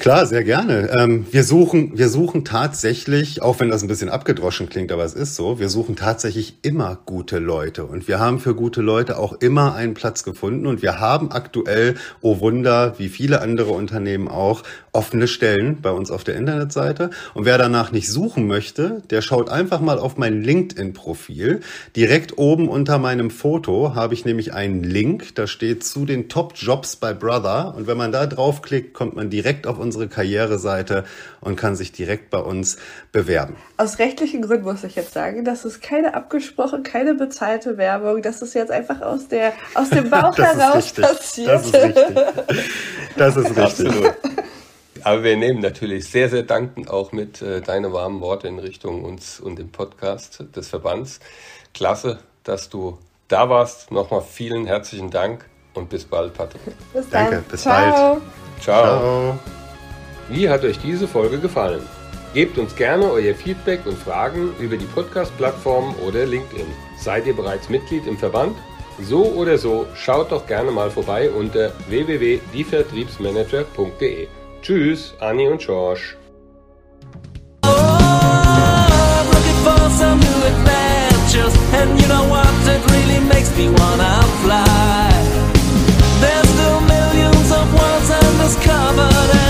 Klar, 0.00 0.24
sehr 0.24 0.44
gerne. 0.44 0.88
Ähm, 0.98 1.26
wir 1.30 1.44
suchen, 1.44 1.98
wir 1.98 2.08
suchen 2.08 2.42
tatsächlich, 2.46 3.42
auch 3.42 3.60
wenn 3.60 3.68
das 3.68 3.82
ein 3.82 3.88
bisschen 3.88 4.08
abgedroschen 4.08 4.70
klingt, 4.70 4.92
aber 4.92 5.04
es 5.04 5.12
ist 5.12 5.36
so, 5.36 5.58
wir 5.60 5.68
suchen 5.68 5.94
tatsächlich 5.94 6.54
immer 6.62 6.96
gute 7.04 7.38
Leute 7.38 7.84
und 7.84 8.08
wir 8.08 8.18
haben 8.18 8.40
für 8.40 8.54
gute 8.54 8.80
Leute 8.80 9.18
auch 9.18 9.34
immer 9.42 9.74
einen 9.74 9.92
Platz 9.92 10.24
gefunden 10.24 10.66
und 10.66 10.80
wir 10.80 11.00
haben 11.00 11.32
aktuell, 11.32 11.96
oh 12.22 12.40
Wunder, 12.40 12.98
wie 12.98 13.10
viele 13.10 13.42
andere 13.42 13.72
Unternehmen 13.72 14.28
auch, 14.28 14.62
offene 14.92 15.28
Stellen 15.28 15.82
bei 15.82 15.90
uns 15.90 16.10
auf 16.10 16.24
der 16.24 16.36
Internetseite. 16.36 17.10
Und 17.34 17.44
wer 17.44 17.58
danach 17.58 17.92
nicht 17.92 18.08
suchen 18.08 18.46
möchte, 18.46 19.02
der 19.10 19.22
schaut 19.22 19.50
einfach 19.50 19.80
mal 19.80 19.98
auf 19.98 20.16
mein 20.16 20.42
LinkedIn-Profil. 20.42 21.60
Direkt 21.94 22.38
oben 22.38 22.68
unter 22.68 22.98
meinem 22.98 23.30
Foto 23.30 23.94
habe 23.94 24.14
ich 24.14 24.24
nämlich 24.24 24.52
einen 24.52 24.82
Link, 24.82 25.34
da 25.34 25.46
steht 25.46 25.84
zu 25.84 26.06
den 26.06 26.28
Top-Jobs 26.28 26.96
bei 26.96 27.12
Brother. 27.12 27.74
Und 27.76 27.86
wenn 27.86 27.98
man 27.98 28.12
da 28.12 28.26
draufklickt, 28.26 28.94
kommt 28.94 29.14
man 29.14 29.30
direkt 29.30 29.66
auf 29.66 29.78
unsere 29.90 30.06
Karriereseite 30.06 31.04
und 31.40 31.56
kann 31.56 31.74
sich 31.74 31.90
direkt 31.90 32.30
bei 32.30 32.38
uns 32.38 32.78
bewerben. 33.10 33.56
Aus 33.76 33.98
rechtlichen 33.98 34.42
Gründen 34.42 34.64
muss 34.64 34.84
ich 34.84 34.94
jetzt 34.94 35.12
sagen, 35.12 35.44
das 35.44 35.64
ist 35.64 35.82
keine 35.82 36.14
abgesprochen, 36.14 36.84
keine 36.84 37.14
bezahlte 37.14 37.76
Werbung. 37.76 38.22
Das 38.22 38.40
ist 38.40 38.54
jetzt 38.54 38.70
einfach 38.70 39.00
aus, 39.00 39.26
der, 39.26 39.52
aus 39.74 39.90
dem 39.90 40.08
Bauch 40.10 40.38
heraus 40.38 40.92
passiert. 40.92 41.48
Das 41.48 41.66
ist 41.66 41.74
richtig. 41.74 42.24
Das 43.16 43.36
ist 43.36 43.56
richtig. 43.56 43.88
Absolut. 43.88 44.14
Aber 45.02 45.24
wir 45.24 45.36
nehmen 45.36 45.60
natürlich 45.60 46.08
sehr, 46.08 46.28
sehr 46.28 46.44
dankend 46.44 46.88
auch 46.88 47.10
mit 47.10 47.42
äh, 47.42 47.60
deine 47.60 47.92
warmen 47.92 48.20
Worte 48.20 48.46
in 48.46 48.60
Richtung 48.60 49.02
uns 49.02 49.40
und 49.40 49.58
dem 49.58 49.72
Podcast 49.72 50.44
des 50.54 50.68
Verbands. 50.68 51.18
Klasse, 51.74 52.18
dass 52.44 52.68
du 52.68 52.98
da 53.26 53.48
warst. 53.48 53.90
Nochmal 53.90 54.22
vielen 54.22 54.66
herzlichen 54.66 55.10
Dank 55.10 55.46
und 55.74 55.88
bis 55.88 56.04
bald, 56.04 56.34
Patrick. 56.34 56.62
Bis 56.92 57.08
dann. 57.08 57.30
Danke, 57.30 57.44
bis 57.50 57.62
Ciao. 57.62 57.74
bald. 57.74 58.22
Ciao. 58.60 59.38
Ciao. 59.40 59.59
Wie 60.30 60.48
hat 60.48 60.64
euch 60.64 60.78
diese 60.78 61.06
Folge 61.08 61.40
gefallen? 61.40 61.82
Gebt 62.34 62.56
uns 62.56 62.76
gerne 62.76 63.10
euer 63.10 63.34
Feedback 63.34 63.84
und 63.84 63.98
Fragen 63.98 64.54
über 64.60 64.76
die 64.76 64.86
Podcast-Plattform 64.86 65.96
oder 66.06 66.24
LinkedIn. 66.24 66.68
Seid 66.96 67.26
ihr 67.26 67.34
bereits 67.34 67.68
Mitglied 67.68 68.06
im 68.06 68.16
Verband? 68.16 68.56
So 69.00 69.24
oder 69.24 69.58
so, 69.58 69.86
schaut 69.96 70.30
doch 70.30 70.46
gerne 70.46 70.70
mal 70.70 70.88
vorbei 70.88 71.28
unter 71.30 71.72
www.dievertriebsmanager.de. 71.88 74.28
Tschüss, 74.62 75.14
Anni 75.18 75.48
und 75.48 75.60
George. 75.60 76.14
And 88.92 89.49